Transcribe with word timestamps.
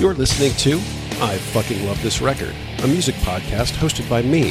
You're 0.00 0.14
listening 0.14 0.52
to 0.56 0.74
I 1.22 1.38
Fucking 1.38 1.86
Love 1.86 2.02
This 2.02 2.20
Record, 2.20 2.52
a 2.82 2.88
music 2.88 3.14
podcast 3.16 3.74
hosted 3.74 4.10
by 4.10 4.22
me, 4.22 4.50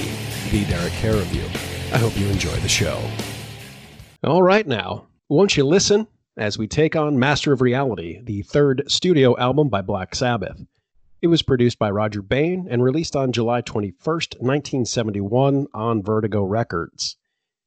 the 0.52 0.64
Derek 0.66 0.94
You. 1.04 1.44
I 1.92 1.98
hope 1.98 2.18
you 2.18 2.28
enjoy 2.28 2.56
the 2.56 2.70
show. 2.70 2.98
All 4.24 4.42
right, 4.42 4.66
now, 4.66 5.08
won't 5.28 5.58
you 5.58 5.66
listen 5.66 6.08
as 6.38 6.58
we 6.58 6.66
take 6.66 6.96
on 6.96 7.20
Master 7.20 7.52
of 7.52 7.60
Reality, 7.60 8.22
the 8.24 8.44
third 8.44 8.84
studio 8.88 9.38
album 9.38 9.68
by 9.68 9.82
Black 9.82 10.16
Sabbath? 10.16 10.62
It 11.22 11.28
was 11.28 11.42
produced 11.42 11.78
by 11.78 11.92
Rodger 11.92 12.22
Bain 12.22 12.66
and 12.70 12.82
released 12.82 13.18
on 13.18 13.34
July 13.34 13.62
21st, 13.62 14.40
1971, 14.40 15.68
on 15.74 16.02
Vertigo 16.02 16.44
Records. 16.44 17.18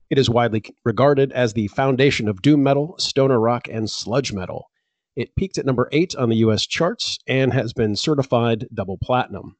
It 0.08 0.16
is 0.16 0.30
widely 0.30 0.64
regarded 0.82 1.30
as 1.32 1.52
the 1.52 1.68
foundation 1.68 2.26
of 2.26 2.40
doom 2.40 2.62
metal, 2.62 2.94
stoner 2.98 3.38
rock, 3.38 3.68
and 3.70 3.88
sludge 3.90 4.32
metal. 4.32 4.70
It 5.16 5.34
peaked 5.34 5.56
at 5.56 5.64
number 5.64 5.88
eight 5.92 6.14
on 6.14 6.28
the 6.28 6.36
US 6.36 6.66
charts 6.66 7.18
and 7.26 7.50
has 7.54 7.72
been 7.72 7.96
certified 7.96 8.68
double 8.74 8.98
platinum. 8.98 9.56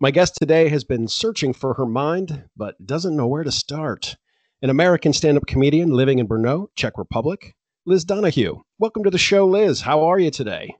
My 0.00 0.10
guest 0.10 0.34
today 0.34 0.68
has 0.70 0.82
been 0.82 1.06
searching 1.06 1.52
for 1.52 1.74
her 1.74 1.86
mind, 1.86 2.46
but 2.56 2.84
doesn't 2.84 3.14
know 3.14 3.28
where 3.28 3.44
to 3.44 3.52
start. 3.52 4.16
An 4.60 4.70
American 4.70 5.12
stand 5.12 5.36
up 5.36 5.46
comedian 5.46 5.90
living 5.90 6.18
in 6.18 6.26
Brno, 6.26 6.66
Czech 6.74 6.98
Republic, 6.98 7.54
Liz 7.86 8.04
Donahue. 8.04 8.62
Welcome 8.80 9.04
to 9.04 9.10
the 9.10 9.18
show, 9.18 9.46
Liz. 9.46 9.82
How 9.82 10.02
are 10.04 10.18
you 10.18 10.32
today? 10.32 10.74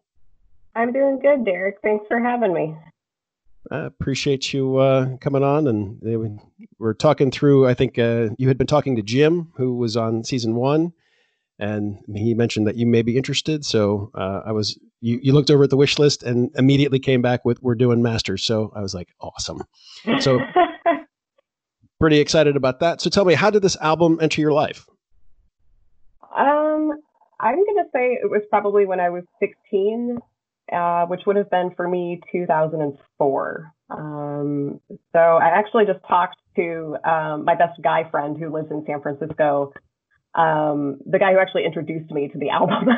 I'm 0.75 0.93
doing 0.93 1.21
good, 1.21 1.45
Derek. 1.45 1.77
Thanks 1.85 2.05
for 2.09 2.19
having 2.19 2.53
me. 2.53 2.75
I 3.71 3.85
appreciate 3.85 4.53
you 4.53 4.79
uh, 4.79 5.17
coming 5.19 5.45
on. 5.45 5.69
And 5.69 6.41
we're 6.81 6.95
talking 6.95 7.31
through, 7.31 7.69
I 7.69 7.75
think 7.75 8.01
uh, 8.01 8.31
you 8.37 8.49
had 8.49 8.59
been 8.59 8.67
talking 8.67 8.97
to 8.97 9.03
Jim, 9.03 9.53
who 9.55 9.77
was 9.77 9.97
on 9.97 10.25
season 10.25 10.57
one 10.57 10.93
and 11.59 11.99
he 12.15 12.35
mentioned 12.35 12.67
that 12.67 12.77
you 12.77 12.87
may 12.87 13.03
be 13.03 13.17
interested. 13.17 13.65
So 13.65 14.11
uh, 14.15 14.43
I 14.47 14.53
was 14.53 14.79
you, 15.01 15.19
you 15.23 15.33
looked 15.33 15.51
over 15.51 15.65
at 15.65 15.71
the 15.71 15.77
wish 15.77 15.99
list 15.99 16.23
and 16.23 16.51
immediately 16.57 16.99
came 16.99 17.23
back 17.23 17.45
with 17.45 17.63
we're 17.63 17.75
doing 17.75 18.03
masters. 18.03 18.45
So 18.45 18.73
I 18.75 18.81
was 18.81 18.95
like, 18.95 19.09
awesome. 19.21 19.63
So 20.21 20.41
pretty 22.01 22.19
excited 22.19 22.57
about 22.57 22.81
that. 22.81 23.01
So 23.01 23.11
tell 23.11 23.25
me, 23.25 23.35
how 23.35 23.51
did 23.51 23.63
this 23.63 23.77
album 23.77 24.19
enter 24.21 24.41
your 24.41 24.53
life? 24.53 24.87
Um, 26.37 26.93
I'm 27.41 27.65
gonna 27.65 27.89
say 27.93 28.19
it 28.23 28.31
was 28.31 28.43
probably 28.51 28.87
when 28.87 29.01
I 29.01 29.11
was 29.11 29.25
16, 29.41 30.19
uh, 30.73 31.07
which 31.07 31.23
would 31.27 31.37
have 31.37 31.51
been 31.51 31.73
for 31.75 31.89
me 31.89 32.21
2004. 32.31 33.73
Um, 33.91 34.81
so 35.13 35.19
I 35.19 35.49
actually 35.49 35.87
just 35.87 36.01
talked 36.07 36.37
to 36.57 36.97
um, 37.05 37.45
my 37.45 37.55
best 37.55 37.81
guy 37.83 38.09
friend 38.11 38.37
who 38.37 38.53
lives 38.53 38.71
in 38.71 38.85
San 38.87 39.01
Francisco 39.01 39.73
um, 40.35 40.99
the 41.07 41.19
guy 41.19 41.33
who 41.33 41.39
actually 41.39 41.65
introduced 41.65 42.11
me 42.11 42.29
to 42.29 42.39
the 42.39 42.51
album. 42.59 42.89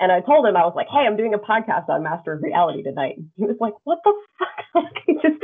and 0.00 0.12
I 0.12 0.20
told 0.20 0.46
him, 0.46 0.56
I 0.56 0.64
was 0.64 0.74
like, 0.76 0.88
hey, 0.88 1.06
I'm 1.06 1.16
doing 1.16 1.34
a 1.34 1.38
podcast 1.38 1.88
on 1.88 2.02
Master 2.02 2.32
of 2.32 2.42
Reality 2.42 2.82
tonight. 2.82 3.16
He 3.36 3.44
was 3.44 3.56
like, 3.60 3.74
what 3.84 3.98
the 4.04 4.12
fuck? 4.38 4.92
he, 5.06 5.14
just, 5.14 5.42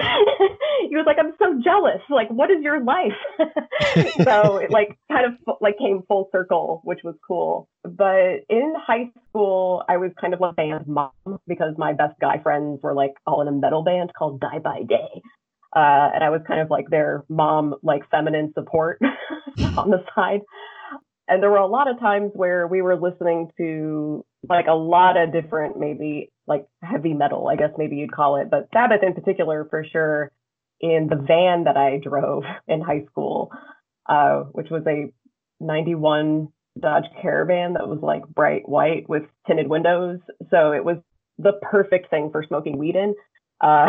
he 0.88 0.97
was 0.97 1.05
like, 1.06 1.19
I'm 1.19 1.34
so 1.38 1.60
jealous. 1.62 2.00
Like, 2.08 2.30
what 2.30 2.50
is 2.50 2.58
your 2.62 2.83
life? 2.83 3.12
so 4.25 4.56
it 4.56 4.70
like 4.70 4.98
kind 5.10 5.27
of 5.27 5.56
like 5.60 5.78
came 5.78 6.02
full 6.08 6.28
circle, 6.33 6.80
which 6.84 7.00
was 7.05 7.14
cool. 7.27 7.69
But 7.84 8.44
in 8.48 8.75
high 8.77 9.10
school, 9.28 9.82
I 9.88 9.97
was 9.97 10.12
kind 10.20 10.34
of 10.34 10.41
like 10.41 10.56
band 10.56 10.86
mom 10.86 11.10
because 11.47 11.75
my 11.77 11.92
best 11.92 12.19
guy 12.20 12.41
friends 12.42 12.80
were 12.82 12.94
like 12.94 13.12
all 13.27 13.42
in 13.42 13.48
a 13.48 13.53
metal 13.53 13.82
band 13.82 14.12
called 14.16 14.41
Die 14.41 14.58
by 14.60 14.82
Day. 14.88 15.22
Uh, 15.77 16.08
and 16.14 16.25
I 16.25 16.30
was 16.30 16.41
kind 16.47 16.60
of 16.60 16.70
like 16.70 16.88
their 16.88 17.25
mom, 17.28 17.75
like 17.82 18.08
feminine 18.10 18.53
support 18.55 18.98
on 19.77 19.91
the 19.91 20.03
side. 20.14 20.41
And 21.28 21.42
there 21.42 21.50
were 21.50 21.58
a 21.58 21.66
lot 21.66 21.90
of 21.90 22.00
times 22.00 22.32
where 22.34 22.66
we 22.66 22.80
were 22.80 22.96
listening 22.96 23.50
to 23.58 24.24
like 24.48 24.66
a 24.66 24.74
lot 24.74 25.16
of 25.16 25.32
different, 25.32 25.78
maybe 25.78 26.32
like 26.46 26.66
heavy 26.82 27.12
metal, 27.12 27.48
I 27.48 27.56
guess 27.56 27.70
maybe 27.76 27.96
you'd 27.96 28.12
call 28.12 28.36
it, 28.36 28.48
but 28.50 28.68
Sabbath 28.72 29.02
in 29.02 29.14
particular 29.14 29.66
for 29.68 29.84
sure 29.92 30.32
in 30.80 31.08
the 31.10 31.16
van 31.16 31.64
that 31.64 31.76
I 31.76 31.98
drove 32.02 32.44
in 32.68 32.80
high 32.80 33.04
school, 33.10 33.50
uh, 34.08 34.44
which 34.53 34.69
was 34.70 34.82
a 34.86 35.12
91 35.60 36.48
Dodge 36.80 37.04
Caravan 37.20 37.74
that 37.74 37.88
was 37.88 37.98
like 38.00 38.26
bright 38.26 38.69
white 38.69 39.08
with 39.08 39.24
tinted 39.47 39.69
windows. 39.69 40.20
So 40.50 40.72
it 40.72 40.84
was 40.84 40.98
the 41.38 41.53
perfect 41.62 42.10
thing 42.10 42.30
for 42.30 42.44
smoking 42.47 42.78
weed 42.78 42.97
in. 42.97 43.14
Uh, 43.60 43.86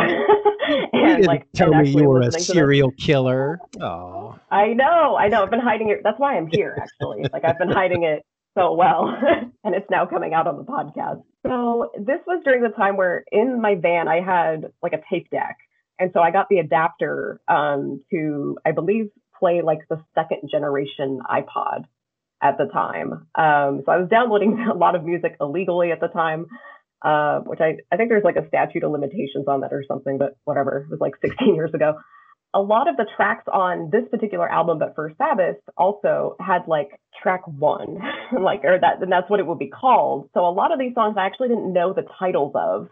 and 0.93 1.25
like 1.25 1.47
tell 1.53 1.69
me 1.69 1.89
you 1.89 2.03
were 2.03 2.21
a 2.21 2.31
serial 2.31 2.91
killer. 2.91 3.59
Oh, 3.81 4.37
I 4.51 4.73
know, 4.73 5.15
I 5.15 5.27
know. 5.27 5.43
I've 5.43 5.49
been 5.49 5.59
hiding 5.59 5.89
it. 5.89 6.01
That's 6.03 6.19
why 6.19 6.35
I'm 6.35 6.47
here, 6.47 6.77
actually. 6.81 7.25
like 7.31 7.45
I've 7.45 7.57
been 7.57 7.71
hiding 7.71 8.03
it 8.03 8.25
so 8.57 8.73
well, 8.73 9.07
and 9.63 9.75
it's 9.75 9.89
now 9.89 10.05
coming 10.05 10.33
out 10.33 10.47
on 10.47 10.57
the 10.57 10.63
podcast. 10.63 11.23
So 11.45 11.91
this 11.97 12.19
was 12.27 12.41
during 12.43 12.61
the 12.61 12.69
time 12.69 12.97
where 12.97 13.23
in 13.31 13.61
my 13.61 13.75
van 13.75 14.07
I 14.07 14.21
had 14.21 14.71
like 14.81 14.93
a 14.93 15.01
tape 15.09 15.29
deck, 15.29 15.57
and 15.97 16.11
so 16.13 16.19
I 16.19 16.31
got 16.31 16.47
the 16.49 16.59
adapter 16.59 17.39
um, 17.47 18.03
to, 18.11 18.57
I 18.65 18.71
believe, 18.71 19.11
play 19.39 19.61
like 19.61 19.79
the 19.89 20.03
second 20.15 20.49
generation 20.51 21.19
iPod 21.29 21.83
at 22.41 22.57
the 22.57 22.65
time. 22.65 23.27
Um, 23.35 23.83
so 23.85 23.91
I 23.91 23.97
was 23.97 24.09
downloading 24.09 24.59
a 24.71 24.75
lot 24.75 24.95
of 24.95 25.03
music 25.03 25.37
illegally 25.39 25.91
at 25.91 25.99
the 25.99 26.07
time 26.07 26.47
uh, 27.01 27.39
which 27.39 27.59
I, 27.61 27.77
I 27.91 27.97
think 27.97 28.09
there's 28.09 28.23
like 28.23 28.35
a 28.35 28.47
statute 28.47 28.83
of 28.83 28.91
limitations 28.91 29.45
on 29.47 29.61
that 29.61 29.73
or 29.73 29.83
something, 29.87 30.17
but 30.17 30.35
whatever. 30.43 30.85
It 30.85 30.91
was 30.91 30.99
like 30.99 31.13
16 31.21 31.55
years 31.55 31.73
ago. 31.73 31.95
A 32.53 32.61
lot 32.61 32.89
of 32.89 32.97
the 32.97 33.05
tracks 33.15 33.45
on 33.51 33.89
this 33.91 34.03
particular 34.09 34.49
album, 34.49 34.79
but 34.79 34.95
for 34.95 35.13
Sabbath, 35.17 35.57
also 35.77 36.35
had 36.39 36.67
like 36.67 36.89
track 37.21 37.41
one, 37.45 37.99
like, 38.41 38.61
or 38.63 38.79
that, 38.79 39.01
and 39.01 39.11
that's 39.11 39.29
what 39.29 39.39
it 39.39 39.45
would 39.45 39.59
be 39.59 39.69
called. 39.69 40.29
So 40.33 40.41
a 40.41 40.51
lot 40.51 40.71
of 40.71 40.79
these 40.79 40.93
songs 40.95 41.15
I 41.17 41.25
actually 41.25 41.49
didn't 41.49 41.73
know 41.73 41.93
the 41.93 42.05
titles 42.19 42.53
of 42.55 42.89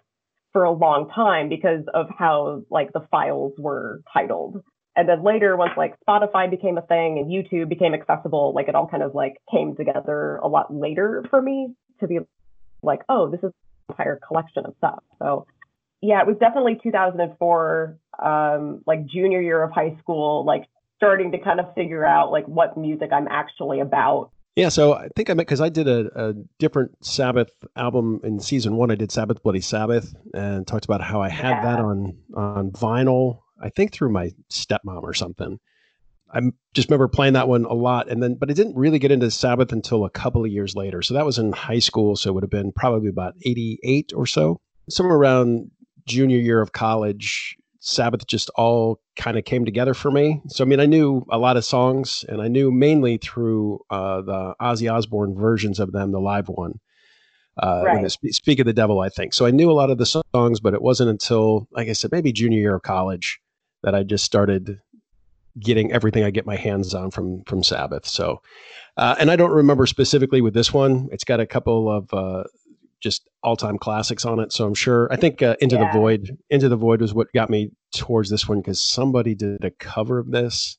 for 0.54 0.64
a 0.64 0.72
long 0.72 1.10
time 1.14 1.50
because 1.50 1.84
of 1.94 2.08
how 2.18 2.64
like 2.70 2.94
the 2.94 3.06
files 3.12 3.54
were 3.58 4.02
titled. 4.14 4.64
And 4.96 5.08
then 5.08 5.24
later, 5.24 5.56
once 5.56 5.74
like 5.78 5.96
Spotify 6.08 6.50
became 6.50 6.78
a 6.78 6.82
thing 6.82 7.20
and 7.20 7.32
YouTube 7.32 7.70
became 7.70 7.94
accessible, 7.94 8.54
like 8.56 8.68
it 8.68 8.74
all 8.74 8.88
kind 8.88 9.04
of 9.04 9.14
like 9.14 9.36
came 9.52 9.76
together 9.76 10.38
a 10.38 10.48
lot 10.48 10.74
later 10.74 11.24
for 11.30 11.40
me 11.42 11.76
to 12.00 12.08
be 12.08 12.20
like, 12.82 13.02
oh, 13.10 13.30
this 13.30 13.40
is 13.44 13.52
entire 13.90 14.20
collection 14.28 14.66
of 14.66 14.74
stuff. 14.78 15.04
So 15.20 15.46
yeah, 16.02 16.22
it 16.22 16.28
was 16.28 16.38
definitely 16.40 16.80
2004, 16.82 17.98
um, 18.20 18.82
like 18.86 19.06
junior 19.06 19.42
year 19.42 19.64
of 19.64 19.72
high 19.72 19.96
school, 20.00 20.46
like 20.46 20.66
starting 20.98 21.32
to 21.32 21.40
kind 21.40 21.60
of 21.60 21.74
figure 21.74 22.06
out 22.06 22.32
like 22.32 22.48
what 22.48 22.78
music 22.78 23.10
I'm 23.12 23.28
actually 23.28 23.80
about. 23.80 24.32
Yeah, 24.56 24.70
so 24.70 24.94
I 24.94 25.08
think 25.16 25.30
I 25.30 25.34
met 25.34 25.46
because 25.46 25.62
I 25.62 25.70
did 25.70 25.88
a, 25.88 26.30
a, 26.30 26.34
different 26.58 27.06
Sabbath 27.06 27.52
album 27.76 28.20
in 28.24 28.40
season 28.40 28.76
one. 28.76 28.90
I 28.90 28.96
did 28.96 29.12
Sabbath 29.12 29.44
Bloody 29.44 29.62
Sabbath 29.62 30.16
and 30.34 30.66
talked 30.66 30.86
about 30.86 31.00
how 31.00 31.22
I 31.22 31.30
had 31.30 31.50
yeah. 31.50 31.62
that 31.64 31.80
on 31.80 32.18
on 32.34 32.72
vinyl. 32.72 33.42
I 33.62 33.70
think 33.70 33.94
through 33.94 34.10
my 34.10 34.32
stepmom 34.52 35.04
or 35.04 35.14
something. 35.14 35.60
I 36.34 36.42
just 36.74 36.90
remember 36.90 37.08
playing 37.08 37.34
that 37.34 37.48
one 37.48 37.66
a 37.66 37.74
lot, 37.74 38.10
and 38.10 38.22
then 38.22 38.36
but 38.36 38.50
I 38.50 38.54
didn't 38.54 38.76
really 38.76 39.00
get 39.00 39.12
into 39.12 39.32
Sabbath 39.32 39.72
until 39.72 40.06
a 40.06 40.10
couple 40.10 40.44
of 40.44 40.52
years 40.52 40.76
later. 40.76 41.02
So 41.02 41.14
that 41.14 41.26
was 41.26 41.38
in 41.38 41.54
high 41.54 41.80
school, 41.80 42.16
so 42.16 42.30
it 42.30 42.34
would 42.34 42.44
have 42.44 42.50
been 42.50 42.72
probably 42.74 43.10
about 43.10 43.36
'88 43.46 44.12
or 44.16 44.26
so, 44.26 44.60
somewhere 44.90 45.18
around 45.18 45.72
junior 46.06 46.40
year 46.40 46.62
of 46.62 46.72
college. 46.74 47.56
Sabbath 47.80 48.28
just 48.28 48.50
all 48.56 49.00
kind 49.16 49.38
of 49.38 49.46
came 49.46 49.64
together 49.64 49.94
for 49.94 50.12
me. 50.12 50.42
So 50.48 50.64
I 50.64 50.68
mean, 50.68 50.82
I 50.82 50.86
knew 50.86 51.26
a 51.32 51.38
lot 51.38 51.56
of 51.56 51.64
songs, 51.64 52.26
and 52.28 52.42
I 52.42 52.50
knew 52.50 52.72
mainly 52.72 53.18
through 53.18 53.80
uh, 53.90 54.22
the 54.22 54.56
Ozzy 54.62 54.92
Osbourne 54.92 55.36
versions 55.36 55.80
of 55.80 55.92
them, 55.94 56.12
the 56.12 56.20
live 56.20 56.50
one. 56.50 56.80
Uh, 57.62 57.84
right. 57.86 58.12
Speak 58.12 58.60
of 58.60 58.66
the 58.66 58.74
Devil, 58.74 59.00
I 59.00 59.10
think. 59.10 59.34
So 59.34 59.46
I 59.46 59.52
knew 59.52 59.72
a 59.72 59.74
lot 59.74 59.90
of 59.90 59.98
the 59.98 60.06
songs, 60.06 60.60
but 60.60 60.74
it 60.74 60.82
wasn't 60.82 61.10
until, 61.10 61.68
like 61.72 61.88
I 61.88 61.94
said, 61.94 62.12
maybe 62.12 62.32
junior 62.32 62.60
year 62.60 62.76
of 62.76 62.84
college 62.84 63.40
that 63.84 63.96
I 63.96 64.04
just 64.04 64.26
started 64.26 64.80
getting 65.60 65.92
everything 65.92 66.24
I 66.24 66.30
get 66.30 66.46
my 66.46 66.56
hands 66.56 66.94
on 66.94 67.12
from 67.12 67.44
from 67.46 67.64
Sabbath. 67.64 68.08
So, 68.08 68.42
uh, 68.98 69.16
and 69.20 69.32
I 69.32 69.36
don't 69.36 69.52
remember 69.52 69.86
specifically 69.86 70.42
with 70.42 70.54
this 70.54 70.74
one. 70.74 71.10
It's 71.12 71.24
got 71.24 71.40
a 71.40 71.46
couple 71.46 71.92
of 71.92 72.14
uh, 72.14 72.44
just 73.00 73.30
all 73.44 73.56
time 73.56 73.78
classics 73.78 74.26
on 74.26 74.40
it. 74.40 74.52
So 74.52 74.66
I'm 74.66 74.74
sure. 74.74 75.12
I 75.12 75.16
think 75.16 75.42
uh, 75.42 75.56
Into 75.62 75.76
yeah. 75.76 75.92
the 75.92 76.00
Void, 76.00 76.38
Into 76.50 76.70
the 76.70 76.76
Void 76.76 77.02
was 77.02 77.14
what 77.14 77.32
got 77.34 77.50
me 77.50 77.72
towards 77.94 78.30
this 78.30 78.48
one 78.48 78.60
because 78.60 78.82
somebody 78.82 79.36
did 79.36 79.64
a 79.64 79.72
cover 79.72 80.20
of 80.20 80.32
this. 80.32 80.78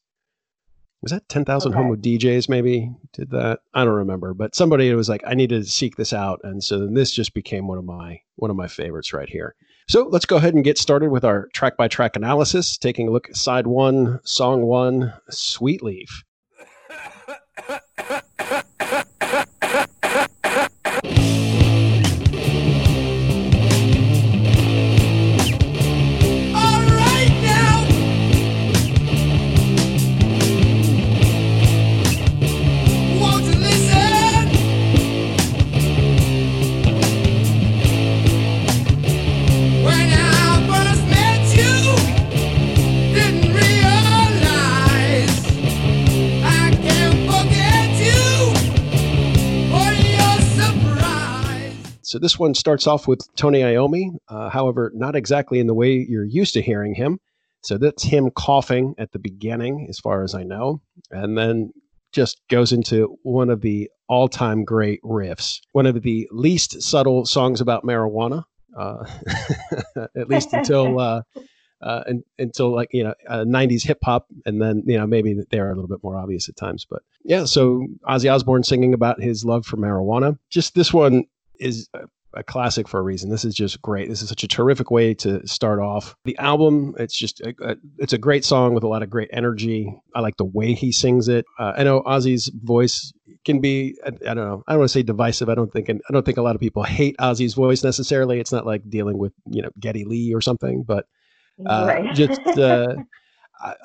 Was 1.00 1.12
that 1.12 1.28
ten 1.28 1.44
thousand 1.44 1.74
okay. 1.74 1.82
Homo 1.82 1.94
DJs? 1.94 2.48
Maybe 2.48 2.90
did 3.12 3.30
that. 3.30 3.60
I 3.72 3.84
don't 3.84 3.94
remember, 3.94 4.34
but 4.34 4.56
somebody 4.56 4.92
was 4.94 5.08
like, 5.08 5.22
I 5.24 5.34
need 5.34 5.50
to 5.50 5.64
seek 5.64 5.94
this 5.94 6.12
out, 6.12 6.40
and 6.42 6.62
so 6.62 6.80
then 6.80 6.94
this 6.94 7.12
just 7.12 7.34
became 7.34 7.68
one 7.68 7.78
of 7.78 7.84
my 7.84 8.20
one 8.34 8.50
of 8.50 8.56
my 8.56 8.66
favorites 8.66 9.12
right 9.12 9.28
here. 9.28 9.54
So 9.88 10.06
let's 10.06 10.26
go 10.26 10.36
ahead 10.36 10.52
and 10.52 10.62
get 10.62 10.76
started 10.76 11.10
with 11.10 11.24
our 11.24 11.48
track 11.54 11.78
by 11.78 11.88
track 11.88 12.14
analysis, 12.14 12.76
taking 12.76 13.08
a 13.08 13.10
look 13.10 13.30
at 13.30 13.36
side 13.36 13.66
one, 13.66 14.20
song 14.22 14.62
one, 14.62 15.14
Sweet 15.30 15.82
Leaf. 15.82 16.24
So 52.18 52.20
this 52.20 52.36
one 52.36 52.54
starts 52.54 52.88
off 52.88 53.06
with 53.06 53.20
Tony 53.36 53.60
Iommi, 53.60 54.10
uh, 54.28 54.48
however, 54.50 54.90
not 54.92 55.14
exactly 55.14 55.60
in 55.60 55.68
the 55.68 55.74
way 55.74 56.04
you're 56.08 56.24
used 56.24 56.52
to 56.54 56.60
hearing 56.60 56.92
him. 56.92 57.20
So 57.62 57.78
that's 57.78 58.02
him 58.02 58.32
coughing 58.32 58.96
at 58.98 59.12
the 59.12 59.20
beginning, 59.20 59.86
as 59.88 60.00
far 60.00 60.24
as 60.24 60.34
I 60.34 60.42
know, 60.42 60.80
and 61.12 61.38
then 61.38 61.72
just 62.10 62.40
goes 62.50 62.72
into 62.72 63.16
one 63.22 63.50
of 63.50 63.60
the 63.60 63.88
all-time 64.08 64.64
great 64.64 65.00
riffs, 65.04 65.60
one 65.70 65.86
of 65.86 66.02
the 66.02 66.28
least 66.32 66.82
subtle 66.82 67.24
songs 67.24 67.60
about 67.60 67.84
marijuana, 67.84 68.42
uh, 68.76 69.04
at 70.16 70.28
least 70.28 70.52
until 70.52 70.98
uh, 70.98 71.22
uh, 71.80 72.02
and, 72.08 72.24
until 72.36 72.74
like 72.74 72.88
you 72.92 73.04
know 73.04 73.14
uh, 73.28 73.44
90s 73.44 73.86
hip 73.86 73.98
hop, 74.02 74.26
and 74.44 74.60
then 74.60 74.82
you 74.86 74.98
know 74.98 75.06
maybe 75.06 75.36
they're 75.52 75.70
a 75.70 75.74
little 75.76 75.86
bit 75.86 76.02
more 76.02 76.16
obvious 76.16 76.48
at 76.48 76.56
times. 76.56 76.84
But 76.84 77.02
yeah, 77.22 77.44
so 77.44 77.86
Ozzy 78.08 78.28
Osbourne 78.28 78.64
singing 78.64 78.92
about 78.92 79.22
his 79.22 79.44
love 79.44 79.64
for 79.64 79.76
marijuana. 79.76 80.36
Just 80.50 80.74
this 80.74 80.92
one 80.92 81.22
is 81.58 81.88
a, 81.94 82.42
classic 82.44 82.86
for 82.86 83.00
a 83.00 83.02
reason. 83.02 83.30
This 83.30 83.44
is 83.44 83.54
just 83.54 83.82
great. 83.82 84.08
This 84.08 84.22
is 84.22 84.28
such 84.28 84.44
a 84.44 84.48
terrific 84.48 84.92
way 84.92 85.12
to 85.14 85.44
start 85.44 85.80
off 85.80 86.14
the 86.24 86.38
album. 86.38 86.94
It's 86.96 87.16
just 87.16 87.40
a, 87.40 87.52
a, 87.60 87.76
it's 87.98 88.12
a 88.12 88.18
great 88.18 88.44
song 88.44 88.74
with 88.74 88.84
a 88.84 88.88
lot 88.88 89.02
of 89.02 89.10
great 89.10 89.30
energy. 89.32 89.92
I 90.14 90.20
like 90.20 90.36
the 90.36 90.44
way 90.44 90.72
he 90.72 90.92
sings 90.92 91.26
it. 91.26 91.46
Uh, 91.58 91.72
I 91.76 91.82
know 91.82 92.02
Ozzy's 92.02 92.48
voice 92.62 93.12
can 93.44 93.60
be 93.60 93.98
I, 94.04 94.08
I, 94.08 94.34
don't 94.34 94.36
know 94.36 94.62
I 94.68 94.72
don't 94.72 94.80
want 94.80 94.90
to 94.90 94.92
say 94.92 95.02
divisive 95.02 95.48
I 95.48 95.54
don't 95.54 95.72
think 95.72 95.90
I 95.90 96.12
don't 96.12 96.24
think 96.24 96.38
a 96.38 96.42
lot 96.42 96.54
of 96.54 96.60
people 96.60 96.82
hate 96.82 97.16
Ozzy's 97.18 97.54
voice 97.54 97.82
necessarily 97.82 98.40
it's 98.40 98.52
not 98.52 98.66
like 98.66 98.88
dealing 98.88 99.18
with 99.18 99.32
you 99.46 99.62
know 99.62 99.70
Geddy 99.80 100.04
Lee 100.04 100.34
or 100.34 100.40
something 100.40 100.82
but 100.82 101.06
uh, 101.66 101.86
right. 101.88 102.14
just 102.14 102.40
uh, 102.40 102.94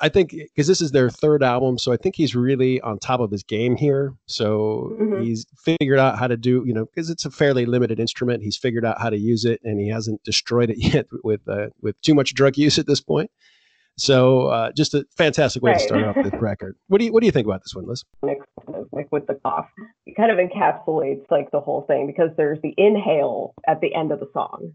I 0.00 0.08
think 0.08 0.30
because 0.30 0.66
this 0.66 0.80
is 0.80 0.92
their 0.92 1.10
third 1.10 1.42
album, 1.42 1.78
so 1.78 1.92
I 1.92 1.96
think 1.96 2.14
he's 2.14 2.34
really 2.36 2.80
on 2.82 2.98
top 2.98 3.20
of 3.20 3.30
his 3.30 3.42
game 3.42 3.76
here. 3.76 4.14
So 4.26 4.96
mm-hmm. 5.00 5.22
he's 5.22 5.46
figured 5.56 5.98
out 5.98 6.18
how 6.18 6.28
to 6.28 6.36
do, 6.36 6.62
you 6.66 6.72
know, 6.72 6.84
because 6.86 7.10
it's 7.10 7.24
a 7.24 7.30
fairly 7.30 7.66
limited 7.66 7.98
instrument. 7.98 8.42
He's 8.42 8.56
figured 8.56 8.84
out 8.84 9.00
how 9.00 9.10
to 9.10 9.18
use 9.18 9.44
it, 9.44 9.60
and 9.64 9.80
he 9.80 9.88
hasn't 9.88 10.22
destroyed 10.22 10.70
it 10.70 10.78
yet 10.78 11.06
with 11.24 11.40
uh, 11.48 11.68
with 11.80 12.00
too 12.02 12.14
much 12.14 12.34
drug 12.34 12.56
use 12.56 12.78
at 12.78 12.86
this 12.86 13.00
point. 13.00 13.30
So 13.96 14.46
uh, 14.48 14.72
just 14.72 14.94
a 14.94 15.04
fantastic 15.16 15.62
way 15.62 15.72
right. 15.72 15.80
to 15.80 15.86
start 15.86 16.04
off 16.04 16.16
this 16.16 16.32
record. 16.40 16.76
What 16.88 16.98
do 16.98 17.06
you 17.06 17.12
what 17.12 17.20
do 17.20 17.26
you 17.26 17.32
think 17.32 17.46
about 17.46 17.62
this 17.62 17.74
one, 17.74 17.86
Liz? 17.86 18.04
Like 18.22 19.10
with 19.10 19.26
the 19.26 19.34
cough, 19.44 19.68
it 20.06 20.16
kind 20.16 20.30
of 20.30 20.38
encapsulates 20.38 21.30
like 21.30 21.50
the 21.50 21.60
whole 21.60 21.82
thing 21.82 22.06
because 22.06 22.30
there's 22.36 22.60
the 22.62 22.74
inhale 22.76 23.54
at 23.66 23.80
the 23.80 23.94
end 23.94 24.12
of 24.12 24.20
the 24.20 24.28
song. 24.32 24.74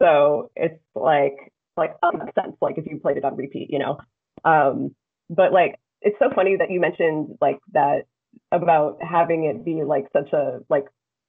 So 0.00 0.50
it's 0.56 0.80
like 0.94 1.52
like, 1.76 1.96
oh, 2.02 2.12
makes 2.12 2.34
sense. 2.34 2.56
Like 2.60 2.78
if 2.78 2.86
you 2.86 2.98
played 3.00 3.16
it 3.16 3.24
on 3.24 3.36
repeat, 3.36 3.68
you 3.70 3.78
know. 3.78 3.98
Um, 4.44 4.94
but 5.28 5.52
like 5.52 5.76
it's 6.02 6.16
so 6.18 6.30
funny 6.34 6.56
that 6.56 6.70
you 6.70 6.80
mentioned 6.80 7.38
like 7.40 7.58
that 7.72 8.06
about 8.52 8.98
having 9.02 9.44
it 9.44 9.64
be 9.64 9.82
like 9.84 10.06
such 10.12 10.32
a 10.32 10.60
like 10.68 10.86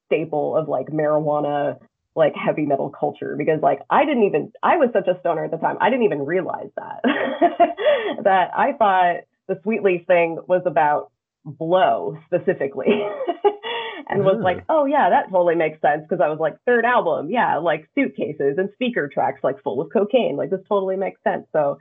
staple 0.08 0.58
of 0.58 0.68
like 0.68 0.88
marijuana 0.88 1.78
like 2.16 2.34
heavy 2.36 2.66
metal 2.66 2.90
culture 2.90 3.36
because 3.38 3.62
like 3.62 3.80
I 3.90 4.06
didn't 4.06 4.24
even 4.24 4.52
I 4.62 4.78
was 4.78 4.90
such 4.94 5.08
a 5.08 5.20
stoner 5.20 5.46
at 5.46 5.52
the 5.52 5.58
time 5.58 5.78
I 5.80 5.90
didn't 5.90 6.06
even 6.06 6.26
realize 6.26 6.70
that 6.76 7.02
that 8.24 8.52
I 8.56 8.74
thought 8.74 9.22
the 9.48 9.60
Sweet 9.64 9.84
Leaf 9.84 10.06
thing 10.08 10.40
was 10.48 10.64
about 10.66 11.12
blow 11.46 12.18
specifically 12.26 12.88
and 14.10 14.24
was 14.24 14.40
like, 14.44 14.64
oh 14.70 14.86
yeah, 14.86 15.10
that 15.10 15.32
totally 15.32 15.56
makes 15.56 15.82
sense 15.82 16.04
because 16.08 16.22
I 16.24 16.30
was 16.30 16.40
like, 16.40 16.56
third 16.66 16.86
album, 16.86 17.30
yeah, 17.30 17.58
like 17.58 17.90
suitcases 17.96 18.58
and 18.58 18.70
speaker 18.74 19.10
tracks 19.12 19.40
like 19.44 19.62
full 19.64 19.82
of 19.82 19.92
cocaine, 19.92 20.36
like 20.36 20.50
this 20.50 20.60
totally 20.68 20.98
makes 20.98 21.22
sense. 21.24 21.48
So 21.54 21.78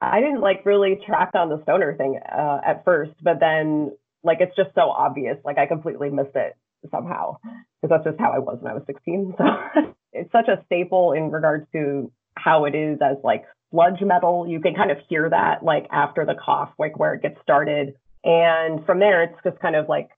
I 0.00 0.20
didn't 0.20 0.40
like 0.40 0.66
really 0.66 1.00
track 1.06 1.30
on 1.34 1.48
the 1.48 1.62
stoner 1.62 1.94
thing 1.96 2.18
uh, 2.30 2.60
at 2.64 2.84
first, 2.84 3.12
but 3.22 3.40
then 3.40 3.92
like 4.22 4.38
it's 4.40 4.54
just 4.56 4.74
so 4.74 4.90
obvious, 4.90 5.36
like 5.44 5.58
I 5.58 5.66
completely 5.66 6.10
missed 6.10 6.34
it 6.34 6.56
somehow 6.90 7.36
because 7.80 7.90
that's 7.90 8.04
just 8.04 8.20
how 8.20 8.32
I 8.32 8.38
was 8.38 8.58
when 8.60 8.70
I 8.70 8.74
was 8.74 8.84
16. 8.86 9.34
So 9.38 9.44
it's 10.12 10.30
such 10.32 10.48
a 10.48 10.62
staple 10.66 11.12
in 11.12 11.30
regards 11.30 11.66
to 11.72 12.10
how 12.36 12.64
it 12.64 12.74
is 12.74 12.98
as 13.02 13.16
like 13.24 13.44
sludge 13.70 14.00
metal. 14.02 14.46
You 14.48 14.60
can 14.60 14.74
kind 14.74 14.90
of 14.90 14.98
hear 15.08 15.30
that 15.30 15.62
like 15.62 15.86
after 15.90 16.26
the 16.26 16.34
cough, 16.34 16.70
like 16.78 16.98
where 16.98 17.14
it 17.14 17.22
gets 17.22 17.40
started. 17.42 17.94
And 18.24 18.84
from 18.84 18.98
there, 18.98 19.22
it's 19.22 19.38
just 19.44 19.58
kind 19.60 19.76
of 19.76 19.88
like 19.88 20.10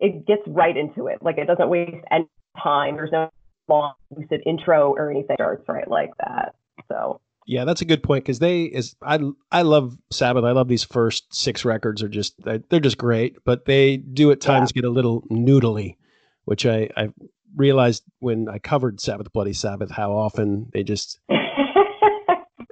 it 0.00 0.26
gets 0.26 0.42
right 0.46 0.76
into 0.76 1.08
it. 1.08 1.18
Like 1.22 1.38
it 1.38 1.46
doesn't 1.46 1.68
waste 1.68 2.04
any 2.10 2.28
time. 2.62 2.96
There's 2.96 3.12
no 3.12 3.30
long 3.68 3.94
lucid 4.16 4.42
intro 4.46 4.92
or 4.92 5.10
anything. 5.10 5.34
It 5.34 5.42
starts 5.42 5.68
right 5.68 5.88
like 5.88 6.10
that. 6.18 6.54
So 6.88 7.20
yeah, 7.46 7.64
that's 7.64 7.80
a 7.80 7.84
good 7.84 8.02
point 8.02 8.24
because 8.24 8.40
they 8.40 8.64
is 8.64 8.96
I 9.00 9.20
I 9.52 9.62
love 9.62 9.96
Sabbath. 10.10 10.44
I 10.44 10.50
love 10.50 10.68
these 10.68 10.84
first 10.84 11.32
six 11.32 11.64
records 11.64 12.02
are 12.02 12.08
just 12.08 12.34
they're 12.44 12.80
just 12.80 12.98
great, 12.98 13.36
but 13.44 13.64
they 13.64 13.96
do 13.96 14.32
at 14.32 14.40
times 14.40 14.72
yeah. 14.74 14.82
get 14.82 14.88
a 14.88 14.92
little 14.92 15.22
noodly, 15.30 15.96
which 16.44 16.66
I 16.66 16.90
I 16.96 17.10
realized 17.54 18.02
when 18.18 18.48
I 18.48 18.58
covered 18.58 19.00
Sabbath 19.00 19.32
Bloody 19.32 19.52
Sabbath 19.52 19.90
how 19.90 20.12
often 20.12 20.68
they 20.72 20.82
just 20.82 21.20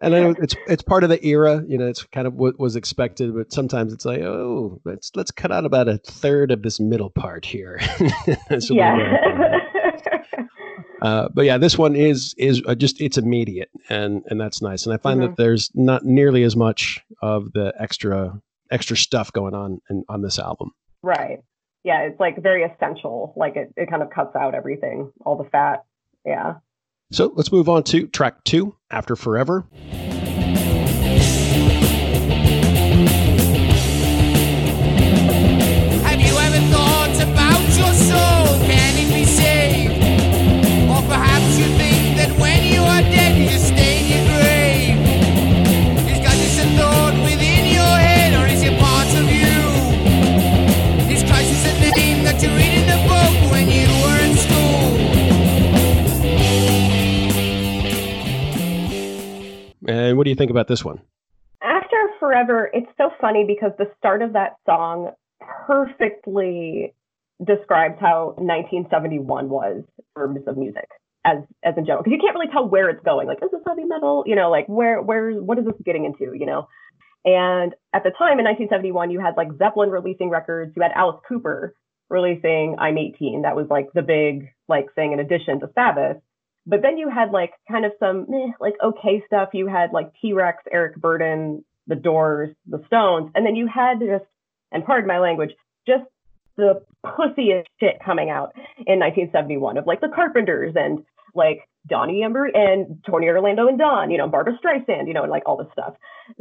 and 0.04 0.14
I 0.14 0.20
know 0.20 0.34
it's 0.40 0.56
it's 0.66 0.82
part 0.82 1.04
of 1.04 1.10
the 1.10 1.24
era. 1.24 1.64
You 1.66 1.78
know, 1.78 1.86
it's 1.86 2.02
kind 2.02 2.26
of 2.26 2.34
what 2.34 2.58
was 2.58 2.74
expected, 2.74 3.34
but 3.34 3.52
sometimes 3.52 3.92
it's 3.92 4.04
like, 4.04 4.20
oh, 4.20 4.80
let's 4.84 5.12
let's 5.14 5.30
cut 5.30 5.52
out 5.52 5.64
about 5.64 5.88
a 5.88 5.98
third 5.98 6.50
of 6.50 6.62
this 6.62 6.80
middle 6.80 7.10
part 7.10 7.44
here. 7.44 7.80
yeah. 8.70 9.60
Uh, 11.04 11.28
but 11.34 11.44
yeah, 11.44 11.58
this 11.58 11.76
one 11.76 11.94
is 11.94 12.34
is 12.38 12.62
uh, 12.66 12.74
just 12.74 12.98
it's 12.98 13.18
immediate, 13.18 13.68
and 13.90 14.22
and 14.30 14.40
that's 14.40 14.62
nice. 14.62 14.86
And 14.86 14.94
I 14.94 14.96
find 14.96 15.20
mm-hmm. 15.20 15.32
that 15.32 15.36
there's 15.36 15.70
not 15.74 16.02
nearly 16.02 16.44
as 16.44 16.56
much 16.56 16.98
of 17.20 17.52
the 17.52 17.74
extra 17.78 18.40
extra 18.70 18.96
stuff 18.96 19.30
going 19.30 19.54
on 19.54 19.82
in, 19.90 20.02
on 20.08 20.22
this 20.22 20.38
album. 20.38 20.70
Right. 21.02 21.40
Yeah, 21.84 22.00
it's 22.04 22.18
like 22.18 22.42
very 22.42 22.62
essential. 22.64 23.34
Like 23.36 23.54
it, 23.56 23.74
it 23.76 23.90
kind 23.90 24.02
of 24.02 24.08
cuts 24.08 24.34
out 24.34 24.54
everything, 24.54 25.12
all 25.26 25.36
the 25.36 25.48
fat. 25.50 25.84
Yeah. 26.24 26.54
So 27.12 27.34
let's 27.36 27.52
move 27.52 27.68
on 27.68 27.82
to 27.84 28.06
track 28.06 28.42
two, 28.44 28.74
After 28.90 29.14
Forever. 29.14 29.66
What 60.24 60.28
do 60.28 60.30
you 60.30 60.36
think 60.36 60.50
about 60.50 60.68
this 60.68 60.82
one? 60.82 61.02
After 61.62 62.08
Forever, 62.18 62.70
it's 62.72 62.90
so 62.96 63.10
funny 63.20 63.44
because 63.46 63.72
the 63.76 63.92
start 63.98 64.22
of 64.22 64.32
that 64.32 64.56
song 64.64 65.10
perfectly 65.66 66.94
describes 67.44 67.96
how 68.00 68.28
1971 68.38 69.50
was 69.50 69.84
in 69.98 70.04
terms 70.16 70.40
of 70.46 70.56
music 70.56 70.88
as 71.26 71.38
as 71.62 71.74
in 71.76 71.84
general 71.84 72.02
because 72.02 72.16
you 72.16 72.22
can't 72.22 72.34
really 72.34 72.50
tell 72.50 72.66
where 72.66 72.88
it's 72.88 73.04
going 73.04 73.26
like 73.26 73.36
is 73.42 73.50
this 73.50 73.60
heavy 73.66 73.84
metal 73.84 74.22
you 74.24 74.34
know 74.34 74.50
like 74.50 74.66
where 74.66 75.02
where 75.02 75.32
what 75.42 75.58
is 75.58 75.66
this 75.66 75.74
getting 75.84 76.06
into 76.06 76.32
you 76.34 76.46
know? 76.46 76.68
And 77.26 77.74
at 77.92 78.04
the 78.04 78.10
time 78.16 78.38
in 78.38 78.46
1971 78.46 79.10
you 79.10 79.20
had 79.20 79.34
like 79.36 79.48
zeppelin 79.58 79.90
releasing 79.90 80.30
records 80.30 80.72
you 80.74 80.80
had 80.80 80.92
alice 80.94 81.20
cooper 81.28 81.74
releasing 82.08 82.76
i'm 82.78 82.96
18 82.96 83.42
that 83.42 83.56
was 83.56 83.66
like 83.68 83.88
the 83.92 84.02
big 84.02 84.48
like 84.68 84.94
thing 84.94 85.12
in 85.12 85.18
addition 85.18 85.60
to 85.60 85.68
sabbath 85.74 86.18
but 86.66 86.82
then 86.82 86.98
you 86.98 87.08
had 87.10 87.30
like 87.30 87.52
kind 87.70 87.84
of 87.84 87.92
some 87.98 88.26
meh, 88.28 88.52
like 88.60 88.74
okay 88.82 89.22
stuff. 89.26 89.50
You 89.52 89.66
had 89.66 89.92
like 89.92 90.12
T 90.20 90.32
Rex, 90.32 90.62
Eric 90.70 90.96
Burdon, 90.96 91.62
The 91.86 91.96
Doors, 91.96 92.54
The 92.66 92.82
Stones, 92.86 93.30
and 93.34 93.46
then 93.46 93.56
you 93.56 93.66
had 93.66 94.00
just, 94.00 94.24
and 94.72 94.84
pardon 94.84 95.06
my 95.06 95.18
language, 95.18 95.50
just 95.86 96.04
the 96.56 96.82
pussiest 97.04 97.66
shit 97.80 97.98
coming 98.04 98.30
out 98.30 98.52
in 98.86 98.98
1971 99.00 99.76
of 99.78 99.86
like 99.86 100.00
the 100.00 100.08
Carpenters 100.14 100.74
and 100.76 101.04
like 101.34 101.68
Donnie 101.86 102.22
Ember 102.22 102.46
and 102.46 103.02
Tony 103.04 103.28
Orlando 103.28 103.68
and 103.68 103.78
Don, 103.78 104.10
you 104.10 104.18
know, 104.18 104.28
Barbra 104.28 104.58
Streisand, 104.64 105.06
you 105.06 105.14
know, 105.14 105.22
and 105.22 105.30
like 105.30 105.42
all 105.46 105.56
this 105.56 105.72
stuff. 105.72 105.94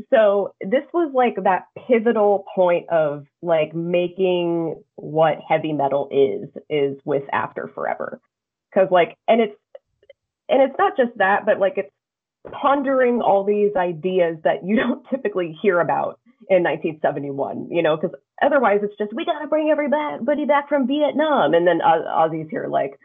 So 0.09 0.53
this 0.61 0.83
was 0.93 1.11
like 1.13 1.35
that 1.43 1.65
pivotal 1.87 2.45
point 2.55 2.89
of 2.89 3.25
like 3.41 3.73
making 3.73 4.81
what 4.95 5.39
heavy 5.47 5.73
metal 5.73 6.09
is, 6.11 6.49
is 6.69 6.97
with 7.03 7.23
After 7.33 7.69
Forever. 7.73 8.21
Cause 8.73 8.87
like, 8.89 9.17
and 9.27 9.41
it's 9.41 9.55
and 10.53 10.61
it's 10.61 10.77
not 10.77 10.95
just 10.95 11.17
that, 11.17 11.47
but 11.47 11.59
like 11.59 11.73
it's 11.77 11.89
pondering 12.61 13.21
all 13.21 13.43
these 13.43 13.71
ideas 13.75 14.37
that 14.43 14.63
you 14.63 14.75
don't 14.81 15.03
typically 15.09 15.57
hear 15.61 15.79
about 15.79 16.19
in 16.49 16.61
1971, 16.61 17.69
you 17.71 17.81
know, 17.81 17.97
because 17.97 18.15
otherwise 18.41 18.81
it's 18.83 18.97
just 18.97 19.13
we 19.15 19.25
got 19.25 19.39
to 19.39 19.47
bring 19.47 19.69
everybody 19.71 20.45
back 20.45 20.69
from 20.69 20.87
Vietnam, 20.87 21.53
and 21.53 21.65
then 21.65 21.79
Ozzy's 21.79 22.49
here 22.51 22.67
like, 22.69 22.99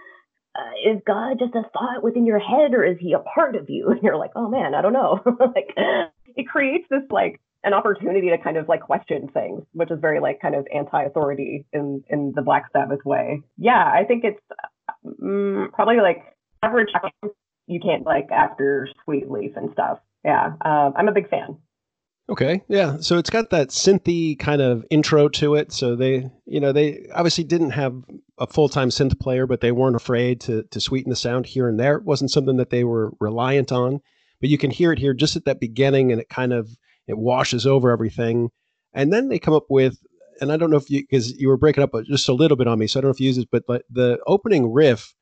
uh, 0.54 0.90
is 0.92 1.00
God 1.06 1.38
just 1.38 1.54
a 1.54 1.62
thought 1.72 2.02
within 2.02 2.26
your 2.26 2.38
head, 2.38 2.74
or 2.74 2.84
is 2.84 2.98
He 3.00 3.14
a 3.14 3.20
part 3.20 3.56
of 3.56 3.70
you? 3.70 3.88
And 3.90 4.02
you're 4.02 4.16
like, 4.16 4.32
oh 4.36 4.48
man, 4.48 4.74
I 4.74 4.82
don't 4.82 4.92
know. 4.92 5.20
like, 5.54 5.72
it 6.36 6.46
creates 6.48 6.86
this 6.90 7.04
like 7.10 7.40
an 7.64 7.72
opportunity 7.72 8.28
to 8.30 8.38
kind 8.38 8.58
of 8.58 8.68
like 8.68 8.82
question 8.82 9.28
things, 9.28 9.62
which 9.72 9.90
is 9.90 9.98
very 10.00 10.20
like 10.20 10.40
kind 10.40 10.54
of 10.54 10.66
anti-authority 10.74 11.64
in 11.72 12.04
in 12.10 12.32
the 12.36 12.42
Black 12.42 12.66
Sabbath 12.72 13.04
way. 13.06 13.40
Yeah, 13.56 13.82
I 13.82 14.04
think 14.04 14.24
it's 14.24 14.40
mm, 15.06 15.72
probably 15.72 16.00
like 16.02 16.24
average 16.62 16.90
you 17.66 17.80
can't 17.80 18.04
like 18.04 18.30
after 18.30 18.88
Sweet 19.04 19.30
Leaf 19.30 19.52
and 19.56 19.70
stuff. 19.72 19.98
Yeah, 20.24 20.54
uh, 20.64 20.90
I'm 20.96 21.08
a 21.08 21.12
big 21.12 21.28
fan. 21.28 21.58
Okay, 22.30 22.62
yeah. 22.68 22.98
So 23.00 23.16
it's 23.16 23.30
got 23.30 23.50
that 23.50 23.68
synthy 23.68 24.38
kind 24.38 24.60
of 24.60 24.84
intro 24.90 25.28
to 25.30 25.54
it. 25.54 25.72
So 25.72 25.96
they, 25.96 26.30
you 26.44 26.60
know, 26.60 26.72
they 26.72 27.06
obviously 27.14 27.44
didn't 27.44 27.70
have 27.70 27.94
a 28.38 28.46
full 28.46 28.68
time 28.68 28.90
synth 28.90 29.18
player, 29.18 29.46
but 29.46 29.60
they 29.60 29.72
weren't 29.72 29.96
afraid 29.96 30.40
to 30.42 30.64
to 30.64 30.80
sweeten 30.80 31.10
the 31.10 31.16
sound 31.16 31.46
here 31.46 31.68
and 31.68 31.80
there. 31.80 31.96
It 31.96 32.04
wasn't 32.04 32.30
something 32.30 32.56
that 32.56 32.70
they 32.70 32.84
were 32.84 33.12
reliant 33.20 33.72
on, 33.72 34.00
but 34.40 34.50
you 34.50 34.58
can 34.58 34.70
hear 34.70 34.92
it 34.92 34.98
here 34.98 35.14
just 35.14 35.36
at 35.36 35.46
that 35.46 35.60
beginning, 35.60 36.12
and 36.12 36.20
it 36.20 36.28
kind 36.28 36.52
of 36.52 36.68
it 37.06 37.16
washes 37.16 37.66
over 37.66 37.90
everything. 37.90 38.50
And 38.92 39.12
then 39.12 39.28
they 39.28 39.38
come 39.38 39.54
up 39.54 39.66
with, 39.70 39.98
and 40.40 40.52
I 40.52 40.56
don't 40.56 40.70
know 40.70 40.76
if 40.76 40.90
you 40.90 41.02
because 41.02 41.32
you 41.38 41.48
were 41.48 41.56
breaking 41.56 41.82
up 41.82 41.92
just 42.04 42.28
a 42.28 42.34
little 42.34 42.56
bit 42.56 42.68
on 42.68 42.78
me, 42.78 42.86
so 42.86 42.98
I 42.98 43.02
don't 43.02 43.08
know 43.08 43.14
if 43.14 43.20
you 43.20 43.26
use 43.28 43.36
this, 43.36 43.46
but 43.50 43.64
but 43.66 43.84
the 43.90 44.18
opening 44.26 44.70
riff 44.70 45.14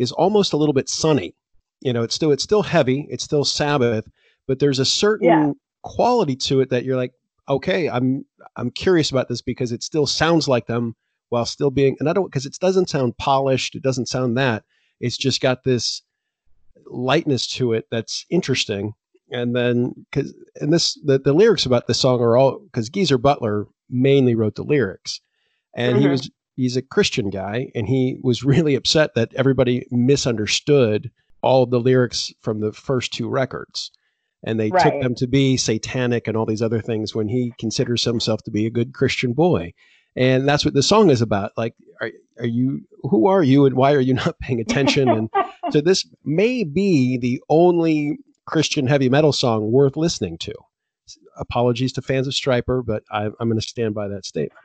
is 0.00 0.10
almost 0.12 0.54
a 0.54 0.56
little 0.56 0.72
bit 0.72 0.88
sunny. 0.88 1.36
You 1.80 1.92
know, 1.92 2.02
it's 2.02 2.14
still 2.14 2.32
it's 2.32 2.42
still 2.42 2.62
heavy, 2.62 3.06
it's 3.10 3.22
still 3.22 3.44
Sabbath, 3.44 4.08
but 4.48 4.58
there's 4.58 4.78
a 4.78 4.84
certain 4.84 5.28
yeah. 5.28 5.52
quality 5.82 6.34
to 6.36 6.60
it 6.60 6.70
that 6.70 6.84
you're 6.84 6.96
like, 6.96 7.12
okay, 7.48 7.88
I'm 7.88 8.24
I'm 8.56 8.70
curious 8.70 9.10
about 9.10 9.28
this 9.28 9.42
because 9.42 9.72
it 9.72 9.82
still 9.82 10.06
sounds 10.06 10.48
like 10.48 10.66
them 10.66 10.96
while 11.28 11.44
still 11.44 11.70
being, 11.70 11.96
and 12.00 12.08
I 12.08 12.12
don't 12.12 12.24
because 12.24 12.46
it 12.46 12.56
doesn't 12.60 12.88
sound 12.88 13.16
polished, 13.18 13.76
it 13.76 13.82
doesn't 13.82 14.08
sound 14.08 14.36
that. 14.38 14.64
It's 15.00 15.18
just 15.18 15.40
got 15.40 15.64
this 15.64 16.02
lightness 16.86 17.46
to 17.46 17.74
it 17.74 17.86
that's 17.90 18.24
interesting. 18.30 18.94
And 19.30 19.54
then 19.54 19.94
because 20.10 20.34
and 20.56 20.72
this 20.72 20.98
the, 21.04 21.18
the 21.18 21.34
lyrics 21.34 21.66
about 21.66 21.86
this 21.86 22.00
song 22.00 22.20
are 22.20 22.36
all 22.36 22.58
because 22.58 22.88
Geezer 22.88 23.18
Butler 23.18 23.66
mainly 23.88 24.34
wrote 24.34 24.54
the 24.54 24.64
lyrics, 24.64 25.20
and 25.76 25.94
mm-hmm. 25.94 26.02
he 26.02 26.08
was 26.08 26.30
he's 26.60 26.76
a 26.76 26.82
Christian 26.82 27.30
guy, 27.30 27.70
and 27.74 27.88
he 27.88 28.18
was 28.22 28.44
really 28.44 28.74
upset 28.74 29.14
that 29.14 29.34
everybody 29.34 29.86
misunderstood 29.90 31.10
all 31.42 31.64
the 31.66 31.80
lyrics 31.80 32.32
from 32.42 32.60
the 32.60 32.72
first 32.72 33.12
two 33.12 33.28
records. 33.28 33.90
And 34.42 34.58
they 34.58 34.70
right. 34.70 34.82
took 34.82 35.02
them 35.02 35.14
to 35.16 35.26
be 35.26 35.56
satanic 35.56 36.26
and 36.26 36.36
all 36.36 36.46
these 36.46 36.62
other 36.62 36.80
things 36.80 37.14
when 37.14 37.28
he 37.28 37.52
considers 37.58 38.04
himself 38.04 38.42
to 38.44 38.50
be 38.50 38.66
a 38.66 38.70
good 38.70 38.94
Christian 38.94 39.32
boy. 39.32 39.72
And 40.16 40.48
that's 40.48 40.64
what 40.64 40.74
the 40.74 40.82
song 40.82 41.10
is 41.10 41.20
about. 41.20 41.52
Like, 41.56 41.74
are, 42.00 42.10
are 42.38 42.46
you, 42.46 42.82
who 43.02 43.26
are 43.26 43.42
you 43.42 43.66
and 43.66 43.76
why 43.76 43.92
are 43.92 44.00
you 44.00 44.14
not 44.26 44.38
paying 44.38 44.60
attention? 44.60 45.08
And 45.08 45.30
so 45.70 45.80
this 45.84 46.06
may 46.24 46.64
be 46.64 47.18
the 47.18 47.40
only 47.48 48.18
Christian 48.46 48.86
heavy 48.86 49.08
metal 49.08 49.32
song 49.32 49.70
worth 49.72 49.96
listening 49.96 50.38
to. 50.38 50.54
Apologies 51.38 51.92
to 51.94 52.02
fans 52.02 52.26
of 52.26 52.34
Stryper, 52.34 52.84
but 52.84 53.02
I, 53.10 53.26
I'm 53.26 53.48
going 53.48 53.60
to 53.60 53.66
stand 53.66 53.94
by 53.94 54.08
that 54.08 54.24
statement. 54.24 54.58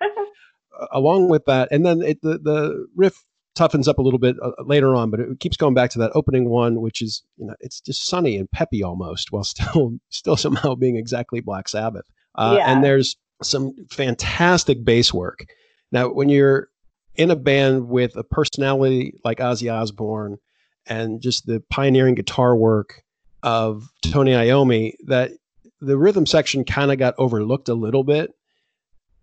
Along 0.92 1.30
with 1.30 1.46
that, 1.46 1.70
and 1.72 1.86
then 1.86 2.02
it, 2.02 2.22
the 2.22 2.38
the 2.38 2.88
riff 2.96 3.24
toughens 3.56 3.88
up 3.88 3.98
a 3.98 4.02
little 4.02 4.20
bit 4.20 4.36
uh, 4.42 4.52
later 4.64 4.96
on, 4.96 5.10
but 5.10 5.20
it 5.20 5.40
keeps 5.40 5.58
going 5.58 5.74
back 5.74 5.90
to 5.92 6.00
that 6.00 6.12
opening 6.14 6.50
one, 6.50 6.82
which 6.82 7.02
is 7.02 7.24
you 7.38 7.46
know 7.46 7.56
it's 7.60 7.80
just 7.80 8.06
sunny 8.06 8.38
and 8.38 8.52
peppy 8.52 8.84
almost, 8.84 9.32
while 9.32 9.44
still 9.46 9.98
still 10.10 10.38
somehow 10.38 10.76
being 10.76 10.98
exactly 10.98 11.40
Black 11.40 11.68
Sabbath. 11.68 12.06
Uh, 12.36 12.56
yeah. 12.58 12.72
And 12.72 12.84
there's 12.84 13.16
some 13.42 13.74
fantastic 13.90 14.84
bass 14.84 15.14
work. 15.14 15.46
Now, 15.92 16.10
when 16.10 16.30
you're 16.30 16.70
in 17.16 17.32
a 17.32 17.36
band 17.36 17.88
with 17.88 18.16
a 18.18 18.24
personality 18.24 19.14
like 19.24 19.38
Ozzy 19.40 19.74
Osbourne 19.74 20.38
and 20.86 21.22
just 21.22 21.46
the 21.46 21.64
pioneering 21.70 22.16
guitar 22.16 22.56
work 22.56 23.04
of 23.42 23.88
Tony 24.02 24.32
Iommi, 24.32 24.94
that 25.06 25.32
the 25.80 25.98
rhythm 25.98 26.26
section 26.26 26.66
kind 26.66 26.92
of 26.92 26.98
got 26.98 27.16
overlooked 27.18 27.70
a 27.70 27.74
little 27.74 28.04
bit, 28.04 28.32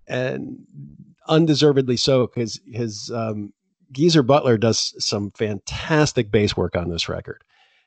and 0.06 0.58
undeservedly 1.32 1.96
so 1.96 2.26
because 2.26 2.60
his 2.66 3.10
um, 3.14 3.52
Geezer 3.90 4.22
Butler 4.22 4.58
does 4.58 4.94
some 5.04 5.30
fantastic 5.32 6.30
bass 6.30 6.56
work 6.56 6.76
on 6.76 6.90
this 6.90 7.08
record, 7.08 7.42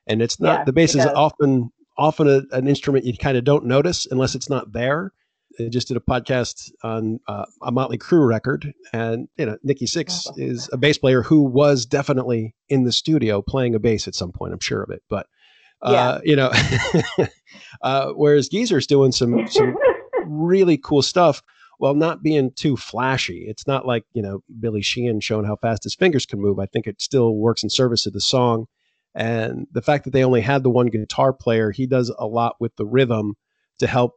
and 0.07 0.21
it's 0.21 0.39
not 0.39 0.59
yeah, 0.59 0.63
the 0.65 0.73
bass 0.73 0.95
is 0.95 1.05
often 1.05 1.71
often 1.97 2.27
a, 2.27 2.41
an 2.51 2.67
instrument 2.67 3.05
you 3.05 3.17
kind 3.17 3.37
of 3.37 3.43
don't 3.43 3.65
notice 3.65 4.05
unless 4.09 4.35
it's 4.35 4.49
not 4.49 4.73
there. 4.73 5.13
I 5.57 5.69
just 5.69 5.87
did 5.87 5.95
a 5.95 6.01
podcast 6.01 6.69
on 6.83 7.19
uh, 7.27 7.45
a 7.61 7.71
Motley 7.71 7.97
Crue 7.97 8.27
record, 8.27 8.73
and 8.91 9.29
you 9.37 9.45
know 9.45 9.57
Nikki 9.63 9.85
Sixx 9.85 10.27
is 10.37 10.69
a 10.73 10.77
bass 10.77 10.97
player 10.97 11.21
who 11.21 11.41
was 11.41 11.85
definitely 11.85 12.55
in 12.67 12.83
the 12.83 12.91
studio 12.91 13.41
playing 13.41 13.75
a 13.75 13.79
bass 13.79 14.07
at 14.07 14.15
some 14.15 14.31
point. 14.31 14.53
I'm 14.53 14.59
sure 14.59 14.83
of 14.83 14.89
it, 14.89 15.03
but 15.09 15.27
uh, 15.81 16.19
yeah. 16.23 16.29
you 16.29 16.35
know, 16.35 16.51
uh, 17.81 18.11
whereas 18.13 18.49
Geezer's 18.49 18.87
doing 18.87 19.11
some 19.11 19.47
some 19.47 19.77
really 20.25 20.77
cool 20.77 21.01
stuff 21.01 21.41
while 21.77 21.93
not 21.93 22.23
being 22.23 22.51
too 22.51 22.77
flashy. 22.77 23.45
It's 23.47 23.67
not 23.67 23.85
like, 23.85 24.05
you 24.13 24.21
know, 24.21 24.41
Billy 24.59 24.81
Sheehan 24.81 25.19
showing 25.19 25.45
how 25.45 25.55
fast 25.55 25.83
his 25.83 25.95
fingers 25.95 26.25
can 26.25 26.39
move. 26.39 26.59
I 26.59 26.65
think 26.65 26.87
it 26.87 27.01
still 27.01 27.35
works 27.35 27.63
in 27.63 27.69
service 27.69 28.05
of 28.05 28.13
the 28.13 28.21
song. 28.21 28.65
And 29.13 29.67
the 29.71 29.81
fact 29.81 30.03
that 30.03 30.11
they 30.11 30.23
only 30.23 30.41
had 30.41 30.63
the 30.63 30.69
one 30.69 30.87
guitar 30.87 31.31
player, 31.33 31.71
he 31.71 31.87
does 31.87 32.13
a 32.17 32.27
lot 32.27 32.55
with 32.59 32.75
the 32.75 32.85
rhythm 32.85 33.35
to 33.79 33.87
help 33.87 34.15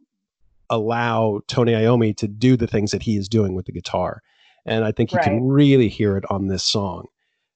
allow 0.70 1.40
Tony 1.46 1.72
Iommi 1.72 2.16
to 2.16 2.28
do 2.28 2.56
the 2.56 2.66
things 2.66 2.90
that 2.90 3.02
he 3.02 3.16
is 3.16 3.28
doing 3.28 3.54
with 3.54 3.66
the 3.66 3.72
guitar. 3.72 4.22
And 4.66 4.84
I 4.84 4.92
think 4.92 5.12
you 5.12 5.16
right. 5.16 5.24
can 5.24 5.48
really 5.48 5.88
hear 5.88 6.16
it 6.16 6.24
on 6.30 6.48
this 6.48 6.64
song. 6.64 7.06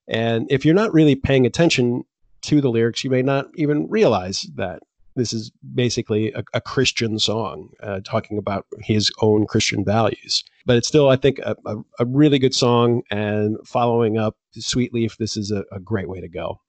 And 0.07 0.47
if 0.49 0.65
you're 0.65 0.73
not 0.73 0.93
really 0.93 1.15
paying 1.15 1.45
attention 1.45 2.03
to 2.43 2.59
the 2.59 2.69
lyrics, 2.69 3.03
you 3.03 3.09
may 3.09 3.21
not 3.21 3.47
even 3.55 3.87
realize 3.89 4.47
that 4.55 4.81
this 5.15 5.33
is 5.33 5.51
basically 5.73 6.31
a, 6.33 6.43
a 6.53 6.61
Christian 6.61 7.19
song 7.19 7.69
uh, 7.81 7.99
talking 8.03 8.37
about 8.37 8.65
his 8.79 9.11
own 9.21 9.45
Christian 9.45 9.83
values. 9.85 10.43
But 10.65 10.77
it's 10.77 10.87
still, 10.87 11.09
I 11.09 11.15
think, 11.15 11.39
a, 11.39 11.55
a, 11.65 11.77
a 11.99 12.05
really 12.05 12.39
good 12.39 12.55
song. 12.55 13.03
And 13.11 13.57
following 13.65 14.17
up 14.17 14.35
Sweet 14.51 14.93
Leaf, 14.93 15.17
this 15.17 15.37
is 15.37 15.51
a, 15.51 15.63
great 15.79 16.07
way 16.07 16.21
to 16.21 16.29
go. 16.29 16.59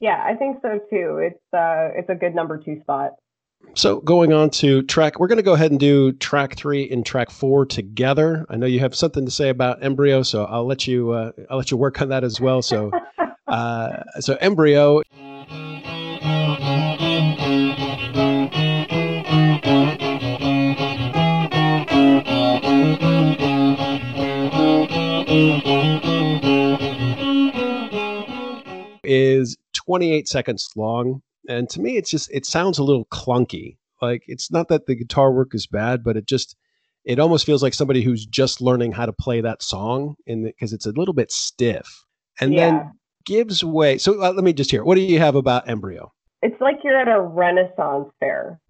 Yeah, 0.00 0.22
I 0.26 0.34
think 0.34 0.58
so 0.60 0.78
too. 0.90 1.18
It's 1.22 1.54
uh, 1.54 1.90
it's 1.94 2.10
a 2.10 2.14
good 2.14 2.34
number 2.34 2.58
two 2.58 2.80
spot. 2.80 3.12
So 3.74 4.00
going 4.00 4.32
on 4.32 4.50
to 4.50 4.82
track, 4.82 5.18
we're 5.18 5.26
going 5.26 5.38
to 5.38 5.42
go 5.42 5.54
ahead 5.54 5.70
and 5.70 5.80
do 5.80 6.12
track 6.12 6.56
three 6.56 6.88
and 6.90 7.04
track 7.04 7.30
four 7.30 7.64
together. 7.64 8.44
I 8.48 8.56
know 8.56 8.66
you 8.66 8.80
have 8.80 8.94
something 8.94 9.24
to 9.24 9.30
say 9.30 9.48
about 9.48 9.82
Embryo, 9.82 10.22
so 10.22 10.44
I'll 10.44 10.66
let 10.66 10.86
you 10.86 11.12
uh, 11.12 11.32
I'll 11.50 11.58
let 11.58 11.70
you 11.70 11.76
work 11.76 12.00
on 12.00 12.10
that 12.10 12.24
as 12.24 12.40
well. 12.40 12.62
So, 12.62 12.90
uh, 13.46 14.02
so 14.20 14.36
Embryo. 14.36 15.02
Is 29.06 29.56
28 29.74 30.28
seconds 30.28 30.68
long. 30.76 31.22
And 31.48 31.68
to 31.70 31.80
me, 31.80 31.96
it's 31.96 32.10
just, 32.10 32.30
it 32.32 32.44
sounds 32.44 32.78
a 32.78 32.84
little 32.84 33.06
clunky. 33.06 33.76
Like, 34.02 34.24
it's 34.26 34.50
not 34.50 34.68
that 34.68 34.86
the 34.86 34.94
guitar 34.94 35.32
work 35.32 35.54
is 35.54 35.66
bad, 35.66 36.02
but 36.02 36.16
it 36.16 36.26
just, 36.26 36.56
it 37.04 37.18
almost 37.18 37.46
feels 37.46 37.62
like 37.62 37.72
somebody 37.72 38.02
who's 38.02 38.26
just 38.26 38.60
learning 38.60 38.92
how 38.92 39.06
to 39.06 39.12
play 39.12 39.40
that 39.40 39.62
song 39.62 40.16
in 40.26 40.44
because 40.44 40.72
it's 40.72 40.86
a 40.86 40.92
little 40.92 41.14
bit 41.14 41.30
stiff 41.30 42.04
and 42.40 42.52
yeah. 42.52 42.70
then 42.70 42.92
gives 43.24 43.62
way. 43.62 43.98
So 43.98 44.22
uh, 44.22 44.32
let 44.32 44.44
me 44.44 44.52
just 44.52 44.70
hear. 44.70 44.84
What 44.84 44.96
do 44.96 45.02
you 45.02 45.18
have 45.18 45.36
about 45.36 45.68
Embryo? 45.68 46.12
It's 46.42 46.60
like 46.60 46.76
you're 46.84 46.98
at 46.98 47.08
a 47.08 47.20
Renaissance 47.20 48.08
fair. 48.20 48.60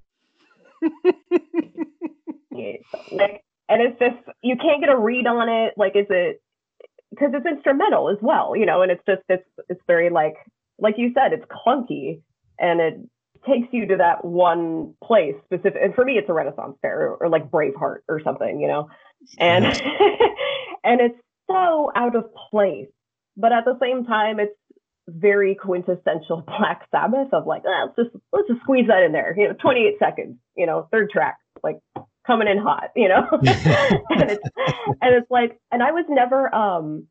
like, 3.12 3.42
and 3.68 3.82
it's 3.82 3.98
just 3.98 4.16
you 4.42 4.56
can't 4.56 4.80
get 4.80 4.90
a 4.90 4.98
read 4.98 5.26
on 5.26 5.48
it. 5.48 5.74
Like, 5.76 5.96
is 5.96 6.06
it 6.10 6.40
because 7.10 7.30
it's 7.34 7.46
instrumental 7.46 8.10
as 8.10 8.18
well, 8.20 8.54
you 8.56 8.66
know, 8.66 8.82
and 8.82 8.90
it's 8.90 9.02
just 9.06 9.22
it's 9.28 9.48
it's 9.68 9.80
very 9.86 10.10
like 10.10 10.34
like 10.78 10.94
you 10.98 11.12
said, 11.14 11.32
it's 11.32 11.44
clunky 11.46 12.22
and 12.58 12.80
it 12.80 13.00
takes 13.46 13.68
you 13.72 13.86
to 13.86 13.96
that 13.96 14.24
one 14.24 14.94
place 15.02 15.34
specific. 15.44 15.80
And 15.82 15.94
for 15.94 16.04
me, 16.04 16.14
it's 16.14 16.28
a 16.28 16.32
Renaissance 16.32 16.76
fair 16.82 17.08
or, 17.08 17.16
or 17.16 17.28
like 17.28 17.50
Braveheart 17.50 18.00
or 18.08 18.20
something, 18.22 18.60
you 18.60 18.68
know, 18.68 18.88
and 19.38 19.64
and 20.84 21.00
it's 21.00 21.18
so 21.48 21.90
out 21.94 22.16
of 22.16 22.24
place, 22.50 22.88
but 23.36 23.52
at 23.52 23.64
the 23.64 23.78
same 23.80 24.04
time, 24.04 24.40
it's 24.40 24.56
very 25.08 25.54
quintessential 25.54 26.42
Black 26.46 26.86
Sabbath 26.90 27.32
of 27.32 27.46
like, 27.46 27.62
ah, 27.66 27.84
let's 27.86 27.96
just 27.96 28.24
let's 28.32 28.48
just 28.48 28.60
squeeze 28.62 28.88
that 28.88 29.02
in 29.02 29.12
there, 29.12 29.34
you 29.36 29.48
know, 29.48 29.54
28 29.60 29.98
seconds, 29.98 30.36
you 30.56 30.66
know, 30.66 30.88
third 30.90 31.10
track, 31.10 31.38
like 31.62 31.78
coming 32.26 32.48
in 32.48 32.58
hot, 32.58 32.90
you 32.96 33.08
know? 33.08 33.26
and 33.32 34.30
it's 34.30 34.42
and 35.00 35.14
it's 35.14 35.30
like 35.30 35.58
and 35.70 35.82
I 35.82 35.92
was 35.92 36.04
never 36.08 36.52
um 36.54 37.06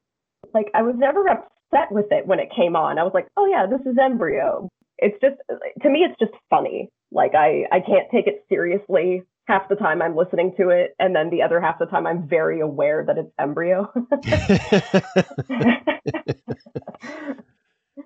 like 0.54 0.70
I 0.74 0.82
was 0.82 0.96
never 0.98 1.28
upset 1.28 1.92
with 1.92 2.08
it 2.12 2.28
when 2.28 2.40
it 2.40 2.50
came 2.56 2.76
on. 2.76 3.00
I 3.00 3.04
was 3.04 3.14
like, 3.14 3.28
"Oh 3.38 3.46
yeah, 3.46 3.66
this 3.66 3.82
is 3.86 3.98
Embryo." 4.02 4.70
It's 4.98 5.20
just 5.22 5.36
to 5.82 5.90
me 5.90 6.00
it's 6.00 6.20
just 6.20 6.34
funny. 6.50 6.90
Like 7.12 7.36
I 7.36 7.66
I 7.72 7.80
can't 7.80 8.10
take 8.12 8.28
it 8.28 8.46
seriously 8.50 9.24
half 9.48 9.70
the 9.70 9.76
time 9.76 10.02
I'm 10.02 10.16
listening 10.16 10.54
to 10.58 10.70
it 10.70 10.96
and 11.00 11.16
then 11.16 11.30
the 11.30 11.44
other 11.44 11.62
half 11.62 11.78
the 11.78 11.86
time 11.86 12.08
I'm 12.08 12.28
very 12.28 12.62
aware 12.62 13.06
that 13.06 13.18
it's 13.18 13.32
Embryo. 13.40 13.94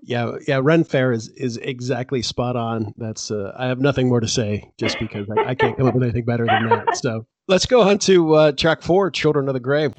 yeah, 0.03 0.31
yeah. 0.47 0.59
Ren 0.61 0.83
Fair 0.83 1.11
is 1.11 1.29
is 1.29 1.57
exactly 1.57 2.21
spot 2.21 2.55
on. 2.55 2.93
That's 2.97 3.31
uh, 3.31 3.53
I 3.57 3.67
have 3.67 3.79
nothing 3.79 4.09
more 4.09 4.19
to 4.19 4.27
say, 4.27 4.71
just 4.77 4.99
because 4.99 5.27
I, 5.29 5.49
I, 5.49 5.55
can't 5.55 5.77
come 5.77 5.87
up 5.87 5.93
with 5.93 6.03
anything 6.03 6.25
better 6.25 6.45
than 6.45 6.69
that. 6.69 6.97
So 6.97 7.25
let's 7.47 7.65
go 7.65 7.81
on 7.81 7.97
to 7.99 8.33
uh, 8.35 8.51
track 8.51 8.81
four, 8.81 9.09
"Children 9.11 9.47
of 9.47 9.53
the 9.53 9.59
Grave." 9.59 9.93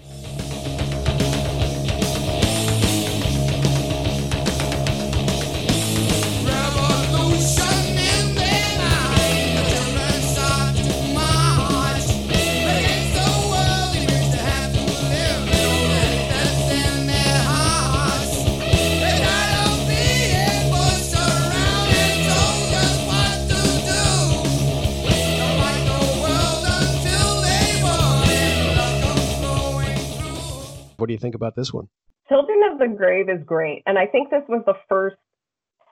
Do 31.11 31.15
you 31.15 31.19
think 31.19 31.35
about 31.35 31.57
this 31.57 31.73
one? 31.73 31.89
Children 32.29 32.61
of 32.71 32.79
the 32.79 32.87
Grave 32.87 33.29
is 33.29 33.43
great. 33.45 33.83
And 33.87 33.99
I 33.99 34.07
think 34.07 34.31
this 34.31 34.45
was 34.49 34.63
the 34.65 34.75
first 34.89 35.17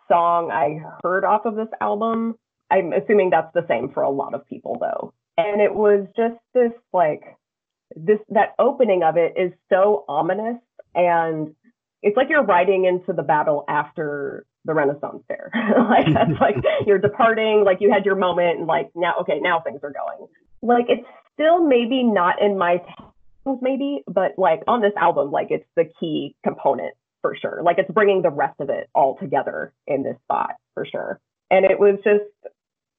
song 0.07 0.51
I 0.51 0.79
heard 1.03 1.25
off 1.25 1.45
of 1.45 1.57
this 1.57 1.69
album. 1.81 2.37
I'm 2.71 2.93
assuming 2.93 3.31
that's 3.31 3.53
the 3.53 3.67
same 3.69 3.91
for 3.93 4.03
a 4.03 4.11
lot 4.11 4.35
of 4.35 4.47
people 4.47 4.79
though. 4.81 5.13
And 5.37 5.61
it 5.61 5.75
was 5.75 6.07
just 6.17 6.39
this 6.55 6.73
like 6.93 7.23
this 7.97 8.19
that 8.29 8.55
opening 8.59 9.03
of 9.03 9.17
it 9.17 9.35
is 9.37 9.53
so 9.69 10.05
ominous 10.09 10.59
and 10.95 11.55
it's 12.03 12.17
like 12.17 12.29
you're 12.29 12.45
riding 12.45 12.85
into 12.85 13.13
the 13.13 13.23
battle 13.23 13.65
after 13.69 14.47
the 14.65 14.75
Renaissance 14.75 15.25
fair. 15.27 15.51
like 15.91 16.07
that's 16.15 16.31
like 16.41 16.57
you're 16.87 16.99
departing, 16.99 17.65
like 17.65 17.79
you 17.81 17.93
had 17.93 18.05
your 18.05 18.15
moment 18.15 18.59
and 18.59 18.67
like 18.69 18.91
now 18.95 19.15
okay, 19.23 19.41
now 19.41 19.61
things 19.61 19.81
are 19.83 19.93
going. 19.93 20.29
Like 20.63 20.87
it's 20.89 21.07
still 21.35 21.67
maybe 21.67 22.05
not 22.05 22.41
in 22.41 22.57
my 22.57 22.81
maybe, 23.63 24.03
but 24.07 24.33
like 24.37 24.63
on 24.67 24.81
this 24.81 24.93
album, 24.97 25.31
like 25.31 25.49
it's 25.51 25.67
the 25.77 25.85
key 26.01 26.35
component 26.45 26.95
for 27.23 27.37
sure. 27.41 27.61
Like 27.63 27.79
it's 27.79 27.91
bringing 27.91 28.23
the 28.23 28.31
rest 28.31 28.61
of 28.61 28.71
it 28.71 28.89
all 28.95 29.17
together 29.19 29.73
in 29.87 30.03
this 30.03 30.17
spot 30.25 30.53
for 30.75 30.87
sure. 30.87 31.21
And 31.51 31.65
it 31.65 31.79
was 31.79 31.99
just, 32.05 32.25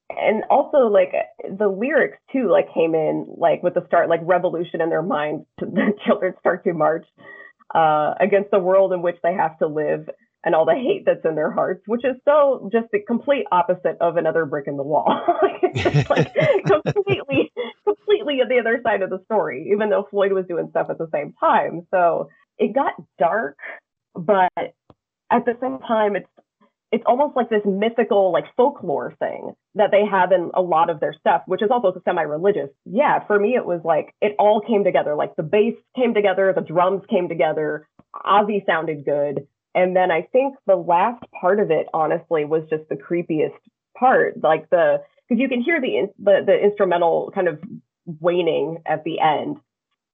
and 0.10 0.44
also 0.50 0.88
like 0.88 1.14
the 1.58 1.68
lyrics 1.68 2.18
too, 2.32 2.50
like 2.50 2.74
came 2.74 2.96
in 2.96 3.28
like 3.38 3.62
with 3.62 3.76
the 3.76 3.86
start, 3.88 4.10
like 4.10 4.22
revolution 4.24 4.82
in 4.82 4.90
their 4.90 5.04
minds. 5.04 5.46
The 5.60 5.94
children 6.06 6.34
start 6.40 6.64
to 6.64 6.74
march 6.74 7.06
uh, 7.74 8.16
against 8.20 8.52
the 8.52 8.60
world 8.60 8.94
in 8.94 9.02
which 9.02 9.18
they 9.24 9.34
have 9.34 9.58
to 9.60 9.68
live 9.68 10.10
and 10.44 10.56
all 10.56 10.66
the 10.66 10.74
hate 10.74 11.04
that's 11.06 11.26
in 11.26 11.36
their 11.36 11.52
hearts, 11.52 11.82
which 11.86 12.06
is 12.06 12.16
so 12.26 12.70
just 12.72 12.88
the 12.92 13.00
complete 13.00 13.46
opposite 13.52 13.98
of 14.00 14.18
another 14.18 14.46
brick 14.46 14.68
in 14.68 14.78
the 14.78 14.84
wall. 14.84 15.22
it's 15.64 16.10
like 16.10 16.34
completely, 16.66 17.52
completely 18.20 18.42
at 18.42 18.50
the 18.50 18.60
other 18.60 18.80
side 18.84 19.02
of 19.02 19.10
the 19.10 19.22
story, 19.26 19.70
even 19.74 19.90
though 19.90 20.08
Floyd 20.10 20.34
was 20.34 20.46
doing 20.48 20.68
stuff 20.72 20.88
at 20.90 20.98
the 20.98 21.10
same 21.14 21.34
time. 21.40 21.88
So 21.92 22.30
it 22.58 22.74
got 22.74 22.94
dark, 23.18 23.58
but 24.16 24.52
at 24.58 25.46
the 25.46 25.56
same 25.62 25.80
time, 25.80 26.16
it's 26.16 26.28
it's 26.92 27.04
almost 27.06 27.36
like 27.36 27.52
this 27.52 27.62
mythical, 27.66 28.32
like 28.34 28.46
folklore 28.58 29.14
thing 29.20 29.52
that 29.76 29.92
they 29.92 30.04
have 30.04 30.32
in 30.32 30.50
a 30.56 30.62
lot 30.62 30.90
of 30.90 31.00
their 31.00 31.14
stuff, 31.14 31.44
which 31.46 31.62
is 31.62 31.70
also 31.70 31.94
semi-religious. 32.04 32.70
Yeah, 32.84 33.24
for 33.28 33.40
me, 33.40 33.56
it 33.56 33.64
was 33.64 33.82
like 33.86 34.16
it 34.22 34.34
all 34.40 34.60
came 34.60 34.84
together. 34.84 35.14
Like 35.14 35.36
the 35.36 35.44
bass 35.44 35.76
came 35.96 36.16
together, 36.16 36.52
the 36.52 36.62
drums 36.62 37.04
came 37.08 37.30
together. 37.30 37.88
Ozzy 38.26 38.66
sounded 38.66 39.06
good 39.06 39.46
and 39.76 39.96
then 39.96 40.12
I 40.12 40.24
think 40.32 40.56
the 40.66 40.76
last 40.76 41.24
part 41.40 41.60
of 41.60 41.72
it, 41.72 41.88
honestly, 41.94 42.46
was 42.46 42.64
just 42.70 42.84
the 42.90 42.96
creepiest 42.96 43.58
part. 43.98 44.42
Like 44.42 44.70
the, 44.70 44.98
because 45.28 45.40
you 45.40 45.48
can 45.48 45.62
hear 45.62 45.80
the, 45.80 46.08
the, 46.18 46.40
the 46.46 46.58
instrumental 46.60 47.32
kind 47.34 47.48
of 47.48 47.60
waning 48.20 48.78
at 48.86 49.04
the 49.04 49.20
end. 49.20 49.58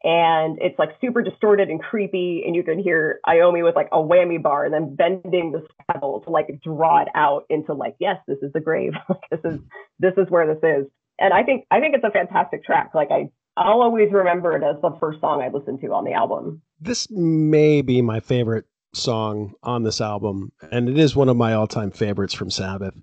And 0.03 0.59
it's 0.61 0.77
like 0.77 0.89
super 1.01 1.23
distorted 1.23 1.69
and 1.69 1.81
creepy. 1.81 2.43
And 2.45 2.55
you 2.55 2.63
can 2.63 2.77
hear 2.77 3.19
Iommi 3.25 3.63
with 3.63 3.75
like 3.75 3.89
a 3.91 3.97
whammy 3.97 4.41
bar 4.41 4.65
and 4.65 4.73
then 4.73 4.95
bending 4.95 5.51
the 5.51 5.65
pedal 5.91 6.21
to 6.21 6.29
like 6.29 6.47
draw 6.63 7.01
it 7.01 7.07
out 7.15 7.45
into 7.49 7.73
like, 7.73 7.95
yes, 7.99 8.17
this 8.27 8.37
is 8.41 8.53
the 8.53 8.59
grave. 8.59 8.93
this 9.31 9.39
is, 9.43 9.59
this 9.99 10.13
is 10.17 10.29
where 10.29 10.45
this 10.45 10.63
is. 10.63 10.85
And 11.19 11.33
I 11.33 11.43
think, 11.43 11.65
I 11.71 11.79
think 11.79 11.95
it's 11.95 12.03
a 12.03 12.11
fantastic 12.11 12.63
track. 12.63 12.91
Like 12.93 13.09
I, 13.09 13.29
I'll 13.57 13.81
always 13.81 14.11
remember 14.11 14.55
it 14.55 14.63
as 14.63 14.81
the 14.81 14.95
first 14.99 15.21
song 15.21 15.41
I 15.41 15.47
listened 15.47 15.81
to 15.81 15.93
on 15.93 16.03
the 16.03 16.13
album. 16.13 16.61
This 16.79 17.09
may 17.09 17.81
be 17.81 18.01
my 18.01 18.19
favorite 18.19 18.65
song 18.93 19.53
on 19.63 19.83
this 19.83 20.01
album, 20.01 20.51
and 20.71 20.89
it 20.89 20.97
is 20.97 21.15
one 21.15 21.29
of 21.29 21.37
my 21.37 21.53
all-time 21.53 21.91
favorites 21.91 22.33
from 22.33 22.49
Sabbath. 22.49 22.95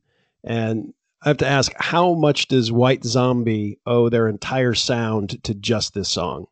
And 0.45 0.93
I 1.25 1.29
have 1.29 1.39
to 1.39 1.47
ask, 1.47 1.73
how 1.77 2.15
much 2.15 2.49
does 2.49 2.73
White 2.73 3.05
Zombie 3.05 3.79
owe 3.87 4.09
their 4.09 4.29
entire 4.29 4.75
sound 4.75 5.43
to 5.45 5.55
just 5.55 5.95
this 5.95 6.09
song? 6.09 6.47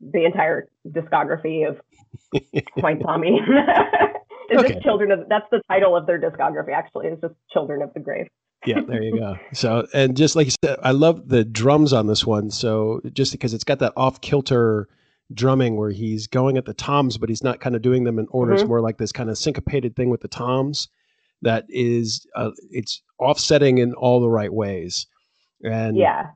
The 0.00 0.24
entire 0.24 0.68
discography 0.88 1.68
of 1.68 1.80
White 2.74 3.02
Zombie. 3.02 3.40
okay. 4.54 4.74
just 4.74 4.82
Children 4.82 5.10
of. 5.10 5.28
That's 5.28 5.46
the 5.50 5.60
title 5.68 5.96
of 5.96 6.06
their 6.06 6.20
discography. 6.20 6.72
Actually, 6.72 7.08
it's 7.08 7.20
just 7.20 7.34
Children 7.52 7.82
of 7.82 7.92
the 7.94 8.00
Grave. 8.00 8.28
yeah, 8.64 8.80
there 8.86 9.02
you 9.02 9.18
go. 9.18 9.36
So, 9.54 9.86
and 9.92 10.16
just 10.16 10.36
like 10.36 10.46
you 10.46 10.52
said, 10.64 10.78
I 10.82 10.92
love 10.92 11.28
the 11.28 11.44
drums 11.44 11.92
on 11.92 12.06
this 12.06 12.24
one. 12.24 12.50
So, 12.50 13.00
just 13.12 13.32
because 13.32 13.54
it's 13.54 13.64
got 13.64 13.80
that 13.80 13.92
off 13.96 14.20
kilter 14.20 14.88
drumming 15.34 15.76
where 15.76 15.90
he's 15.90 16.28
going 16.28 16.58
at 16.58 16.66
the 16.66 16.74
toms, 16.74 17.18
but 17.18 17.28
he's 17.28 17.42
not 17.42 17.60
kind 17.60 17.74
of 17.74 17.82
doing 17.82 18.04
them 18.04 18.18
in 18.20 18.28
order. 18.30 18.52
Mm-hmm. 18.52 18.60
It's 18.60 18.68
more 18.68 18.80
like 18.80 18.98
this 18.98 19.12
kind 19.12 19.30
of 19.30 19.38
syncopated 19.38 19.96
thing 19.96 20.10
with 20.10 20.20
the 20.20 20.28
toms 20.28 20.88
that 21.42 21.64
is 21.68 22.26
uh, 22.34 22.50
it's 22.70 23.02
offsetting 23.18 23.78
in 23.78 23.94
all 23.94 24.20
the 24.20 24.30
right 24.30 24.52
ways. 24.52 25.06
And 25.62 25.96
yeah, 25.96 26.28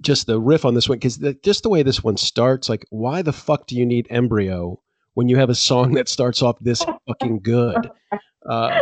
just 0.00 0.26
the 0.26 0.40
riff 0.40 0.64
on 0.64 0.74
this 0.74 0.88
one 0.88 0.98
because 0.98 1.18
just 1.42 1.62
the 1.62 1.68
way 1.68 1.82
this 1.82 2.02
one 2.02 2.16
starts, 2.16 2.68
like 2.68 2.84
why 2.90 3.22
the 3.22 3.32
fuck 3.32 3.66
do 3.66 3.76
you 3.76 3.86
need 3.86 4.06
embryo 4.10 4.80
when 5.14 5.28
you 5.28 5.36
have 5.36 5.50
a 5.50 5.54
song 5.54 5.92
that 5.94 6.08
starts 6.08 6.42
off 6.42 6.58
this 6.60 6.84
fucking 7.06 7.40
good? 7.40 7.90
Uh, 8.48 8.78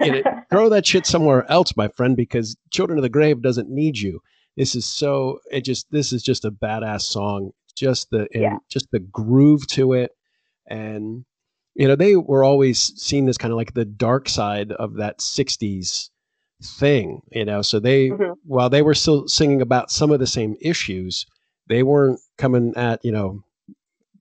it, 0.00 0.26
throw 0.50 0.68
that 0.68 0.86
shit 0.86 1.06
somewhere 1.06 1.50
else, 1.50 1.76
my 1.76 1.88
friend, 1.88 2.16
because 2.16 2.56
Children 2.70 2.98
of 2.98 3.02
the 3.02 3.08
Grave 3.08 3.42
doesn't 3.42 3.70
need 3.70 3.98
you. 3.98 4.20
This 4.56 4.74
is 4.74 4.84
so 4.84 5.40
it 5.50 5.62
just 5.64 5.90
this 5.90 6.12
is 6.12 6.22
just 6.22 6.44
a 6.44 6.50
badass 6.50 7.02
song 7.02 7.52
just 7.74 8.10
the 8.10 8.26
yeah. 8.32 8.56
just 8.70 8.90
the 8.90 9.00
groove 9.00 9.66
to 9.68 9.92
it 9.92 10.12
and 10.66 11.24
you 11.74 11.88
know 11.88 11.96
they 11.96 12.16
were 12.16 12.44
always 12.44 12.92
seen 13.00 13.28
as 13.28 13.38
kind 13.38 13.52
of 13.52 13.56
like 13.56 13.74
the 13.74 13.84
dark 13.84 14.28
side 14.28 14.72
of 14.72 14.94
that 14.94 15.18
60s 15.18 16.10
thing 16.62 17.20
you 17.32 17.44
know 17.44 17.62
so 17.62 17.78
they 17.78 18.08
mm-hmm. 18.08 18.32
while 18.44 18.70
they 18.70 18.82
were 18.82 18.94
still 18.94 19.28
singing 19.28 19.60
about 19.60 19.90
some 19.90 20.10
of 20.10 20.20
the 20.20 20.26
same 20.26 20.56
issues 20.60 21.26
they 21.68 21.82
weren't 21.82 22.20
coming 22.38 22.72
at 22.76 23.04
you 23.04 23.12
know 23.12 23.42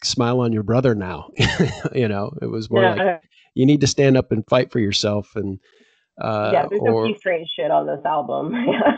smile 0.03 0.41
on 0.41 0.51
your 0.51 0.63
brother 0.63 0.95
now 0.95 1.29
you 1.93 2.07
know 2.07 2.31
it 2.41 2.47
was 2.47 2.69
more 2.69 2.81
yeah. 2.81 2.95
like 2.95 3.21
you 3.53 3.65
need 3.65 3.81
to 3.81 3.87
stand 3.87 4.17
up 4.17 4.31
and 4.31 4.43
fight 4.49 4.71
for 4.71 4.79
yourself 4.79 5.35
and 5.35 5.59
uh, 6.21 6.49
yeah 6.51 6.65
there's 6.69 6.81
or, 6.81 7.07
some 7.07 7.15
strange 7.17 7.49
shit 7.55 7.71
on 7.71 7.87
this 7.87 8.03
album 8.05 8.53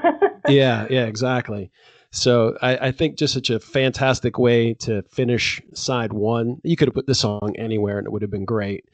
yeah 0.47 0.87
yeah 0.89 1.05
exactly 1.05 1.71
so 2.15 2.57
I, 2.61 2.77
I, 2.77 2.91
think 2.91 3.17
just 3.17 3.33
such 3.33 3.49
a 3.49 3.59
fantastic 3.59 4.39
way 4.39 4.73
to 4.75 5.01
finish 5.03 5.61
side 5.73 6.13
one. 6.13 6.61
You 6.63 6.77
could 6.77 6.87
have 6.87 6.95
put 6.95 7.07
this 7.07 7.19
song 7.19 7.53
anywhere 7.57 7.97
and 7.97 8.07
it 8.07 8.11
would 8.11 8.21
have 8.21 8.31
been 8.31 8.45
great. 8.45 8.85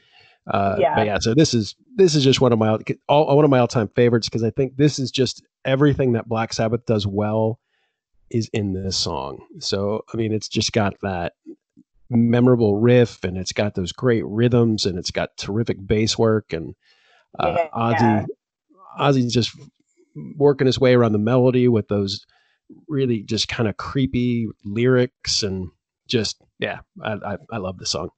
Uh, 0.49 0.77
yeah. 0.79 0.95
But 0.95 1.05
yeah, 1.05 1.19
so 1.19 1.35
this 1.35 1.53
is 1.53 1.75
this 1.95 2.15
is 2.15 2.23
just 2.23 2.41
one 2.41 2.51
of 2.51 2.57
my 2.57 2.77
all, 3.07 3.35
one 3.35 3.45
of 3.45 3.51
my 3.51 3.59
all 3.59 3.67
time 3.67 3.89
favorites 3.89 4.27
because 4.27 4.43
I 4.43 4.49
think 4.49 4.75
this 4.75 4.97
is 4.97 5.11
just 5.11 5.43
everything 5.63 6.13
that 6.13 6.27
Black 6.27 6.51
Sabbath 6.51 6.85
does 6.87 7.05
well 7.05 7.59
is 8.31 8.49
in 8.53 8.73
this 8.73 8.97
song. 8.97 9.45
So 9.59 10.01
I 10.11 10.17
mean, 10.17 10.33
it's 10.33 10.47
just 10.47 10.71
got 10.71 10.95
that 11.03 11.33
memorable 12.09 12.77
riff 12.77 13.23
and 13.23 13.37
it's 13.37 13.53
got 13.53 13.75
those 13.75 13.91
great 13.91 14.25
rhythms 14.25 14.87
and 14.87 14.97
it's 14.97 15.11
got 15.11 15.37
terrific 15.37 15.77
bass 15.85 16.17
work 16.17 16.53
and 16.53 16.73
uh, 17.39 17.55
yeah. 17.55 17.67
Ozzy 17.73 18.25
Ozzy's 18.99 19.33
just 19.33 19.55
working 20.35 20.65
his 20.65 20.79
way 20.79 20.95
around 20.95 21.13
the 21.13 21.19
melody 21.19 21.67
with 21.67 21.87
those 21.87 22.25
really 22.87 23.23
just 23.23 23.47
kind 23.47 23.69
of 23.69 23.77
creepy 23.77 24.47
lyrics 24.63 25.43
and 25.43 25.69
just 26.07 26.41
yeah, 26.59 26.79
I, 27.01 27.13
I, 27.13 27.37
I 27.51 27.57
love 27.57 27.77
the 27.77 27.85
song. 27.85 28.09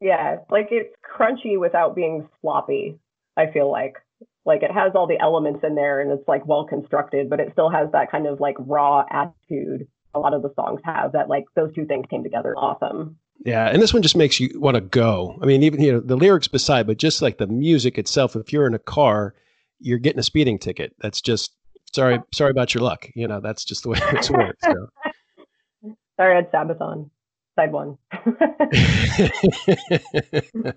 Yeah, 0.00 0.38
like 0.50 0.68
it's 0.70 0.94
crunchy 1.02 1.58
without 1.58 1.94
being 1.94 2.28
sloppy. 2.40 2.98
I 3.36 3.50
feel 3.50 3.70
like 3.70 3.96
like 4.44 4.62
it 4.62 4.70
has 4.70 4.92
all 4.94 5.06
the 5.06 5.18
elements 5.20 5.64
in 5.64 5.74
there 5.74 6.00
and 6.00 6.10
it's 6.12 6.26
like 6.28 6.46
well 6.46 6.64
constructed, 6.64 7.28
but 7.28 7.40
it 7.40 7.50
still 7.52 7.70
has 7.70 7.90
that 7.92 8.10
kind 8.10 8.26
of 8.26 8.40
like 8.40 8.56
raw 8.58 9.04
attitude. 9.10 9.88
A 10.14 10.18
lot 10.18 10.34
of 10.34 10.42
the 10.42 10.52
songs 10.54 10.80
have 10.84 11.12
that 11.12 11.28
like 11.28 11.44
those 11.54 11.74
two 11.74 11.84
things 11.86 12.06
came 12.08 12.22
together 12.22 12.54
awesome. 12.56 13.18
Yeah, 13.44 13.68
and 13.68 13.82
this 13.82 13.92
one 13.92 14.02
just 14.02 14.16
makes 14.16 14.40
you 14.40 14.58
want 14.58 14.76
to 14.76 14.80
go. 14.80 15.38
I 15.42 15.46
mean, 15.46 15.62
even 15.62 15.80
you 15.80 15.92
know 15.92 16.00
the 16.00 16.16
lyrics 16.16 16.48
beside, 16.48 16.86
but 16.86 16.98
just 16.98 17.22
like 17.22 17.38
the 17.38 17.46
music 17.46 17.98
itself. 17.98 18.36
If 18.36 18.52
you're 18.52 18.66
in 18.66 18.74
a 18.74 18.78
car, 18.78 19.34
you're 19.78 19.98
getting 19.98 20.20
a 20.20 20.24
speeding 20.24 20.58
ticket. 20.58 20.94
That's 21.00 21.20
just 21.20 21.55
sorry, 21.96 22.20
sorry 22.32 22.52
about 22.52 22.72
your 22.74 22.84
luck. 22.84 23.08
You 23.14 23.26
know, 23.26 23.40
that's 23.40 23.64
just 23.64 23.82
the 23.82 23.88
way 23.88 23.98
it's 24.12 24.30
worked. 24.30 24.62
So. 24.62 24.88
Sorry, 26.18 26.32
I 26.32 26.36
had 26.36 26.50
Sabbath 26.50 26.80
on 26.80 27.10
side 27.56 27.72
one. 27.72 27.98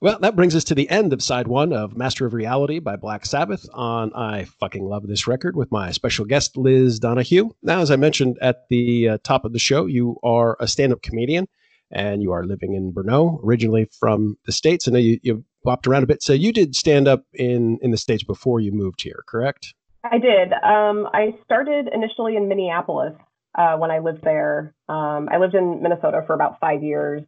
well, 0.00 0.20
that 0.20 0.36
brings 0.36 0.54
us 0.54 0.62
to 0.64 0.76
the 0.76 0.88
end 0.88 1.12
of 1.12 1.22
side 1.22 1.48
one 1.48 1.72
of 1.72 1.96
Master 1.96 2.24
of 2.24 2.34
Reality 2.34 2.78
by 2.78 2.94
Black 2.94 3.26
Sabbath 3.26 3.66
on 3.72 4.12
I 4.14 4.44
Fucking 4.60 4.84
Love 4.84 5.08
This 5.08 5.26
Record 5.26 5.56
with 5.56 5.72
my 5.72 5.90
special 5.90 6.24
guest, 6.24 6.56
Liz 6.56 7.00
Donahue. 7.00 7.50
Now, 7.62 7.80
as 7.80 7.90
I 7.90 7.96
mentioned 7.96 8.38
at 8.40 8.68
the 8.70 9.08
uh, 9.08 9.18
top 9.24 9.44
of 9.44 9.52
the 9.52 9.58
show, 9.58 9.86
you 9.86 10.18
are 10.22 10.56
a 10.60 10.68
stand 10.68 10.92
up 10.92 11.02
comedian 11.02 11.48
and 11.90 12.22
you 12.22 12.30
are 12.30 12.44
living 12.44 12.74
in 12.74 12.92
Brno, 12.92 13.40
originally 13.42 13.88
from 13.98 14.36
the 14.46 14.52
States. 14.52 14.86
I 14.86 14.92
know 14.92 14.98
you, 14.98 15.18
you 15.22 15.44
bopped 15.66 15.88
around 15.88 16.04
a 16.04 16.06
bit. 16.06 16.22
So 16.22 16.32
you 16.32 16.52
did 16.52 16.76
stand 16.76 17.08
up 17.08 17.24
in, 17.34 17.78
in 17.82 17.90
the 17.90 17.96
States 17.96 18.22
before 18.22 18.60
you 18.60 18.70
moved 18.70 19.02
here, 19.02 19.24
correct? 19.26 19.74
I 20.10 20.18
did. 20.18 20.52
Um, 20.52 21.08
I 21.12 21.34
started 21.44 21.88
initially 21.92 22.36
in 22.36 22.48
Minneapolis 22.48 23.14
uh, 23.56 23.76
when 23.76 23.90
I 23.90 23.98
lived 23.98 24.22
there. 24.22 24.74
Um, 24.88 25.28
I 25.30 25.38
lived 25.38 25.54
in 25.54 25.82
Minnesota 25.82 26.22
for 26.26 26.34
about 26.34 26.60
five 26.60 26.82
years 26.82 27.22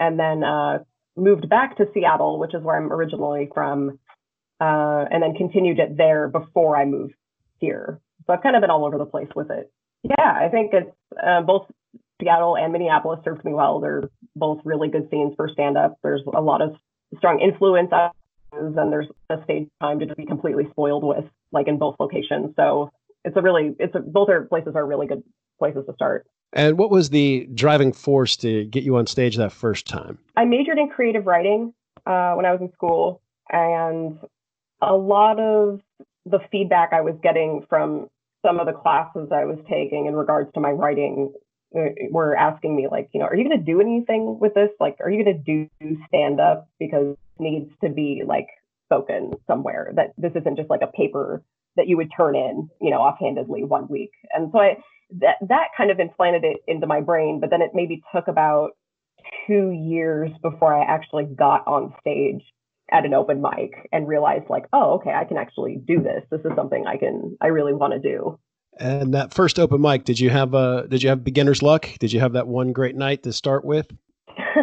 and 0.00 0.18
then 0.18 0.42
uh, 0.42 0.78
moved 1.16 1.48
back 1.48 1.76
to 1.78 1.86
Seattle, 1.94 2.38
which 2.38 2.54
is 2.54 2.62
where 2.62 2.76
I'm 2.76 2.92
originally 2.92 3.48
from, 3.52 3.98
uh, 4.60 5.04
and 5.10 5.22
then 5.22 5.34
continued 5.34 5.78
it 5.78 5.96
there 5.96 6.28
before 6.28 6.76
I 6.76 6.84
moved 6.84 7.14
here. 7.58 8.00
So 8.26 8.32
I've 8.32 8.42
kind 8.42 8.56
of 8.56 8.60
been 8.60 8.70
all 8.70 8.84
over 8.84 8.98
the 8.98 9.06
place 9.06 9.28
with 9.34 9.50
it. 9.50 9.70
Yeah, 10.02 10.32
I 10.32 10.48
think 10.48 10.72
it's 10.72 10.96
uh, 11.22 11.42
both 11.42 11.66
Seattle 12.20 12.56
and 12.56 12.72
Minneapolis 12.72 13.20
served 13.24 13.44
me 13.44 13.52
well. 13.52 13.80
They're 13.80 14.10
both 14.36 14.60
really 14.64 14.88
good 14.88 15.08
scenes 15.10 15.34
for 15.36 15.48
stand 15.48 15.76
up. 15.76 15.98
There's 16.02 16.22
a 16.26 16.40
lot 16.40 16.62
of 16.62 16.76
strong 17.18 17.40
influence 17.40 17.90
and 18.52 18.92
there's 18.92 19.08
a 19.30 19.42
stage 19.44 19.68
time 19.80 20.00
to 20.00 20.14
be 20.14 20.26
completely 20.26 20.64
spoiled 20.70 21.04
with, 21.04 21.24
like 21.54 21.68
in 21.68 21.78
both 21.78 21.96
locations. 21.98 22.54
So 22.56 22.90
it's 23.24 23.36
a 23.36 23.40
really, 23.40 23.74
it's 23.78 23.94
a, 23.94 24.00
both 24.00 24.28
are 24.28 24.44
places 24.44 24.74
are 24.74 24.84
really 24.84 25.06
good 25.06 25.22
places 25.58 25.84
to 25.86 25.94
start. 25.94 26.26
And 26.52 26.78
what 26.78 26.90
was 26.90 27.10
the 27.10 27.48
driving 27.54 27.92
force 27.92 28.36
to 28.38 28.64
get 28.66 28.84
you 28.84 28.96
on 28.96 29.06
stage 29.06 29.36
that 29.36 29.52
first 29.52 29.86
time? 29.86 30.18
I 30.36 30.44
majored 30.44 30.78
in 30.78 30.88
creative 30.88 31.26
writing 31.26 31.74
uh, 32.06 32.34
when 32.34 32.46
I 32.46 32.52
was 32.52 32.60
in 32.60 32.70
school, 32.72 33.20
and 33.50 34.18
a 34.80 34.94
lot 34.94 35.40
of 35.40 35.80
the 36.26 36.38
feedback 36.52 36.92
I 36.92 37.00
was 37.00 37.14
getting 37.22 37.66
from 37.68 38.08
some 38.44 38.60
of 38.60 38.66
the 38.66 38.72
classes 38.72 39.30
I 39.32 39.44
was 39.46 39.58
taking 39.68 40.06
in 40.06 40.14
regards 40.14 40.52
to 40.54 40.60
my 40.60 40.70
writing 40.70 41.32
uh, 41.76 41.80
were 42.10 42.36
asking 42.36 42.76
me 42.76 42.86
like, 42.90 43.08
you 43.12 43.20
know, 43.20 43.26
are 43.26 43.34
you 43.34 43.44
going 43.48 43.58
to 43.58 43.64
do 43.64 43.80
anything 43.80 44.38
with 44.38 44.54
this? 44.54 44.70
Like, 44.78 44.96
are 45.00 45.10
you 45.10 45.24
going 45.24 45.36
to 45.36 45.42
do 45.42 45.98
stand 46.08 46.40
up 46.40 46.68
because 46.78 47.16
it 47.38 47.42
needs 47.42 47.70
to 47.82 47.88
be 47.88 48.22
like 48.24 48.46
spoken 48.94 49.32
somewhere 49.46 49.92
that 49.96 50.12
this 50.16 50.32
isn't 50.34 50.56
just 50.56 50.70
like 50.70 50.82
a 50.82 50.86
paper 50.86 51.42
that 51.76 51.88
you 51.88 51.96
would 51.96 52.10
turn 52.16 52.36
in, 52.36 52.68
you 52.80 52.90
know, 52.90 52.98
offhandedly 52.98 53.64
one 53.64 53.88
week. 53.88 54.10
And 54.32 54.50
so 54.52 54.58
I 54.58 54.76
that 55.20 55.36
that 55.48 55.68
kind 55.76 55.90
of 55.90 55.98
implanted 56.00 56.44
it 56.44 56.58
into 56.66 56.86
my 56.86 57.00
brain, 57.00 57.40
but 57.40 57.50
then 57.50 57.62
it 57.62 57.70
maybe 57.74 58.02
took 58.14 58.28
about 58.28 58.70
two 59.46 59.70
years 59.70 60.30
before 60.42 60.74
I 60.74 60.84
actually 60.84 61.24
got 61.24 61.66
on 61.66 61.94
stage 62.00 62.42
at 62.92 63.04
an 63.04 63.14
open 63.14 63.40
mic 63.40 63.88
and 63.92 64.06
realized 64.06 64.44
like, 64.48 64.66
oh, 64.72 64.94
okay, 64.94 65.10
I 65.10 65.24
can 65.24 65.38
actually 65.38 65.80
do 65.86 66.02
this. 66.02 66.22
This 66.30 66.40
is 66.40 66.52
something 66.56 66.86
I 66.86 66.96
can 66.96 67.36
I 67.40 67.48
really 67.48 67.74
want 67.74 67.92
to 67.94 67.98
do. 67.98 68.38
And 68.78 69.14
that 69.14 69.32
first 69.32 69.58
open 69.58 69.80
mic, 69.80 70.04
did 70.04 70.20
you 70.20 70.30
have 70.30 70.54
uh 70.54 70.82
did 70.82 71.02
you 71.02 71.08
have 71.08 71.24
beginner's 71.24 71.62
luck? 71.62 71.88
Did 71.98 72.12
you 72.12 72.20
have 72.20 72.32
that 72.32 72.46
one 72.46 72.72
great 72.72 72.96
night 72.96 73.22
to 73.24 73.32
start 73.32 73.64
with? 73.64 73.86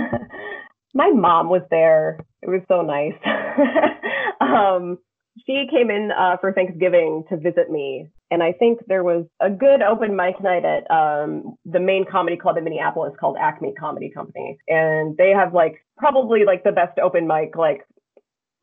my 0.93 1.09
mom 1.11 1.49
was 1.49 1.61
there. 1.69 2.19
It 2.41 2.49
was 2.49 2.61
so 2.67 2.81
nice. 2.81 3.13
um, 4.41 4.97
she 5.45 5.65
came 5.71 5.89
in 5.89 6.11
uh, 6.11 6.37
for 6.41 6.51
Thanksgiving 6.53 7.23
to 7.29 7.37
visit 7.37 7.69
me, 7.69 8.09
and 8.29 8.43
I 8.43 8.51
think 8.51 8.79
there 8.87 9.03
was 9.03 9.25
a 9.39 9.49
good 9.49 9.81
open 9.81 10.15
mic 10.15 10.41
night 10.41 10.65
at 10.65 10.89
um, 10.91 11.55
the 11.65 11.79
main 11.79 12.05
comedy 12.09 12.37
club 12.37 12.57
in 12.57 12.63
Minneapolis 12.63 13.13
called 13.19 13.37
Acme 13.39 13.73
Comedy 13.79 14.11
Company, 14.13 14.57
and 14.67 15.15
they 15.17 15.29
have 15.29 15.53
like 15.53 15.85
probably 15.97 16.43
like 16.45 16.63
the 16.63 16.71
best 16.71 16.99
open 16.99 17.27
mic 17.27 17.55
like 17.55 17.85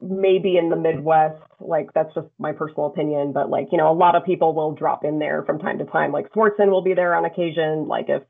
maybe 0.00 0.56
in 0.56 0.68
the 0.68 0.76
Midwest. 0.76 1.40
Like 1.60 1.88
that's 1.94 2.12
just 2.14 2.28
my 2.38 2.52
personal 2.52 2.86
opinion, 2.86 3.32
but 3.32 3.50
like 3.50 3.68
you 3.72 3.78
know 3.78 3.90
a 3.90 3.94
lot 3.94 4.14
of 4.14 4.24
people 4.24 4.54
will 4.54 4.74
drop 4.74 5.04
in 5.04 5.18
there 5.18 5.42
from 5.44 5.58
time 5.58 5.78
to 5.78 5.84
time. 5.84 6.12
Like 6.12 6.32
Swartzen 6.32 6.70
will 6.70 6.82
be 6.82 6.94
there 6.94 7.14
on 7.14 7.24
occasion. 7.24 7.88
Like 7.88 8.06
if 8.08 8.22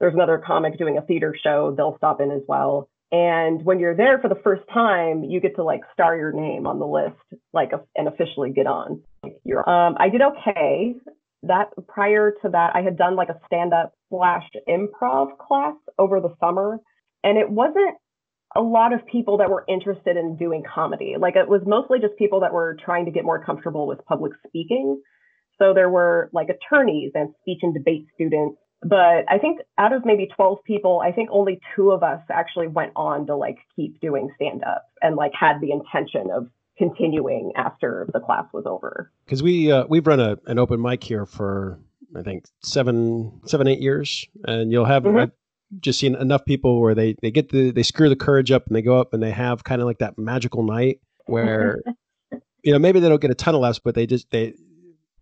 there's 0.00 0.14
another 0.14 0.42
comic 0.44 0.78
doing 0.78 0.98
a 0.98 1.02
theater 1.02 1.36
show, 1.42 1.74
they'll 1.76 1.96
stop 1.96 2.20
in 2.20 2.30
as 2.30 2.42
well. 2.48 2.88
And 3.12 3.62
when 3.62 3.78
you're 3.78 3.94
there 3.94 4.18
for 4.18 4.28
the 4.28 4.40
first 4.42 4.62
time, 4.72 5.22
you 5.22 5.38
get 5.38 5.56
to 5.56 5.62
like 5.62 5.82
star 5.92 6.16
your 6.16 6.32
name 6.32 6.66
on 6.66 6.78
the 6.78 6.86
list, 6.86 7.42
like 7.52 7.72
and 7.94 8.08
officially 8.08 8.50
get 8.50 8.66
on. 8.66 9.02
You're, 9.44 9.68
um, 9.68 9.96
I 10.00 10.08
did 10.08 10.22
okay. 10.22 10.94
That 11.42 11.66
prior 11.86 12.32
to 12.42 12.48
that, 12.50 12.74
I 12.74 12.80
had 12.80 12.96
done 12.96 13.14
like 13.14 13.28
a 13.28 13.38
stand 13.44 13.74
up 13.74 13.92
slash 14.08 14.44
improv 14.66 15.36
class 15.36 15.74
over 15.98 16.20
the 16.20 16.34
summer, 16.40 16.78
and 17.22 17.36
it 17.36 17.50
wasn't 17.50 17.96
a 18.56 18.62
lot 18.62 18.94
of 18.94 19.00
people 19.06 19.38
that 19.38 19.50
were 19.50 19.64
interested 19.68 20.16
in 20.16 20.36
doing 20.36 20.62
comedy. 20.62 21.16
Like 21.18 21.36
it 21.36 21.48
was 21.48 21.60
mostly 21.66 21.98
just 22.00 22.16
people 22.16 22.40
that 22.40 22.52
were 22.54 22.78
trying 22.82 23.04
to 23.06 23.10
get 23.10 23.24
more 23.24 23.44
comfortable 23.44 23.86
with 23.86 24.04
public 24.06 24.32
speaking. 24.46 25.02
So 25.58 25.74
there 25.74 25.90
were 25.90 26.30
like 26.32 26.48
attorneys 26.48 27.12
and 27.14 27.34
speech 27.42 27.58
and 27.62 27.74
debate 27.74 28.06
students 28.14 28.58
but 28.82 29.24
I 29.28 29.38
think 29.40 29.60
out 29.78 29.92
of 29.92 30.04
maybe 30.04 30.28
12 30.34 30.58
people, 30.64 31.00
I 31.04 31.12
think 31.12 31.28
only 31.30 31.60
two 31.76 31.92
of 31.92 32.02
us 32.02 32.20
actually 32.30 32.66
went 32.66 32.92
on 32.96 33.26
to 33.26 33.36
like 33.36 33.58
keep 33.76 34.00
doing 34.00 34.30
stand 34.34 34.64
up 34.64 34.88
and 35.00 35.16
like 35.16 35.32
had 35.38 35.60
the 35.60 35.70
intention 35.70 36.30
of 36.34 36.48
continuing 36.78 37.52
after 37.56 38.08
the 38.12 38.18
class 38.18 38.44
was 38.52 38.64
over. 38.66 39.12
Because 39.24 39.42
we 39.42 39.70
uh, 39.70 39.84
we've 39.88 40.06
run 40.06 40.20
a, 40.20 40.36
an 40.46 40.58
open 40.58 40.82
mic 40.82 41.04
here 41.04 41.26
for 41.26 41.78
I 42.16 42.22
think 42.22 42.46
seven 42.62 43.40
seven 43.46 43.68
eight 43.68 43.80
years, 43.80 44.26
and 44.44 44.72
you'll 44.72 44.84
have 44.84 45.04
mm-hmm. 45.04 45.18
I've 45.18 45.32
just 45.80 46.00
seen 46.00 46.16
enough 46.16 46.44
people 46.44 46.80
where 46.80 46.94
they 46.94 47.14
they 47.22 47.30
get 47.30 47.50
the 47.50 47.70
they 47.70 47.84
screw 47.84 48.08
the 48.08 48.16
courage 48.16 48.50
up 48.50 48.66
and 48.66 48.74
they 48.74 48.82
go 48.82 48.98
up 48.98 49.14
and 49.14 49.22
they 49.22 49.30
have 49.30 49.62
kind 49.64 49.80
of 49.80 49.86
like 49.86 49.98
that 49.98 50.18
magical 50.18 50.64
night 50.64 51.00
where 51.26 51.80
you 52.62 52.72
know 52.72 52.80
maybe 52.80 52.98
they 52.98 53.08
don't 53.08 53.22
get 53.22 53.30
a 53.30 53.34
ton 53.34 53.54
of 53.54 53.60
laughs, 53.60 53.78
but 53.78 53.94
they 53.94 54.06
just 54.06 54.30
they 54.30 54.54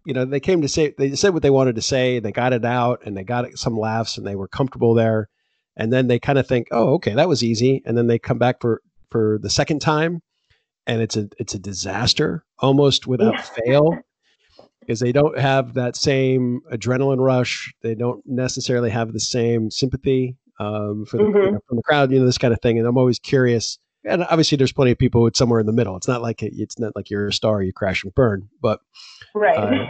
you 0.05 0.15
know, 0.15 0.25
they 0.25 0.41
came 0.41 0.63
to 0.63 0.69
say 0.69 0.95
they 0.97 1.15
said 1.15 1.35
what 1.35 1.43
they 1.43 1.51
wanted 1.51 1.77
to 1.77 1.83
say, 1.83 2.19
they 2.19 2.33
got 2.33 2.53
it 2.53 2.65
out, 2.65 3.03
and 3.05 3.17
they 3.17 3.25
got 3.25 3.47
some 3.59 3.79
laughs, 3.79 4.19
and 4.19 4.27
they 4.27 4.37
were 4.37 4.49
comfortable 4.49 4.95
there. 4.95 5.29
And 5.77 5.93
then 5.93 6.09
they 6.09 6.19
kind 6.19 6.39
of 6.39 6.47
think, 6.47 6.69
oh, 6.73 6.95
okay, 6.95 7.15
that 7.15 7.29
was 7.29 7.43
easy. 7.43 7.83
And 7.85 7.97
then 7.97 8.07
they 8.07 8.19
come 8.19 8.39
back 8.39 8.61
for 8.61 8.83
for 9.11 9.39
the 9.43 9.51
second 9.51 9.81
time, 9.81 10.23
and 10.87 11.01
it's 11.01 11.17
a 11.17 11.29
it's 11.39 11.55
a 11.55 11.59
disaster 11.59 12.45
almost 12.59 13.07
without 13.07 13.35
yeah. 13.35 13.43
fail 13.43 13.99
because 14.81 15.01
they 15.01 15.13
don't 15.13 15.39
have 15.39 15.75
that 15.75 15.97
same 15.97 16.61
adrenaline 16.73 17.21
rush. 17.25 17.73
They 17.83 17.95
don't 17.95 18.23
necessarily 18.27 18.91
have 18.91 19.13
the 19.13 19.21
same 19.21 19.71
sympathy 19.71 20.37
um, 20.59 21.07
for 21.07 21.17
the 21.17 21.23
mm-hmm. 21.25 21.37
you 21.37 21.53
know, 21.53 21.61
from 21.67 21.77
the 21.77 21.83
crowd, 21.83 22.13
you 22.13 22.19
know, 22.19 22.27
this 22.27 22.39
kind 22.39 22.53
of 22.53 22.61
thing. 22.61 22.79
And 22.79 22.87
I'm 22.87 22.99
always 22.99 23.19
curious. 23.19 23.79
And 24.05 24.25
obviously, 24.25 24.57
there's 24.57 24.73
plenty 24.73 24.93
of 24.93 24.99
people 24.99 25.23
with 25.23 25.37
somewhere 25.37 25.61
in 25.61 25.67
the 25.67 25.73
middle. 25.73 25.97
It's 25.97 26.09
not 26.09 26.23
like 26.23 26.43
it's 26.43 26.79
not 26.79 26.97
like 26.97 27.11
you're 27.11 27.29
a 27.29 27.33
star, 27.33 27.63
you 27.63 27.73
crash 27.73 28.03
and 28.03 28.15
burn. 28.15 28.49
But 28.63 28.81
Right. 29.35 29.57
Uh, 29.57 29.87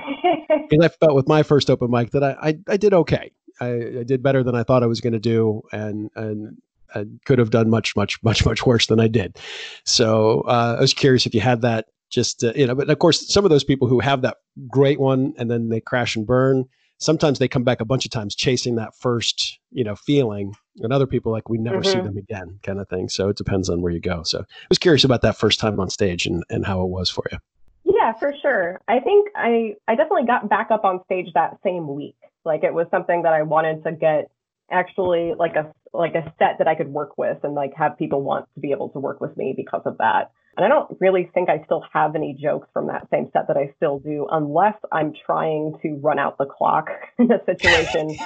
and 0.71 0.85
I 0.85 0.89
felt 0.89 1.15
with 1.15 1.29
my 1.29 1.43
first 1.43 1.71
open 1.71 1.91
mic 1.91 2.11
that 2.11 2.23
I, 2.23 2.37
I, 2.41 2.59
I 2.69 2.77
did 2.77 2.95
okay. 2.95 3.33
I, 3.61 3.69
I, 4.01 4.03
did 4.05 4.23
better 4.23 4.43
than 4.43 4.55
I 4.55 4.63
thought 4.63 4.83
I 4.83 4.87
was 4.87 5.01
going 5.01 5.13
to 5.13 5.21
do, 5.21 5.63
and 5.73 6.11
and 6.15 6.59
I 6.95 7.07
could 7.25 7.39
have 7.39 7.51
done 7.51 7.71
much 7.71 7.95
much 7.97 8.23
much 8.23 8.45
much 8.45 8.65
worse 8.67 8.87
than 8.87 9.01
I 9.01 9.09
did. 9.09 9.39
So 9.85 10.43
uh, 10.43 10.77
I 10.79 10.81
was 10.81 10.95
curious 10.95 11.27
if 11.27 11.35
you 11.35 11.41
had 11.41 11.63
that. 11.63 11.87
Just 12.11 12.43
you 12.43 12.67
know, 12.67 12.75
but 12.75 12.91
of 12.91 12.99
course, 12.99 13.33
some 13.33 13.45
of 13.45 13.51
those 13.51 13.63
people 13.63 13.87
who 13.87 14.01
have 14.01 14.23
that 14.23 14.39
great 14.69 14.99
one 14.99 15.33
and 15.39 15.49
then 15.49 15.69
they 15.69 15.81
crash 15.81 16.17
and 16.17 16.27
burn. 16.27 16.65
Sometimes 17.01 17.39
they 17.39 17.49
come 17.49 17.65
back 17.65 17.81
a 17.81 17.85
bunch 17.85 18.05
of 18.05 18.11
times 18.11 18.35
chasing 18.35 18.77
that 18.77 18.95
first, 18.95 19.59
you 19.71 19.83
know, 19.85 19.97
feeling, 19.97 20.55
and 20.79 20.93
other 20.93 21.07
people 21.07 21.33
like 21.33 21.49
we 21.49 21.59
never 21.59 21.79
mm-hmm. 21.79 21.91
see 21.91 22.01
them 22.01 22.17
again, 22.17 22.61
kind 22.63 22.79
of 22.79 22.89
thing. 22.89 23.09
So 23.09 23.29
it 23.29 23.37
depends 23.37 23.69
on 23.69 23.81
where 23.81 23.93
you 23.93 24.01
go. 24.01 24.23
So 24.25 24.41
I 24.41 24.67
was 24.69 24.79
curious 24.79 25.05
about 25.05 25.23
that 25.23 25.37
first 25.37 25.61
time 25.61 25.81
on 25.81 25.91
stage 25.91 26.27
and 26.27 26.45
and 26.51 26.67
how 26.67 26.83
it 26.83 26.89
was 26.89 27.11
for 27.11 27.25
you. 27.33 27.39
Yeah, 27.85 28.13
for 28.19 28.35
sure. 28.41 28.81
I 28.89 29.01
think 29.01 29.29
I 29.35 29.75
I 29.89 29.95
definitely 29.95 30.27
got 30.27 30.49
back 30.49 30.71
up 30.71 30.85
on 30.85 31.03
stage 31.05 31.29
that 31.35 31.59
same 31.65 31.93
week. 31.95 32.17
Like 32.45 32.65
it 32.65 32.75
was 32.75 32.87
something 32.91 33.23
that 33.23 33.33
I 33.33 33.43
wanted 33.43 33.83
to 33.85 33.93
get 33.93 34.31
actually 34.71 35.35
like 35.39 35.57
a 35.57 35.73
like 35.93 36.15
a 36.15 36.23
set 36.39 36.59
that 36.59 36.69
I 36.69 36.75
could 36.75 36.89
work 36.89 37.19
with 37.19 37.39
and 37.43 37.55
like 37.55 37.75
have 37.75 37.99
people 37.99 38.23
want 38.23 38.47
to 38.55 38.61
be 38.61 38.71
able 38.71 38.91
to 38.91 38.99
work 38.99 39.21
with 39.21 39.37
me 39.37 39.55
because 39.57 39.83
of 39.85 39.99
that. 39.99 40.31
And 40.57 40.67
I 40.67 40.69
don't 40.69 40.97
really 41.01 41.31
think 41.33 41.49
I 41.49 41.63
still 41.65 41.85
have 41.93 42.17
any 42.17 42.37
jokes 42.41 42.69
from 42.73 42.89
that 42.89 43.09
same 43.11 43.31
set 43.33 43.47
that 43.49 43.57
I 43.57 43.73
still 43.77 43.99
do 43.99 44.27
unless 44.31 44.75
I'm 44.91 45.13
trying 45.25 45.79
to 45.83 45.99
run 46.03 46.19
out 46.19 46.39
the 46.39 46.47
clock 46.47 46.89
in 47.19 47.31
a 47.31 47.45
situation 47.45 48.11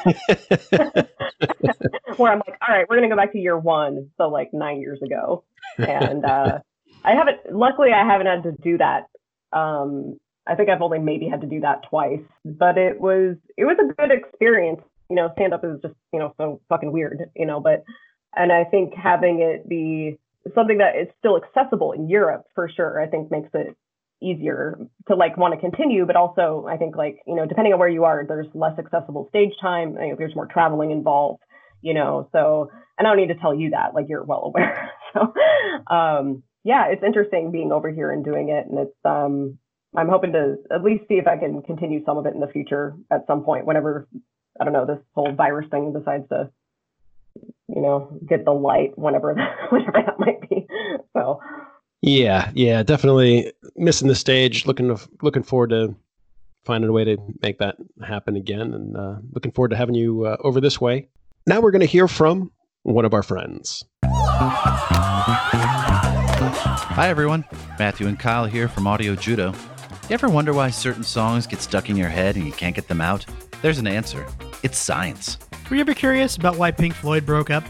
where 2.16 2.32
I'm 2.32 2.42
like, 2.46 2.56
all 2.66 2.74
right, 2.74 2.86
we're 2.88 2.96
gonna 2.96 3.08
go 3.08 3.16
back 3.16 3.32
to 3.32 3.38
year 3.38 3.58
one, 3.58 4.10
so 4.16 4.28
like 4.28 4.52
nine 4.52 4.80
years 4.80 5.00
ago. 5.02 5.44
And 5.78 6.24
uh 6.24 6.60
I 7.04 7.12
haven't 7.12 7.52
luckily 7.52 7.90
I 7.92 8.04
haven't 8.06 8.26
had 8.26 8.42
to 8.44 8.52
do 8.52 8.78
that 8.78 9.08
um, 9.54 10.18
I 10.46 10.56
think 10.56 10.68
I've 10.68 10.82
only 10.82 10.98
maybe 10.98 11.28
had 11.28 11.40
to 11.40 11.46
do 11.46 11.60
that 11.60 11.84
twice, 11.88 12.24
but 12.44 12.76
it 12.76 13.00
was 13.00 13.36
it 13.56 13.64
was 13.64 13.78
a 13.80 13.94
good 13.94 14.10
experience. 14.10 14.80
You 15.08 15.16
know, 15.16 15.30
stand 15.34 15.54
up 15.54 15.64
is 15.64 15.80
just 15.80 15.94
you 16.12 16.18
know 16.18 16.34
so 16.36 16.60
fucking 16.68 16.92
weird, 16.92 17.30
you 17.34 17.46
know. 17.46 17.60
But 17.60 17.84
and 18.36 18.52
I 18.52 18.64
think 18.64 18.92
having 18.94 19.40
it 19.40 19.68
be 19.68 20.18
something 20.54 20.78
that 20.78 20.96
is 20.96 21.08
still 21.18 21.36
accessible 21.36 21.92
in 21.92 22.08
Europe 22.08 22.44
for 22.54 22.68
sure, 22.68 23.00
I 23.00 23.06
think 23.06 23.30
makes 23.30 23.50
it 23.54 23.76
easier 24.22 24.78
to 25.08 25.14
like 25.14 25.36
want 25.36 25.54
to 25.54 25.60
continue. 25.60 26.06
But 26.06 26.16
also, 26.16 26.66
I 26.68 26.76
think 26.76 26.96
like 26.96 27.18
you 27.26 27.34
know, 27.34 27.46
depending 27.46 27.72
on 27.72 27.78
where 27.78 27.88
you 27.88 28.04
are, 28.04 28.24
there's 28.26 28.46
less 28.54 28.78
accessible 28.78 29.26
stage 29.28 29.52
time. 29.60 29.96
I 29.96 30.00
think 30.00 30.18
there's 30.18 30.36
more 30.36 30.46
traveling 30.46 30.90
involved, 30.90 31.42
you 31.82 31.94
know. 31.94 32.28
So, 32.32 32.70
and 32.98 33.06
I 33.06 33.10
don't 33.10 33.18
need 33.18 33.32
to 33.34 33.40
tell 33.40 33.54
you 33.54 33.70
that, 33.70 33.94
like 33.94 34.06
you're 34.08 34.24
well 34.24 34.44
aware. 34.44 34.90
so, 35.14 35.34
um, 35.94 36.42
yeah, 36.64 36.86
it's 36.88 37.02
interesting 37.02 37.50
being 37.50 37.72
over 37.72 37.90
here 37.90 38.10
and 38.10 38.24
doing 38.24 38.48
it, 38.48 38.66
and 38.66 38.78
it's 38.78 38.96
um, 39.04 39.58
I'm 39.96 40.08
hoping 40.08 40.32
to 40.32 40.56
at 40.72 40.82
least 40.82 41.04
see 41.08 41.14
if 41.14 41.26
I 41.26 41.36
can 41.36 41.62
continue 41.62 42.04
some 42.04 42.18
of 42.18 42.26
it 42.26 42.34
in 42.34 42.40
the 42.40 42.48
future 42.48 42.96
at 43.10 43.26
some 43.26 43.44
point, 43.44 43.66
whenever 43.66 44.08
I 44.60 44.64
don't 44.64 44.72
know 44.72 44.86
this 44.86 45.02
whole 45.14 45.32
virus 45.34 45.68
thing 45.70 45.92
decides 45.92 46.28
to, 46.30 46.50
you 47.68 47.80
know, 47.80 48.18
get 48.26 48.44
the 48.44 48.52
light, 48.52 48.98
whenever 48.98 49.34
whenever 49.70 49.92
that 49.92 50.18
might 50.18 50.48
be. 50.48 50.66
So. 51.12 51.40
Yeah, 52.02 52.50
yeah, 52.54 52.82
definitely 52.82 53.52
missing 53.76 54.08
the 54.08 54.14
stage. 54.14 54.66
Looking 54.66 54.94
to, 54.94 55.08
looking 55.22 55.42
forward 55.42 55.70
to 55.70 55.94
finding 56.64 56.90
a 56.90 56.92
way 56.92 57.04
to 57.04 57.16
make 57.42 57.58
that 57.58 57.76
happen 58.06 58.36
again, 58.36 58.74
and 58.74 58.96
uh, 58.96 59.16
looking 59.32 59.52
forward 59.52 59.70
to 59.70 59.76
having 59.76 59.94
you 59.94 60.26
uh, 60.26 60.36
over 60.40 60.60
this 60.60 60.80
way. 60.80 61.08
Now 61.46 61.60
we're 61.60 61.70
going 61.70 61.80
to 61.80 61.86
hear 61.86 62.08
from 62.08 62.52
one 62.82 63.04
of 63.04 63.14
our 63.14 63.22
friends. 63.22 63.84
Hi, 66.96 67.08
everyone. 67.08 67.44
Matthew 67.78 68.06
and 68.06 68.18
Kyle 68.18 68.44
here 68.44 68.68
from 68.68 68.86
Audio 68.86 69.16
Judo. 69.16 69.52
You 70.08 70.14
ever 70.14 70.28
wonder 70.28 70.52
why 70.52 70.68
certain 70.70 71.02
songs 71.02 71.46
get 71.46 71.62
stuck 71.62 71.88
in 71.88 71.96
your 71.96 72.10
head 72.10 72.36
and 72.36 72.44
you 72.44 72.52
can't 72.52 72.76
get 72.76 72.88
them 72.88 73.00
out? 73.00 73.24
There's 73.62 73.78
an 73.78 73.86
answer 73.86 74.26
it's 74.62 74.78
science. 74.78 75.38
Were 75.68 75.76
you 75.76 75.80
ever 75.80 75.94
curious 75.94 76.36
about 76.36 76.56
why 76.56 76.70
Pink 76.70 76.94
Floyd 76.94 77.26
broke 77.26 77.50
up? 77.50 77.64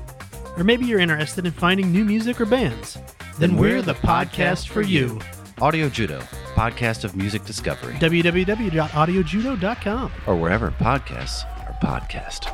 Or 0.59 0.65
maybe 0.65 0.85
you're 0.85 1.01
interested 1.01 1.47
in 1.47 1.53
finding 1.53 1.91
new 1.93 2.05
music 2.05 2.41
or 2.41 2.45
bands? 2.47 2.99
Then 3.39 3.57
we're 3.57 3.83
the 3.83 3.95
podcast 3.95 4.69
for 4.69 4.83
you. 4.83 5.21
Audio 5.61 5.89
Judo, 5.89 6.19
podcast 6.55 7.05
of 7.05 7.15
music 7.17 7.45
discovery, 7.45 7.95
www.audiojudo.com. 7.95 10.13
or 10.27 10.37
wherever 10.37 10.71
podcasts 10.73 11.45
are 11.61 11.79
podcast. 11.81 12.51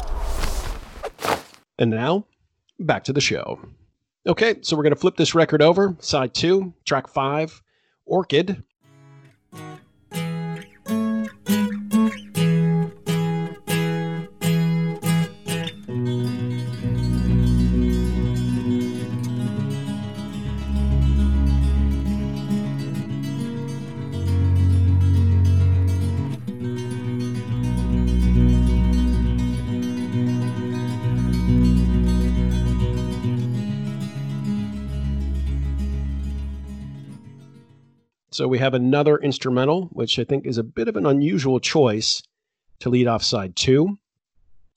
And 1.79 1.91
now, 1.91 2.27
back 2.79 3.05
to 3.05 3.13
the 3.15 3.23
show. 3.23 3.59
Okay, 4.27 4.57
so 4.61 4.77
we're 4.77 4.83
going 4.83 4.95
to 4.95 5.01
flip 5.01 5.17
this 5.17 5.35
record 5.35 5.63
over. 5.63 5.97
Side 6.01 6.35
two, 6.35 6.75
track 6.85 7.09
five, 7.09 7.63
Orchid. 8.05 8.63
So 38.41 38.49
we 38.49 38.57
have 38.57 38.73
another 38.73 39.19
instrumental, 39.19 39.91
which 39.93 40.19
I 40.19 40.25
think 40.25 40.47
is 40.47 40.57
a 40.57 40.63
bit 40.63 40.89
of 40.89 40.97
an 40.97 41.05
unusual 41.05 41.61
choice 41.61 42.23
to 42.79 42.89
lead 42.89 43.07
off 43.07 43.23
side 43.23 43.55
two. 43.55 43.99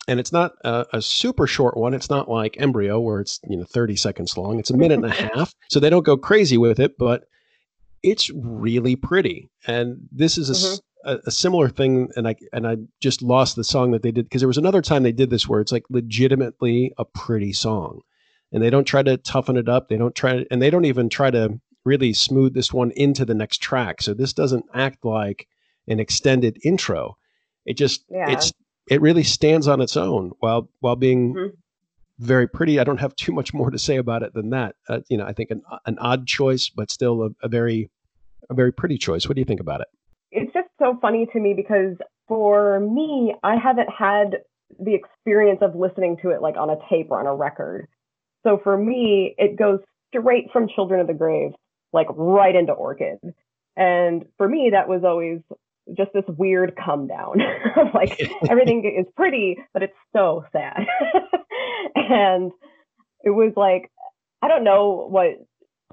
And 0.06 0.20
it's 0.20 0.34
not 0.34 0.52
a, 0.66 0.86
a 0.92 1.02
super 1.02 1.48
short 1.48 1.78
one. 1.78 1.94
It's 1.94 2.10
not 2.10 2.30
like 2.30 2.60
Embryo, 2.60 3.00
where 3.00 3.22
it's 3.22 3.40
you 3.48 3.56
know 3.56 3.64
30 3.64 3.96
seconds 3.96 4.36
long. 4.36 4.60
It's 4.60 4.70
a 4.70 4.76
minute 4.76 4.96
and 4.96 5.06
a 5.06 5.12
half. 5.38 5.54
So 5.70 5.80
they 5.80 5.90
don't 5.90 6.04
go 6.04 6.18
crazy 6.18 6.58
with 6.58 6.78
it, 6.78 6.98
but 6.98 7.24
it's 8.04 8.30
really 8.32 8.98
pretty. 8.98 9.50
And 9.66 10.10
this 10.12 10.38
is 10.38 10.50
a 10.50 11.14
mm-hmm. 11.16 11.30
similar 11.30 11.70
thing. 11.70 12.10
And 12.18 12.28
I 12.28 12.36
and 12.52 12.68
I 12.68 12.76
just 13.00 13.22
lost 13.22 13.56
the 13.56 13.64
song 13.64 13.92
that 13.92 14.04
they 14.04 14.12
did 14.12 14.26
because 14.26 14.42
there 14.42 14.50
was 14.50 14.58
another 14.58 14.82
time 14.82 15.04
they 15.04 15.14
did 15.14 15.30
this 15.30 15.48
where 15.48 15.62
it's 15.62 15.72
like 15.72 15.86
legitimately 15.90 16.92
a 16.98 17.06
pretty 17.06 17.54
song, 17.54 18.02
and 18.52 18.62
they 18.62 18.70
don't 18.70 18.84
try 18.84 19.04
to 19.04 19.16
toughen 19.16 19.56
it 19.56 19.70
up. 19.70 19.88
They 19.88 19.96
don't 19.96 20.16
try, 20.16 20.44
and 20.52 20.62
they 20.62 20.70
don't 20.70 20.84
even 20.84 21.08
try 21.08 21.32
to 21.32 21.62
really 21.86 22.14
smooth 22.14 22.54
this 22.54 22.72
one 22.74 22.92
into 22.92 23.26
the 23.26 23.34
next 23.34 23.58
track. 23.58 24.02
So 24.02 24.14
this 24.14 24.34
doesn't 24.34 24.66
act 24.74 25.04
like 25.04 25.48
an 25.88 26.00
extended 26.00 26.58
intro. 26.64 27.18
It 27.66 27.76
just 27.78 28.06
Yeah. 28.10 28.32
it's 28.32 28.52
it 28.90 29.02
really 29.02 29.24
stands 29.24 29.68
on 29.68 29.82
its 29.82 29.96
own 29.96 30.32
while 30.40 30.70
while 30.80 30.96
being 30.96 31.34
Mhm. 31.34 31.52
very 32.20 32.48
pretty. 32.48 32.80
I 32.80 32.84
don't 32.84 33.00
have 33.00 33.16
too 33.16 33.32
much 33.32 33.54
more 33.54 33.72
to 33.72 33.78
say 33.80 33.98
about 33.98 34.24
it 34.24 34.34
than 34.34 34.50
that. 34.52 34.76
Uh, 34.90 35.00
you 35.10 35.18
know, 35.18 35.26
I 35.26 35.34
think 35.34 35.52
an 35.52 35.62
an 35.86 35.98
odd 36.00 36.28
choice, 36.28 36.70
but 36.70 36.92
still 36.92 37.24
a, 37.24 37.30
a 37.42 37.48
very 37.50 37.90
a 38.50 38.54
very 38.54 38.72
pretty 38.74 38.98
choice. 38.98 39.28
What 39.28 39.36
do 39.36 39.42
you 39.42 39.46
think 39.46 39.62
about 39.62 39.82
it? 39.82 39.88
it's 40.36 40.52
just 40.52 40.68
so 40.80 40.98
funny 41.00 41.28
to 41.32 41.40
me 41.40 41.54
because 41.54 41.96
for 42.28 42.80
me, 42.80 43.36
I 43.44 43.56
haven't 43.56 43.90
had 43.96 44.38
the 44.80 44.96
experience 44.96 45.60
of 45.62 45.76
listening 45.76 46.18
to 46.24 46.32
it 46.32 46.42
like 46.42 46.58
on 46.58 46.72
a 46.72 46.76
tape 46.90 47.12
or 47.12 47.20
on 47.20 47.28
a 47.28 47.36
record. 47.36 47.88
So 48.42 48.58
for 48.64 48.76
me, 48.76 49.36
it 49.38 49.58
goes 49.58 49.80
straight 50.10 50.46
from 50.52 50.68
Children 50.74 51.02
of 51.02 51.08
the 51.08 51.14
Grave, 51.14 51.52
like 51.94 52.08
right 52.12 52.56
into 52.56 52.74
Orchid. 52.74 53.20
And 53.76 54.26
for 54.38 54.48
me, 54.48 54.70
that 54.72 54.88
was 54.88 55.04
always 55.04 55.40
just 55.96 56.12
this 56.14 56.24
weird 56.28 56.76
come 56.76 57.08
down 57.08 57.42
of 57.78 57.94
like 57.94 58.20
everything 58.50 58.84
is 58.86 59.12
pretty, 59.16 59.58
but 59.74 59.84
it's 59.84 59.98
so 60.16 60.46
sad. 60.52 60.86
and 61.96 62.52
it 63.24 63.30
was 63.30 63.54
like, 63.56 63.92
I 64.42 64.48
don't 64.48 64.64
know 64.64 65.08
what 65.10 65.40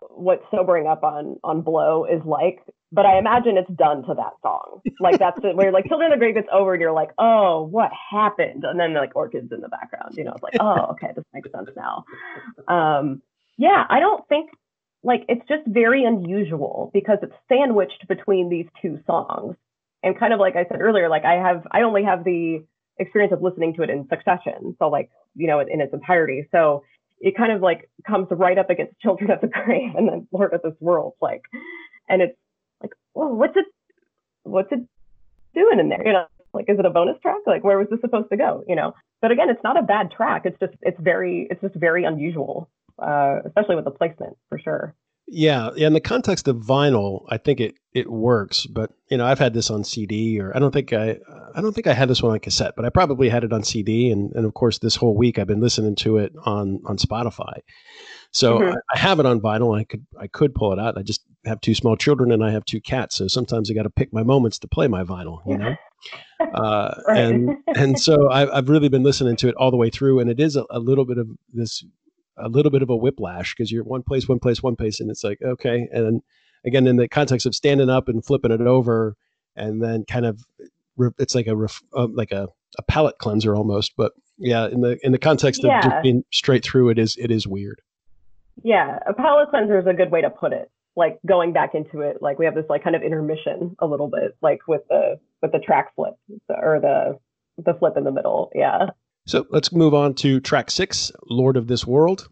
what 0.08 0.42
sobering 0.50 0.86
up 0.86 1.04
on 1.04 1.38
on 1.44 1.60
blow 1.60 2.04
is 2.04 2.24
like 2.24 2.60
but 2.90 3.04
i 3.04 3.18
imagine 3.18 3.56
it's 3.56 3.70
done 3.72 4.02
to 4.02 4.14
that 4.14 4.32
song 4.42 4.80
like 4.98 5.18
that's 5.18 5.38
it 5.44 5.54
where 5.54 5.70
like 5.72 5.86
children 5.86 6.10
of 6.10 6.16
the 6.16 6.18
grave 6.18 6.34
gets 6.34 6.48
over 6.52 6.72
and 6.72 6.80
you're 6.80 6.92
like 6.92 7.10
oh 7.18 7.62
what 7.70 7.90
happened 8.10 8.64
and 8.64 8.80
then 8.80 8.94
like 8.94 9.14
orchids 9.14 9.52
in 9.52 9.60
the 9.60 9.68
background 9.68 10.14
you 10.16 10.24
know 10.24 10.32
it's 10.32 10.42
like 10.42 10.56
oh 10.58 10.86
okay 10.92 11.08
this 11.14 11.24
makes 11.34 11.50
sense 11.52 11.68
now 11.76 12.04
um 12.68 13.20
yeah 13.58 13.84
i 13.90 14.00
don't 14.00 14.26
think 14.28 14.50
like 15.02 15.24
it's 15.28 15.46
just 15.48 15.62
very 15.66 16.04
unusual 16.04 16.90
because 16.92 17.18
it's 17.22 17.34
sandwiched 17.48 18.06
between 18.08 18.48
these 18.48 18.66
two 18.82 19.00
songs 19.06 19.56
and 20.02 20.18
kind 20.18 20.32
of 20.32 20.40
like 20.40 20.56
i 20.56 20.64
said 20.64 20.80
earlier 20.80 21.08
like 21.08 21.24
i 21.24 21.34
have 21.34 21.66
i 21.70 21.82
only 21.82 22.04
have 22.04 22.24
the 22.24 22.64
experience 22.98 23.32
of 23.32 23.42
listening 23.42 23.74
to 23.74 23.82
it 23.82 23.90
in 23.90 24.06
succession 24.08 24.76
so 24.78 24.88
like 24.88 25.10
you 25.34 25.46
know 25.46 25.60
in 25.60 25.80
its 25.80 25.94
entirety 25.94 26.46
so 26.52 26.82
it 27.20 27.36
kind 27.36 27.52
of 27.52 27.60
like 27.60 27.88
comes 28.06 28.26
right 28.30 28.58
up 28.58 28.70
against 28.70 28.98
Children 29.00 29.30
of 29.30 29.40
the 29.40 29.48
Grave 29.48 29.94
and 29.96 30.08
then 30.08 30.26
Lord 30.32 30.54
of 30.54 30.62
this 30.62 30.74
World, 30.80 31.14
like, 31.20 31.42
and 32.08 32.22
it's 32.22 32.36
like, 32.82 32.92
well, 33.14 33.28
what's 33.28 33.56
it, 33.56 33.66
what's 34.42 34.72
it 34.72 34.80
doing 35.54 35.78
in 35.78 35.90
there? 35.90 36.04
You 36.04 36.12
know, 36.14 36.26
like, 36.52 36.68
is 36.68 36.78
it 36.78 36.86
a 36.86 36.90
bonus 36.90 37.20
track? 37.22 37.38
Like, 37.46 37.62
where 37.62 37.78
was 37.78 37.88
this 37.90 38.00
supposed 38.00 38.30
to 38.30 38.36
go? 38.36 38.64
You 38.66 38.74
know, 38.74 38.94
but 39.20 39.30
again, 39.30 39.50
it's 39.50 39.62
not 39.62 39.78
a 39.78 39.82
bad 39.82 40.10
track. 40.10 40.42
It's 40.46 40.58
just, 40.58 40.72
it's 40.82 40.98
very, 40.98 41.46
it's 41.50 41.60
just 41.60 41.74
very 41.74 42.04
unusual, 42.04 42.68
uh, 43.02 43.40
especially 43.46 43.76
with 43.76 43.84
the 43.84 43.90
placement 43.90 44.36
for 44.48 44.58
sure. 44.58 44.94
Yeah, 45.32 45.70
yeah. 45.76 45.86
In 45.86 45.92
the 45.92 46.00
context 46.00 46.48
of 46.48 46.56
vinyl, 46.56 47.24
I 47.28 47.36
think 47.36 47.60
it 47.60 47.74
it 47.94 48.10
works. 48.10 48.66
But 48.66 48.90
you 49.10 49.16
know, 49.16 49.24
I've 49.26 49.38
had 49.38 49.54
this 49.54 49.70
on 49.70 49.84
CD, 49.84 50.40
or 50.40 50.54
I 50.56 50.58
don't 50.58 50.72
think 50.72 50.92
I 50.92 51.18
I 51.54 51.60
don't 51.60 51.72
think 51.72 51.86
I 51.86 51.92
had 51.92 52.08
this 52.08 52.20
one 52.20 52.32
on 52.32 52.40
cassette, 52.40 52.74
but 52.74 52.84
I 52.84 52.88
probably 52.90 53.28
had 53.28 53.44
it 53.44 53.52
on 53.52 53.62
CD. 53.62 54.10
And 54.10 54.32
and 54.34 54.44
of 54.44 54.54
course, 54.54 54.78
this 54.80 54.96
whole 54.96 55.16
week 55.16 55.38
I've 55.38 55.46
been 55.46 55.60
listening 55.60 55.94
to 55.96 56.18
it 56.18 56.32
on 56.44 56.80
on 56.84 56.96
Spotify. 56.96 57.60
So 58.32 58.58
Mhm. 58.58 58.72
I, 58.72 58.76
I 58.94 58.98
have 58.98 59.20
it 59.20 59.26
on 59.26 59.40
vinyl. 59.40 59.78
I 59.78 59.84
could 59.84 60.04
I 60.18 60.26
could 60.26 60.52
pull 60.52 60.72
it 60.72 60.80
out. 60.80 60.98
I 60.98 61.02
just 61.02 61.22
have 61.44 61.60
two 61.60 61.74
small 61.76 61.96
children 61.96 62.32
and 62.32 62.44
I 62.44 62.50
have 62.50 62.64
two 62.64 62.80
cats, 62.80 63.16
so 63.16 63.28
sometimes 63.28 63.70
I 63.70 63.74
got 63.74 63.84
to 63.84 63.90
pick 63.90 64.12
my 64.12 64.24
moments 64.24 64.58
to 64.60 64.68
play 64.68 64.88
my 64.88 65.04
vinyl. 65.04 65.38
You 65.46 65.58
know. 65.58 65.74
Uh, 66.54 66.94
Right. 67.06 67.18
and 67.18 67.50
and 67.76 68.00
so 68.00 68.28
I, 68.30 68.56
I've 68.56 68.70
really 68.70 68.88
been 68.88 69.02
listening 69.02 69.36
to 69.36 69.48
it 69.48 69.54
all 69.56 69.70
the 69.70 69.76
way 69.76 69.90
through, 69.90 70.20
and 70.20 70.30
it 70.30 70.40
is 70.40 70.56
a, 70.56 70.64
a 70.70 70.78
little 70.78 71.04
bit 71.04 71.18
of 71.18 71.28
this, 71.52 71.84
a 72.40 72.48
little 72.48 72.70
bit 72.70 72.82
of 72.82 72.90
a 72.90 72.96
whiplash 72.96 73.54
because 73.54 73.70
you're 73.70 73.84
one 73.84 74.02
place, 74.02 74.28
one 74.28 74.38
place, 74.38 74.62
one 74.62 74.76
place, 74.76 75.00
and 75.00 75.10
it's 75.10 75.24
like 75.24 75.40
okay, 75.42 75.88
and 75.92 76.04
then 76.06 76.22
again 76.64 76.86
in 76.86 76.96
the 76.96 77.08
context 77.08 77.46
of 77.46 77.54
standing 77.54 77.90
up 77.90 78.08
and 78.08 78.24
flipping 78.24 78.50
it 78.50 78.60
over, 78.60 79.16
and 79.56 79.82
then 79.82 80.04
kind 80.04 80.26
of 80.26 80.44
re- 80.96 81.10
it's 81.18 81.34
like 81.34 81.46
a 81.46 81.56
ref, 81.56 81.82
uh, 81.96 82.08
like 82.12 82.32
a, 82.32 82.48
a 82.78 82.82
palate 82.82 83.18
cleanser 83.18 83.54
almost, 83.54 83.92
but 83.96 84.12
yeah, 84.38 84.66
in 84.68 84.80
the 84.80 84.98
in 85.02 85.12
the 85.12 85.18
context 85.18 85.64
of 85.64 85.68
Yeah. 85.68 85.80
just 85.82 86.02
being 86.02 86.24
straight 86.32 86.64
through, 86.64 86.88
it 86.90 86.98
is 86.98 87.16
it 87.18 87.30
is 87.30 87.46
weird. 87.46 87.80
Yeah, 88.62 88.98
a 89.06 89.12
palate 89.14 89.50
cleanser 89.50 89.78
is 89.78 89.86
a 89.86 89.94
good 89.94 90.10
way 90.10 90.22
to 90.22 90.30
put 90.30 90.52
it. 90.52 90.70
Like 90.96 91.18
going 91.26 91.52
back 91.52 91.74
into 91.74 92.00
it, 92.00 92.20
like 92.20 92.38
we 92.38 92.44
have 92.46 92.54
this 92.54 92.66
like 92.68 92.82
kind 92.82 92.96
of 92.96 93.02
intermission 93.02 93.76
a 93.78 93.86
little 93.86 94.08
bit, 94.08 94.36
like 94.42 94.60
with 94.66 94.82
the 94.88 95.18
with 95.40 95.52
the 95.52 95.58
track 95.58 95.94
flip 95.94 96.14
or 96.48 96.78
the 96.80 97.18
the 97.62 97.74
flip 97.78 97.96
in 97.96 98.04
the 98.04 98.12
middle. 98.12 98.50
Yeah. 98.54 98.86
So 99.26 99.46
let's 99.50 99.72
move 99.72 99.94
on 99.94 100.14
to 100.14 100.40
track 100.40 100.70
six, 100.70 101.12
Lord 101.28 101.56
of 101.56 101.66
This 101.66 101.86
World. 101.86 102.28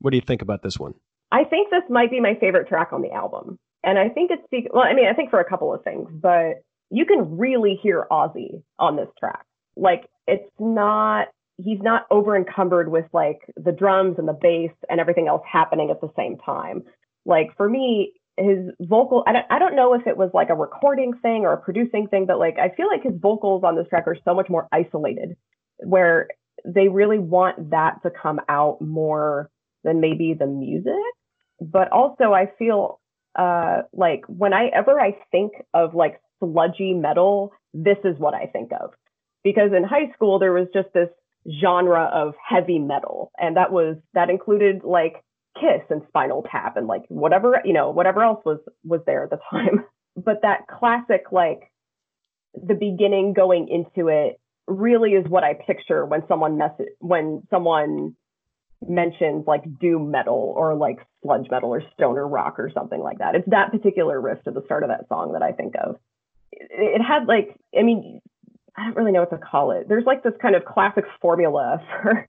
What 0.00 0.10
do 0.10 0.16
you 0.16 0.22
think 0.26 0.42
about 0.42 0.62
this 0.62 0.78
one? 0.78 0.94
I 1.32 1.44
think 1.44 1.70
this 1.70 1.82
might 1.88 2.10
be 2.10 2.20
my 2.20 2.34
favorite 2.40 2.68
track 2.68 2.88
on 2.92 3.02
the 3.02 3.12
album. 3.12 3.58
And 3.84 3.98
I 3.98 4.08
think 4.08 4.30
it's 4.30 4.42
be- 4.50 4.68
well, 4.72 4.82
I 4.82 4.94
mean, 4.94 5.06
I 5.06 5.14
think 5.14 5.30
for 5.30 5.40
a 5.40 5.48
couple 5.48 5.72
of 5.72 5.82
things, 5.84 6.08
but 6.12 6.62
you 6.90 7.06
can 7.06 7.38
really 7.38 7.78
hear 7.82 8.06
Ozzy 8.10 8.62
on 8.78 8.96
this 8.96 9.08
track. 9.18 9.44
Like 9.76 10.06
it's 10.26 10.50
not 10.58 11.28
he's 11.62 11.80
not 11.80 12.06
over 12.10 12.36
encumbered 12.36 12.90
with 12.90 13.04
like 13.12 13.40
the 13.56 13.72
drums 13.72 14.16
and 14.18 14.26
the 14.26 14.38
bass 14.40 14.70
and 14.88 14.98
everything 14.98 15.28
else 15.28 15.42
happening 15.50 15.90
at 15.90 16.00
the 16.00 16.10
same 16.16 16.36
time. 16.38 16.82
Like 17.24 17.56
for 17.56 17.68
me, 17.68 18.12
his 18.36 18.70
vocal 18.80 19.22
I 19.26 19.32
don't 19.32 19.46
I 19.50 19.58
don't 19.58 19.76
know 19.76 19.94
if 19.94 20.06
it 20.06 20.16
was 20.16 20.30
like 20.34 20.50
a 20.50 20.54
recording 20.54 21.14
thing 21.22 21.42
or 21.42 21.52
a 21.52 21.60
producing 21.60 22.08
thing, 22.08 22.26
but 22.26 22.38
like 22.38 22.58
I 22.58 22.74
feel 22.74 22.88
like 22.88 23.02
his 23.02 23.18
vocals 23.20 23.62
on 23.64 23.76
this 23.76 23.88
track 23.88 24.06
are 24.06 24.16
so 24.24 24.34
much 24.34 24.48
more 24.48 24.68
isolated 24.72 25.36
where 25.78 26.28
they 26.64 26.88
really 26.88 27.18
want 27.18 27.70
that 27.70 28.02
to 28.02 28.10
come 28.10 28.40
out 28.48 28.80
more 28.80 29.48
than 29.84 30.00
maybe 30.00 30.34
the 30.38 30.46
music 30.46 30.94
but 31.60 31.92
also 31.92 32.32
I 32.32 32.50
feel 32.58 33.00
uh, 33.38 33.82
like 33.92 34.22
whenever 34.28 35.00
I 35.00 35.16
think 35.30 35.52
of 35.74 35.94
like 35.94 36.20
sludgy 36.40 36.94
metal, 36.94 37.52
this 37.74 37.98
is 38.04 38.18
what 38.18 38.34
I 38.34 38.46
think 38.46 38.70
of. 38.72 38.90
Because 39.44 39.72
in 39.76 39.84
high 39.84 40.12
school, 40.14 40.38
there 40.38 40.52
was 40.52 40.68
just 40.74 40.88
this 40.92 41.08
genre 41.60 42.04
of 42.12 42.34
heavy 42.46 42.78
metal, 42.78 43.30
and 43.38 43.56
that 43.56 43.72
was 43.72 43.96
that 44.14 44.28
included 44.30 44.82
like 44.84 45.24
Kiss 45.54 45.82
and 45.88 46.02
Spinal 46.08 46.44
Tap 46.50 46.76
and 46.76 46.86
like 46.86 47.02
whatever 47.08 47.60
you 47.64 47.72
know 47.72 47.90
whatever 47.90 48.22
else 48.22 48.42
was 48.44 48.58
was 48.84 49.00
there 49.06 49.24
at 49.24 49.30
the 49.30 49.38
time. 49.50 49.84
But 50.16 50.42
that 50.42 50.66
classic 50.66 51.26
like 51.30 51.70
the 52.52 52.74
beginning 52.74 53.32
going 53.32 53.68
into 53.68 54.08
it 54.08 54.40
really 54.66 55.12
is 55.12 55.24
what 55.28 55.44
I 55.44 55.54
picture 55.54 56.04
when 56.04 56.24
someone 56.26 56.58
mess 56.58 56.72
when 56.98 57.46
someone 57.48 58.16
mentions 58.86 59.46
like 59.46 59.62
doom 59.78 60.10
metal 60.10 60.54
or 60.56 60.74
like 60.74 60.98
sludge 61.22 61.46
metal 61.50 61.70
or 61.70 61.82
stoner 61.94 62.26
rock 62.26 62.58
or 62.58 62.70
something 62.72 63.00
like 63.00 63.18
that. 63.18 63.34
It's 63.34 63.48
that 63.50 63.70
particular 63.70 64.20
riff 64.20 64.42
to 64.44 64.50
the 64.50 64.62
start 64.64 64.82
of 64.82 64.88
that 64.88 65.08
song 65.08 65.32
that 65.32 65.42
I 65.42 65.52
think 65.52 65.74
of. 65.82 65.96
It, 66.52 67.00
it 67.00 67.02
had 67.02 67.26
like 67.26 67.56
I 67.78 67.82
mean 67.82 68.20
I 68.76 68.84
don't 68.84 68.96
really 68.96 69.12
know 69.12 69.20
what 69.20 69.30
to 69.30 69.38
call 69.38 69.72
it. 69.72 69.88
There's 69.88 70.06
like 70.06 70.22
this 70.22 70.32
kind 70.40 70.54
of 70.54 70.64
classic 70.64 71.04
formula 71.20 71.82
for 72.02 72.28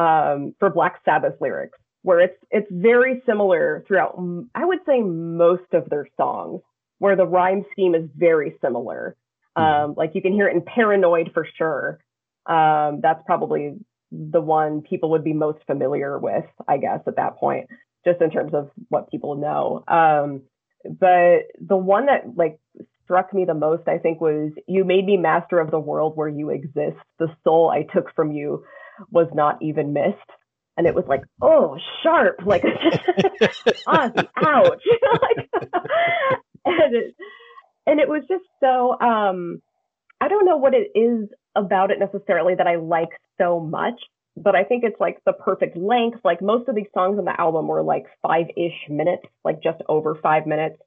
um, 0.00 0.54
for 0.58 0.70
Black 0.70 1.00
Sabbath 1.04 1.34
lyrics 1.40 1.78
where 2.02 2.20
it's 2.20 2.38
it's 2.50 2.68
very 2.70 3.22
similar 3.26 3.84
throughout. 3.86 4.18
I 4.54 4.64
would 4.64 4.80
say 4.86 5.00
most 5.00 5.72
of 5.72 5.88
their 5.90 6.08
songs, 6.16 6.62
where 6.98 7.16
the 7.16 7.26
rhyme 7.26 7.64
scheme 7.72 7.94
is 7.94 8.08
very 8.16 8.56
similar. 8.62 9.16
Um, 9.56 9.94
like 9.96 10.12
you 10.14 10.22
can 10.22 10.32
hear 10.32 10.48
it 10.48 10.54
in 10.54 10.62
Paranoid 10.62 11.32
for 11.34 11.46
sure. 11.56 11.98
Um, 12.46 13.00
that's 13.02 13.20
probably 13.26 13.74
the 14.10 14.40
one 14.40 14.82
people 14.82 15.10
would 15.10 15.24
be 15.24 15.32
most 15.32 15.58
familiar 15.66 16.18
with, 16.18 16.44
I 16.66 16.78
guess, 16.78 17.00
at 17.06 17.16
that 17.16 17.36
point, 17.36 17.68
just 18.04 18.20
in 18.20 18.30
terms 18.30 18.52
of 18.54 18.70
what 18.88 19.10
people 19.10 19.36
know. 19.36 19.84
Um, 19.86 20.42
but 20.84 21.48
the 21.60 21.76
one 21.76 22.06
that 22.06 22.36
like 22.36 22.58
struck 23.04 23.32
me 23.34 23.44
the 23.44 23.54
most, 23.54 23.88
I 23.88 23.98
think, 23.98 24.20
was 24.20 24.52
"You 24.66 24.84
made 24.84 25.04
me 25.04 25.16
master 25.16 25.58
of 25.58 25.70
the 25.70 25.80
world 25.80 26.16
where 26.16 26.28
you 26.28 26.50
exist. 26.50 26.98
The 27.18 27.28
soul 27.44 27.70
I 27.70 27.82
took 27.82 28.14
from 28.14 28.32
you 28.32 28.64
was 29.10 29.28
not 29.34 29.60
even 29.62 29.92
missed." 29.92 30.16
And 30.76 30.86
it 30.86 30.94
was 30.94 31.04
like, 31.08 31.22
oh, 31.42 31.76
sharp, 32.02 32.36
like 32.46 32.62
Ozzy, 33.88 34.28
ouch, 34.36 34.82
like, 35.22 35.48
and 36.64 36.94
it, 36.94 37.14
and 37.86 38.00
it 38.00 38.08
was 38.08 38.22
just 38.28 38.44
so. 38.60 38.98
Um, 39.00 39.60
I 40.20 40.28
don't 40.28 40.46
know 40.46 40.56
what 40.56 40.74
it 40.74 40.98
is 40.98 41.28
about 41.58 41.90
it 41.90 41.98
necessarily 41.98 42.54
that 42.54 42.66
I 42.66 42.76
like 42.76 43.10
so 43.36 43.60
much, 43.60 44.00
but 44.36 44.54
I 44.54 44.64
think 44.64 44.84
it's 44.84 45.00
like 45.00 45.18
the 45.26 45.32
perfect 45.32 45.76
length. 45.76 46.20
Like 46.24 46.40
most 46.40 46.68
of 46.68 46.74
these 46.74 46.86
songs 46.94 47.18
on 47.18 47.24
the 47.24 47.38
album 47.38 47.68
were 47.68 47.82
like 47.82 48.06
five-ish 48.22 48.88
minutes, 48.88 49.24
like 49.44 49.62
just 49.62 49.80
over 49.88 50.14
five 50.14 50.46
minutes 50.46 50.78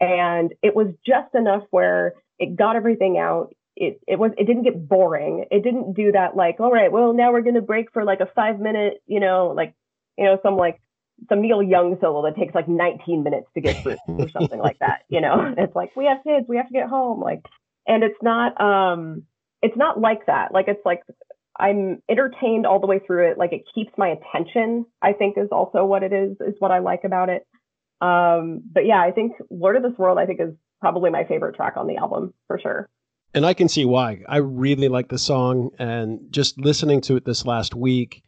and 0.00 0.54
it 0.62 0.74
was 0.74 0.88
just 1.06 1.34
enough 1.34 1.64
where 1.70 2.14
it 2.38 2.56
got 2.56 2.76
everything 2.76 3.18
out. 3.18 3.54
It 3.76 4.00
it 4.06 4.18
was 4.18 4.32
it 4.36 4.46
didn't 4.46 4.64
get 4.64 4.88
boring. 4.88 5.44
It 5.50 5.62
didn't 5.62 5.94
do 5.94 6.12
that 6.12 6.36
like, 6.36 6.60
all 6.60 6.70
right, 6.70 6.90
well 6.90 7.12
now 7.12 7.32
we're 7.32 7.42
gonna 7.42 7.60
break 7.60 7.92
for 7.92 8.04
like 8.04 8.20
a 8.20 8.30
five 8.34 8.58
minute, 8.58 9.02
you 9.06 9.20
know, 9.20 9.52
like 9.56 9.74
you 10.16 10.24
know, 10.24 10.38
some 10.42 10.56
like 10.56 10.80
some 11.28 11.40
Neil 11.40 11.62
Young 11.62 11.96
solo 12.00 12.22
that 12.22 12.36
takes 12.36 12.54
like 12.54 12.68
19 12.68 13.22
minutes 13.24 13.46
to 13.54 13.60
get 13.60 13.82
through 13.82 13.98
or 14.06 14.28
something 14.30 14.58
like 14.58 14.78
that. 14.80 15.02
You 15.08 15.20
know, 15.20 15.54
it's 15.58 15.74
like 15.74 15.94
we 15.96 16.06
have 16.06 16.18
kids, 16.24 16.46
we 16.48 16.56
have 16.56 16.68
to 16.68 16.72
get 16.72 16.88
home. 16.88 17.20
Like, 17.20 17.42
and 17.86 18.02
it's 18.02 18.20
not 18.22 18.60
um 18.60 19.24
it's 19.62 19.76
not 19.76 20.00
like 20.00 20.26
that. 20.26 20.52
Like 20.52 20.66
it's 20.68 20.84
like 20.84 21.02
I'm 21.58 22.02
entertained 22.08 22.66
all 22.66 22.80
the 22.80 22.86
way 22.86 23.00
through 23.04 23.30
it. 23.30 23.38
Like 23.38 23.52
it 23.52 23.62
keeps 23.74 23.90
my 23.96 24.08
attention, 24.08 24.86
I 25.02 25.12
think 25.12 25.36
is 25.36 25.48
also 25.50 25.84
what 25.84 26.02
it 26.02 26.12
is, 26.12 26.36
is 26.40 26.54
what 26.58 26.70
I 26.70 26.78
like 26.78 27.04
about 27.04 27.28
it. 27.28 27.46
Um, 28.00 28.62
but 28.72 28.86
yeah, 28.86 29.00
I 29.00 29.10
think 29.10 29.32
Lord 29.50 29.76
of 29.76 29.82
this 29.82 29.98
World, 29.98 30.18
I 30.18 30.26
think 30.26 30.40
is 30.40 30.54
probably 30.80 31.10
my 31.10 31.24
favorite 31.24 31.56
track 31.56 31.74
on 31.76 31.88
the 31.88 31.96
album 31.96 32.32
for 32.46 32.58
sure. 32.60 32.88
And 33.34 33.44
I 33.44 33.54
can 33.54 33.68
see 33.68 33.84
why. 33.84 34.22
I 34.28 34.38
really 34.38 34.88
like 34.88 35.08
the 35.08 35.18
song, 35.18 35.70
and 35.78 36.20
just 36.30 36.58
listening 36.58 37.00
to 37.02 37.16
it 37.16 37.26
this 37.26 37.44
last 37.44 37.74
week, 37.74 38.22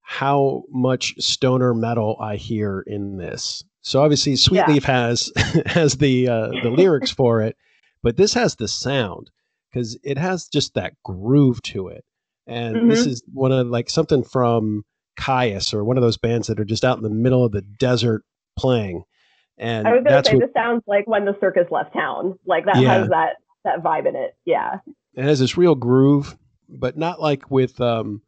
how 0.00 0.64
much 0.68 1.14
stoner 1.18 1.74
metal 1.74 2.16
I 2.20 2.36
hear 2.36 2.82
in 2.86 3.18
this. 3.18 3.62
So 3.82 4.02
obviously, 4.02 4.34
Sweet 4.36 4.58
Yeah. 4.58 4.70
Leaf 4.70 4.84
has 4.84 5.30
has 5.66 5.98
the 5.98 6.28
uh, 6.28 6.48
the 6.62 6.70
lyrics 6.70 7.10
for 7.10 7.42
it, 7.42 7.56
but 8.02 8.16
this 8.16 8.34
has 8.34 8.56
the 8.56 8.66
sound 8.66 9.30
because 9.72 9.98
it 10.02 10.18
has 10.18 10.46
just 10.48 10.74
that 10.74 10.94
groove 11.04 11.62
to 11.62 11.88
it. 11.88 12.04
And 12.46 12.90
this 12.90 13.06
is 13.06 13.22
one 13.32 13.52
of 13.52 13.68
like 13.68 13.88
something 13.88 14.24
from 14.24 14.84
Kyuss 15.18 15.72
or 15.72 15.84
one 15.84 15.96
of 15.96 16.02
those 16.02 16.16
bands 16.18 16.48
that 16.48 16.58
are 16.58 16.64
just 16.64 16.84
out 16.84 16.96
in 16.96 17.02
the 17.02 17.10
middle 17.10 17.44
of 17.44 17.52
the 17.52 17.62
desert 17.62 18.24
playing. 18.58 19.04
And 19.58 19.86
I 19.86 19.92
was 19.92 19.98
gonna 20.02 20.16
that's 20.16 20.28
say 20.28 20.34
what 20.34 20.46
this 20.46 20.52
sounds 20.54 20.82
like 20.86 21.06
when 21.06 21.24
the 21.24 21.36
circus 21.40 21.66
left 21.70 21.92
town. 21.92 22.38
Like 22.46 22.64
that 22.66 22.76
Yeah. 22.76 22.88
has 22.98 23.08
that 23.10 23.36
that 23.64 23.82
vibe 23.82 24.08
in 24.08 24.16
it. 24.16 24.34
Yeah. 24.44 24.78
it 25.14 25.22
has 25.22 25.38
this 25.38 25.56
real 25.56 25.74
groove, 25.76 26.36
but 26.68 26.96
not 26.96 27.20
like 27.20 27.50
with 27.50 27.80
um 27.80 28.22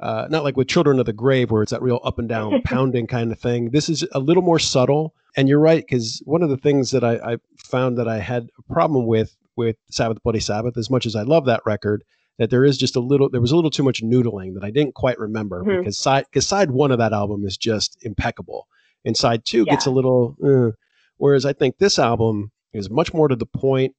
uh 0.00 0.26
not 0.30 0.42
like 0.44 0.56
with 0.56 0.68
Children 0.68 0.98
of 0.98 1.06
the 1.06 1.12
Grave 1.12 1.50
where 1.50 1.62
it's 1.62 1.72
that 1.72 1.82
real 1.82 2.00
up 2.02 2.18
and 2.18 2.28
down 2.28 2.62
pounding 2.64 3.06
kind 3.06 3.30
of 3.30 3.38
thing. 3.38 3.70
This 3.70 3.88
is 3.88 4.04
a 4.12 4.20
little 4.20 4.42
more 4.42 4.58
subtle. 4.58 5.14
And 5.36 5.48
you're 5.48 5.60
right, 5.60 5.84
because 5.84 6.22
one 6.24 6.44
of 6.44 6.48
the 6.48 6.56
things 6.56 6.92
that 6.92 7.02
I, 7.02 7.14
I 7.32 7.36
found 7.58 7.98
that 7.98 8.06
I 8.08 8.18
had 8.18 8.48
a 8.56 8.72
problem 8.72 9.06
with 9.06 9.36
with 9.56 9.76
Sabbath 9.90 10.22
Bloody 10.22 10.40
Sabbath, 10.40 10.76
as 10.76 10.90
much 10.90 11.06
as 11.06 11.14
I 11.16 11.22
love 11.22 11.46
that 11.46 11.62
record, 11.64 12.02
that 12.38 12.50
there 12.50 12.64
is 12.64 12.76
just 12.78 12.96
a 12.96 13.00
little 13.00 13.28
there 13.28 13.40
was 13.40 13.52
a 13.52 13.56
little 13.56 13.70
too 13.70 13.82
much 13.84 14.02
noodling 14.02 14.54
that 14.54 14.64
I 14.64 14.70
didn't 14.70 14.94
quite 14.94 15.18
remember 15.18 15.62
Mhm. 15.62 15.80
because 15.80 15.98
side 15.98 16.24
because 16.30 16.46
side 16.46 16.70
one 16.70 16.90
of 16.90 16.98
that 16.98 17.12
album 17.12 17.44
is 17.44 17.56
just 17.56 17.96
impeccable. 18.02 18.66
And 19.04 19.16
side 19.16 19.44
two 19.44 19.64
gets 19.66 19.86
a 19.86 19.90
little 19.90 20.36
uh, 20.44 20.72
whereas 21.18 21.44
I 21.46 21.52
think 21.52 21.78
this 21.78 21.98
album 21.98 22.50
is 22.72 22.90
much 22.90 23.12
more 23.14 23.28
to 23.28 23.36
the 23.36 23.46
point 23.46 23.94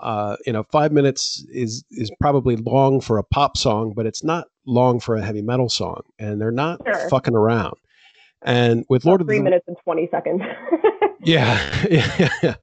uh, 0.00 0.36
you 0.44 0.52
know, 0.52 0.64
five 0.72 0.90
minutes 0.92 1.46
is 1.52 1.84
is 1.92 2.10
probably 2.20 2.56
long 2.56 3.00
for 3.00 3.16
a 3.18 3.22
pop 3.22 3.56
song, 3.56 3.92
but 3.94 4.06
it's 4.06 4.24
not 4.24 4.46
long 4.66 4.98
for 4.98 5.14
a 5.14 5.22
heavy 5.22 5.40
metal 5.42 5.68
song, 5.68 6.00
and 6.18 6.40
they're 6.40 6.50
not 6.50 6.80
Sure. 6.84 7.08
fucking 7.10 7.34
around. 7.36 7.74
And 8.42 8.84
with 8.88 9.04
Lord 9.04 9.20
of 9.20 9.28
Three 9.28 9.38
the 9.38 9.44
minutes 9.44 9.68
and 9.68 9.76
twenty 9.84 10.08
seconds. 10.10 10.42
yeah, 11.20 11.86
yeah, 11.88 12.28
yeah. 12.42 12.54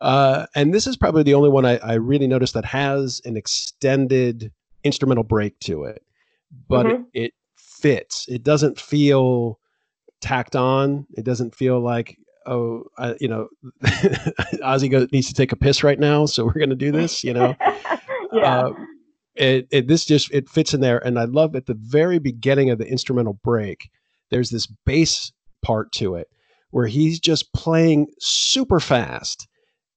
Uh, 0.00 0.46
and 0.54 0.72
this 0.72 0.86
is 0.86 0.96
probably 0.96 1.22
the 1.22 1.34
only 1.34 1.50
one 1.50 1.66
I, 1.66 1.76
I 1.78 1.94
really 1.94 2.26
noticed 2.26 2.54
that 2.54 2.64
has 2.64 3.20
an 3.24 3.36
extended 3.36 4.52
instrumental 4.84 5.24
break 5.24 5.58
to 5.60 5.84
it, 5.84 6.02
but 6.68 6.86
Mhm. 6.86 7.04
it, 7.12 7.24
it 7.24 7.32
fits. 7.56 8.26
It 8.28 8.42
doesn't 8.42 8.80
feel 8.80 9.58
tacked 10.20 10.56
on. 10.56 11.06
It 11.16 11.24
doesn't 11.24 11.54
feel 11.54 11.80
like 11.80 12.16
oh, 12.46 12.84
I, 12.98 13.14
you 13.20 13.28
know, 13.28 13.48
Ozzy 13.84 15.12
needs 15.12 15.28
to 15.28 15.34
take 15.34 15.52
a 15.52 15.56
piss 15.56 15.84
right 15.84 15.98
now, 15.98 16.24
so 16.26 16.44
we're 16.44 16.54
going 16.54 16.70
to 16.70 16.74
do 16.76 16.90
this. 16.90 17.22
You 17.22 17.34
know, 17.34 17.54
yeah. 18.32 18.40
uh, 18.66 18.72
it, 19.34 19.68
it 19.70 19.86
this 19.88 20.04
just 20.06 20.32
it 20.32 20.48
fits 20.48 20.74
in 20.74 20.80
there 20.80 20.98
and 21.06 21.18
i 21.18 21.24
love 21.24 21.54
at 21.54 21.66
the 21.66 21.74
very 21.78 22.18
beginning 22.18 22.68
of 22.70 22.78
the 22.78 22.86
instrumental 22.86 23.38
break 23.44 23.88
there's 24.30 24.50
this 24.50 24.66
bass 24.84 25.32
part 25.62 25.92
to 25.92 26.16
it 26.16 26.26
where 26.70 26.86
he's 26.88 27.20
just 27.20 27.52
playing 27.52 28.08
super 28.18 28.80
fast 28.80 29.46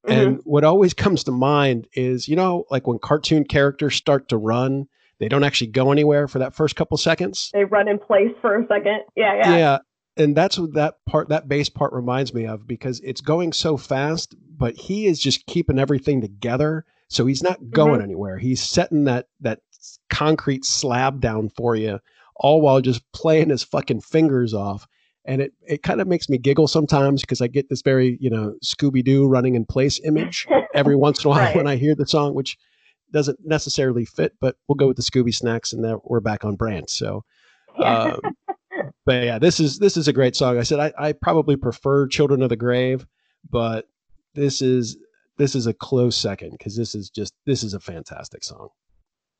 Mhm. 0.07 0.11
and 0.13 0.39
what 0.43 0.63
always 0.63 0.93
comes 0.93 1.23
to 1.23 1.31
mind 1.31 1.87
is 1.93 2.27
you 2.27 2.35
know 2.35 2.65
like 2.69 2.87
when 2.87 2.99
cartoon 2.99 3.43
characters 3.45 3.95
start 3.95 4.27
to 4.29 4.37
run 4.37 4.87
they 5.19 5.29
don't 5.29 5.43
actually 5.43 5.67
go 5.67 5.91
anywhere 5.91 6.27
for 6.27 6.39
that 6.39 6.53
first 6.53 6.75
couple 6.75 6.97
seconds 6.97 7.49
they 7.53 7.63
run 7.63 7.87
in 7.87 7.97
place 7.99 8.31
for 8.41 8.59
a 8.59 8.67
second. 8.67 9.01
Yeah, 9.15 9.35
yeah. 9.35 9.57
yeah. 9.57 9.77
and 10.17 10.35
that's 10.35 10.59
what 10.59 10.73
that 10.73 10.95
part 11.05 11.29
that 11.29 11.47
bass 11.47 11.69
part 11.69 11.93
reminds 11.93 12.33
me 12.33 12.45
of 12.45 12.67
because 12.67 12.99
it's 12.99 13.21
going 13.21 13.53
so 13.53 13.77
fast 13.77 14.35
but 14.57 14.75
he 14.75 15.07
is 15.07 15.19
just 15.19 15.45
keeping 15.45 15.79
everything 15.79 16.19
together 16.21 16.85
so 17.07 17.25
he's 17.25 17.43
not 17.43 17.69
going 17.69 18.01
anywhere 18.01 18.37
he's 18.37 18.61
setting 18.61 19.05
that 19.05 19.27
that 19.39 19.59
concrete 20.09 20.65
slab 20.65 21.21
down 21.21 21.49
for 21.49 21.75
you 21.75 21.99
all 22.35 22.61
while 22.61 22.81
just 22.81 23.09
playing 23.13 23.49
his 23.49 23.63
fucking 23.63 24.01
fingers 24.01 24.53
off 24.53 24.87
and 25.25 25.41
it 25.41 25.53
it 25.67 25.83
kind 25.83 26.01
of 26.01 26.07
makes 26.07 26.27
me 26.29 26.37
giggle 26.37 26.67
sometimes 26.67 27.21
because 27.21 27.41
i 27.41 27.47
get 27.47 27.69
this 27.69 27.81
very 27.81 28.17
you 28.19 28.29
know 28.29 28.55
scooby-doo 28.63 29.25
running 29.27 29.55
in 29.55 29.65
place 29.65 29.99
image 30.03 30.45
every 30.73 30.95
once 31.05 31.23
in 31.23 31.27
a 31.27 31.29
while 31.29 31.39
Right. 31.39 31.55
when 31.55 31.67
i 31.67 31.75
hear 31.75 31.95
the 31.95 32.05
song 32.07 32.33
which 32.33 32.57
doesn't 33.11 33.39
necessarily 33.45 34.05
fit 34.05 34.33
but 34.41 34.55
we'll 34.67 34.75
go 34.75 34.87
with 34.87 34.97
the 34.97 35.03
scooby 35.03 35.33
snacks 35.33 35.71
and 35.73 35.83
then 35.83 35.97
we're 36.03 36.19
back 36.19 36.43
on 36.43 36.55
brand 36.55 36.89
so 36.89 37.23
um, 37.77 38.19
but 39.05 39.23
yeah, 39.23 39.39
this 39.39 39.59
is 39.59 39.79
this 39.79 39.97
is 39.97 40.07
a 40.07 40.13
great 40.13 40.35
song. 40.35 40.59
I 40.59 40.63
said 40.63 40.79
I, 40.79 40.93
I 40.97 41.13
probably 41.13 41.55
prefer 41.55 42.05
Children 42.07 42.43
of 42.43 42.49
the 42.49 42.55
Grave, 42.55 43.07
but 43.49 43.87
this 44.35 44.61
is 44.61 44.95
this 45.39 45.55
is 45.55 45.65
a 45.65 45.73
close 45.73 46.15
second 46.15 46.51
because 46.51 46.77
this 46.77 46.93
is 46.93 47.09
just 47.09 47.33
this 47.47 47.63
is 47.63 47.73
a 47.73 47.79
fantastic 47.79 48.43
song. 48.43 48.69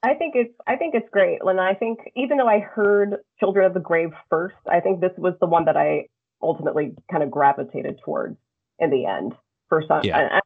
I 0.04 0.16
think 0.16 0.36
it's 0.36 0.54
I 0.68 0.76
think 0.76 0.96
it's 0.96 1.08
great. 1.12 1.40
And 1.42 1.60
I 1.60 1.74
think 1.74 2.00
even 2.16 2.38
though 2.38 2.48
I 2.48 2.60
heard 2.60 3.18
Children 3.40 3.66
of 3.66 3.74
the 3.74 3.80
Grave 3.80 4.12
first, 4.30 4.56
I 4.70 4.82
think 4.82 5.00
this 5.00 5.14
was 5.18 5.34
the 5.40 5.48
one 5.48 5.66
that 5.66 5.78
I 5.78 6.08
ultimately 6.42 6.94
kind 7.10 7.24
of 7.24 7.32
gravitated 7.32 8.02
towards 8.04 8.38
in 8.80 8.90
the 8.90 9.06
end 9.06 9.34
for 9.70 9.82
some. 9.88 10.02
Yeah. 10.04 10.18
I, 10.18 10.40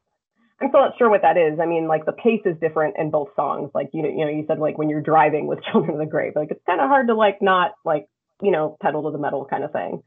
I'm 0.61 0.69
still 0.69 0.81
not 0.81 0.97
sure 0.97 1.09
what 1.09 1.23
that 1.23 1.37
is. 1.37 1.59
I 1.59 1.65
mean, 1.65 1.87
like 1.87 2.05
the 2.05 2.11
pace 2.11 2.41
is 2.45 2.55
different 2.59 2.95
in 2.97 3.09
both 3.09 3.29
songs. 3.35 3.71
Like 3.73 3.89
you 3.93 4.03
know, 4.03 4.09
you 4.09 4.25
know, 4.25 4.31
you 4.31 4.45
said 4.47 4.59
like 4.59 4.77
when 4.77 4.89
you're 4.89 5.01
driving 5.01 5.47
with 5.47 5.59
Children 5.71 5.93
of 5.93 5.99
the 5.99 6.05
Grave, 6.05 6.33
like 6.35 6.51
it's 6.51 6.63
kind 6.65 6.79
of 6.79 6.87
hard 6.87 7.07
to 7.07 7.15
like 7.15 7.41
not 7.41 7.71
like 7.83 8.07
you 8.41 8.51
know 8.51 8.77
pedal 8.79 9.03
to 9.03 9.11
the 9.11 9.21
metal 9.21 9.45
kind 9.49 9.63
of 9.63 9.71
thing. 9.71 10.03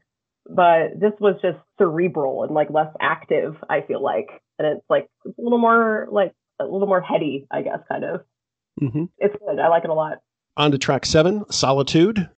But 0.49 0.99
this 0.99 1.13
was 1.19 1.35
just 1.41 1.57
cerebral 1.77 2.43
and 2.43 2.53
like 2.53 2.69
less 2.69 2.91
active. 2.99 3.55
I 3.69 3.81
feel 3.81 4.01
like, 4.01 4.29
and 4.57 4.77
it's 4.77 4.85
like 4.89 5.07
it's 5.25 5.37
a 5.37 5.41
little 5.41 5.59
more 5.59 6.07
like 6.09 6.33
a 6.59 6.63
little 6.63 6.87
more 6.87 7.01
heady, 7.01 7.47
I 7.51 7.61
guess, 7.61 7.79
kind 7.89 8.03
of. 8.03 8.21
Hmm 8.81 9.05
It's 9.19 9.35
good. 9.45 9.59
I 9.59 9.67
like 9.69 9.83
it 9.83 9.89
a 9.89 9.93
lot. 9.93 10.17
On 10.57 10.71
to 10.71 10.77
track 10.77 11.05
seven, 11.05 11.45
Solitude. 11.49 12.29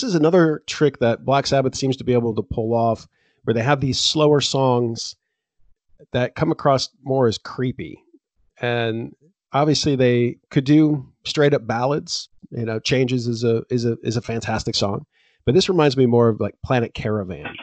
This 0.00 0.08
is 0.08 0.14
another 0.14 0.62
trick 0.66 1.00
that 1.00 1.24
Black 1.24 1.44
Sabbath 1.46 1.74
seems 1.74 1.96
to 1.96 2.04
be 2.04 2.12
able 2.12 2.32
to 2.36 2.42
pull 2.42 2.72
off, 2.72 3.08
where 3.42 3.52
they 3.54 3.62
have 3.62 3.80
these 3.80 3.98
slower 3.98 4.40
songs 4.40 5.16
that 6.12 6.36
come 6.36 6.52
across 6.52 6.88
more 7.02 7.26
as 7.26 7.36
creepy, 7.36 8.00
and 8.60 9.12
obviously 9.52 9.96
they 9.96 10.36
could 10.50 10.64
do 10.64 11.04
straight 11.24 11.52
up 11.52 11.66
ballads. 11.66 12.28
You 12.50 12.64
know, 12.64 12.78
Changes 12.78 13.26
is 13.26 13.42
a 13.42 13.64
is 13.70 13.84
a 13.84 13.96
is 14.04 14.16
a 14.16 14.22
fantastic 14.22 14.76
song, 14.76 15.04
but 15.44 15.54
this 15.54 15.68
reminds 15.68 15.96
me 15.96 16.06
more 16.06 16.28
of 16.28 16.38
like 16.38 16.54
Planet 16.64 16.94
Caravan, 16.94 17.56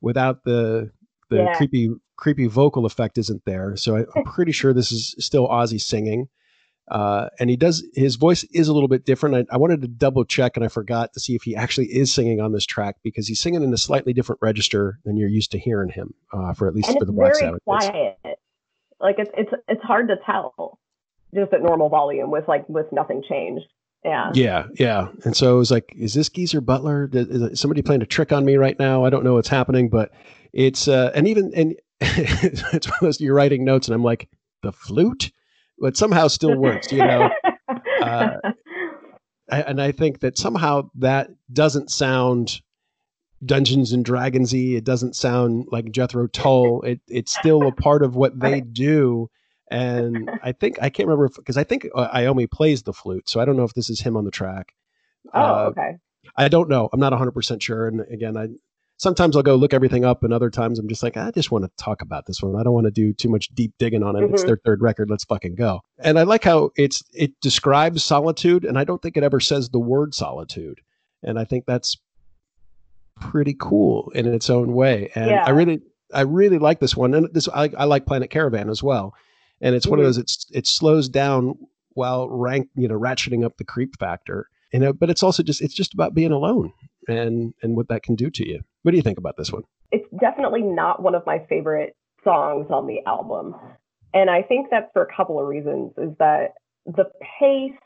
without 0.00 0.44
the 0.44 0.92
the 1.28 1.38
Yeah. 1.38 1.54
creepy 1.56 1.90
creepy 2.16 2.46
vocal 2.46 2.86
effect 2.86 3.18
isn't 3.18 3.44
there. 3.46 3.76
So 3.76 3.96
I, 3.96 4.04
I'm 4.14 4.24
pretty 4.24 4.52
sure 4.52 4.72
this 4.72 4.92
is 4.92 5.16
still 5.18 5.48
Ozzy 5.48 5.80
singing. 5.80 6.28
Uh, 6.90 7.28
and 7.38 7.48
he 7.48 7.56
does 7.56 7.86
his 7.94 8.16
voice 8.16 8.42
is 8.52 8.66
a 8.66 8.72
little 8.72 8.88
bit 8.88 9.04
different. 9.04 9.48
I, 9.50 9.54
I 9.54 9.58
wanted 9.58 9.80
to 9.82 9.88
double 9.88 10.24
check 10.24 10.56
and 10.56 10.64
I 10.64 10.68
forgot 10.68 11.12
to 11.12 11.20
see 11.20 11.36
if 11.36 11.42
he 11.42 11.54
actually 11.54 11.86
is 11.86 12.12
singing 12.12 12.40
on 12.40 12.52
this 12.52 12.66
track 12.66 12.96
because 13.04 13.28
he's 13.28 13.40
singing 13.40 13.62
in 13.62 13.72
a 13.72 13.78
slightly 13.78 14.12
different 14.12 14.40
register 14.42 14.98
than 15.04 15.16
you're 15.16 15.28
used 15.28 15.52
to 15.52 15.58
hearing 15.58 15.90
him 15.90 16.14
uh, 16.32 16.52
for 16.52 16.66
at 16.66 16.74
least 16.74 16.88
and 16.88 16.98
for 16.98 17.04
the 17.04 17.12
Black 17.12 17.36
Sabbath. 17.36 17.62
quiet. 17.64 18.18
Like 19.00 19.16
it's 19.18 19.30
it's 19.36 19.52
it's 19.68 19.82
hard 19.82 20.08
to 20.08 20.16
tell 20.26 20.80
just 21.32 21.52
at 21.52 21.62
normal 21.62 21.88
volume 21.88 22.30
with 22.30 22.48
like 22.48 22.68
with 22.68 22.86
nothing 22.92 23.22
changed. 23.28 23.66
Yeah. 24.04 24.30
Yeah, 24.34 24.64
yeah. 24.78 25.08
And 25.24 25.36
so 25.36 25.54
it 25.54 25.58
was 25.58 25.70
like, 25.70 25.92
is 25.96 26.14
this 26.14 26.28
Geezer 26.28 26.60
Butler? 26.60 27.08
Is 27.12 27.28
is 27.28 27.60
somebody 27.60 27.82
playing 27.82 28.02
a 28.02 28.06
trick 28.06 28.32
on 28.32 28.44
me 28.44 28.56
right 28.56 28.78
now? 28.78 29.04
I 29.04 29.10
don't 29.10 29.24
know 29.24 29.34
what's 29.34 29.48
happening, 29.48 29.88
but 29.90 30.10
it's 30.52 30.88
uh, 30.88 31.12
and 31.14 31.28
even 31.28 31.52
and 31.54 31.76
it's 32.00 32.88
one 32.88 32.96
of 32.96 33.00
those 33.00 33.20
you're 33.20 33.34
writing 33.34 33.64
notes, 33.64 33.88
and 33.88 33.94
I'm 33.94 34.02
like, 34.02 34.28
the 34.62 34.72
flute, 34.72 35.30
but 35.80 35.96
somehow 35.96 36.28
still 36.28 36.56
works, 36.56 36.92
you 36.92 36.98
know. 36.98 37.30
uh, 38.02 38.36
and 39.48 39.80
I 39.80 39.92
think 39.92 40.20
that 40.20 40.38
somehow 40.38 40.90
that 40.96 41.30
doesn't 41.52 41.90
sound 41.90 42.60
Dungeons 43.44 43.92
and 43.92 44.04
Dragonsy. 44.04 44.76
It 44.76 44.84
doesn't 44.84 45.16
sound 45.16 45.66
like 45.72 45.90
Jethro 45.90 46.26
Tull. 46.28 46.82
It 46.82 47.00
it's 47.08 47.34
still 47.36 47.66
a 47.66 47.72
part 47.72 48.02
of 48.02 48.14
what 48.14 48.38
they 48.38 48.60
do. 48.60 49.28
And 49.70 50.30
I 50.42 50.52
think 50.52 50.78
I 50.82 50.90
can't 50.90 51.08
remember 51.08 51.30
because 51.34 51.56
I 51.56 51.64
think 51.64 51.86
uh, 51.94 52.08
Iommi 52.16 52.50
plays 52.50 52.82
the 52.82 52.92
flute, 52.92 53.28
so 53.28 53.40
I 53.40 53.44
don't 53.44 53.56
know 53.56 53.64
if 53.64 53.74
this 53.74 53.88
is 53.88 54.00
him 54.00 54.16
on 54.16 54.24
the 54.24 54.30
track. 54.30 54.72
oh, 55.32 55.40
Uh, 55.40 55.64
okay. 55.70 55.96
I 56.36 56.48
don't 56.48 56.68
know. 56.68 56.88
I'm 56.92 57.00
not 57.00 57.12
100 57.12 57.30
percent 57.32 57.62
sure. 57.62 57.86
And 57.86 58.00
again, 58.12 58.36
I 58.36 58.48
sometimes 59.00 59.34
I'll 59.34 59.42
go 59.42 59.56
look 59.56 59.72
everything 59.72 60.04
up, 60.04 60.22
and 60.22 60.32
other 60.32 60.50
times 60.50 60.78
I'm 60.78 60.86
just 60.86 61.02
like, 61.02 61.16
I 61.16 61.30
just 61.30 61.50
want 61.50 61.64
to 61.64 61.70
talk 61.82 62.02
about 62.02 62.26
this 62.26 62.42
one. 62.42 62.54
I 62.54 62.62
don't 62.62 62.74
want 62.74 62.84
to 62.84 62.90
do 62.90 63.14
too 63.14 63.30
much 63.30 63.48
deep 63.54 63.72
digging 63.78 64.02
on 64.02 64.14
it. 64.14 64.30
It's 64.30 64.42
Mhm. 64.42 64.46
their 64.46 64.60
third 64.62 64.82
record. 64.82 65.08
Let's 65.08 65.24
fucking 65.24 65.54
go. 65.54 65.80
And 65.98 66.18
I 66.18 66.24
like 66.24 66.44
how 66.44 66.70
it's 66.76 67.02
it 67.14 67.32
describes 67.40 68.04
solitude, 68.04 68.64
and 68.64 68.78
I 68.78 68.84
don't 68.84 69.00
think 69.00 69.16
it 69.16 69.22
ever 69.24 69.40
says 69.40 69.70
the 69.70 69.78
word 69.80 70.14
solitude. 70.14 70.80
And 71.22 71.38
I 71.38 71.44
think 71.44 71.64
that's 71.66 71.96
pretty 73.18 73.56
cool 73.58 74.10
in 74.14 74.26
its 74.26 74.50
own 74.50 74.74
way. 74.74 75.10
And 75.14 75.30
Yeah. 75.30 75.44
I 75.46 75.50
really, 75.50 75.80
I 76.12 76.22
really 76.22 76.58
like 76.58 76.80
this 76.80 76.96
one. 76.96 77.14
And 77.14 77.28
this, 77.32 77.48
I, 77.48 77.70
I 77.78 77.84
like 77.84 78.06
Planet 78.06 78.30
Caravan 78.30 78.68
as 78.70 78.82
well. 78.82 79.14
And 79.62 79.74
it's 79.74 79.86
one 79.86 79.98
of 79.98 80.02
Mhm. 80.04 80.08
those. 80.08 80.18
It's 80.18 80.46
it 80.52 80.66
slows 80.66 81.08
down 81.08 81.54
while 81.94 82.28
rank, 82.28 82.68
you 82.74 82.88
know, 82.88 82.98
ratcheting 82.98 83.44
up 83.44 83.56
the 83.56 83.64
creep 83.64 83.98
factor. 83.98 84.46
You 84.72 84.78
know, 84.78 84.92
but 84.92 85.10
it's 85.10 85.22
also 85.22 85.42
just 85.42 85.60
it's 85.62 85.74
just 85.74 85.94
about 85.94 86.14
being 86.14 86.32
alone 86.32 86.72
and 87.08 87.54
and 87.62 87.76
what 87.76 87.88
that 87.88 88.02
can 88.02 88.14
do 88.14 88.30
to 88.30 88.46
you. 88.48 88.60
What 88.82 88.92
do 88.92 88.96
you 88.96 89.02
think 89.02 89.18
about 89.18 89.36
this 89.36 89.52
one? 89.52 89.62
It's 89.92 90.08
definitely 90.20 90.62
not 90.62 91.02
one 91.02 91.14
of 91.14 91.24
my 91.26 91.44
favorite 91.48 91.94
songs 92.24 92.66
on 92.70 92.86
the 92.86 93.00
album. 93.06 93.54
And 94.12 94.30
I 94.30 94.42
think 94.42 94.68
that's 94.70 94.90
for 94.92 95.02
a 95.02 95.14
couple 95.14 95.40
of 95.40 95.46
reasons 95.46 95.92
is 95.96 96.16
that 96.18 96.54
the 96.86 97.04
pace 97.38 97.78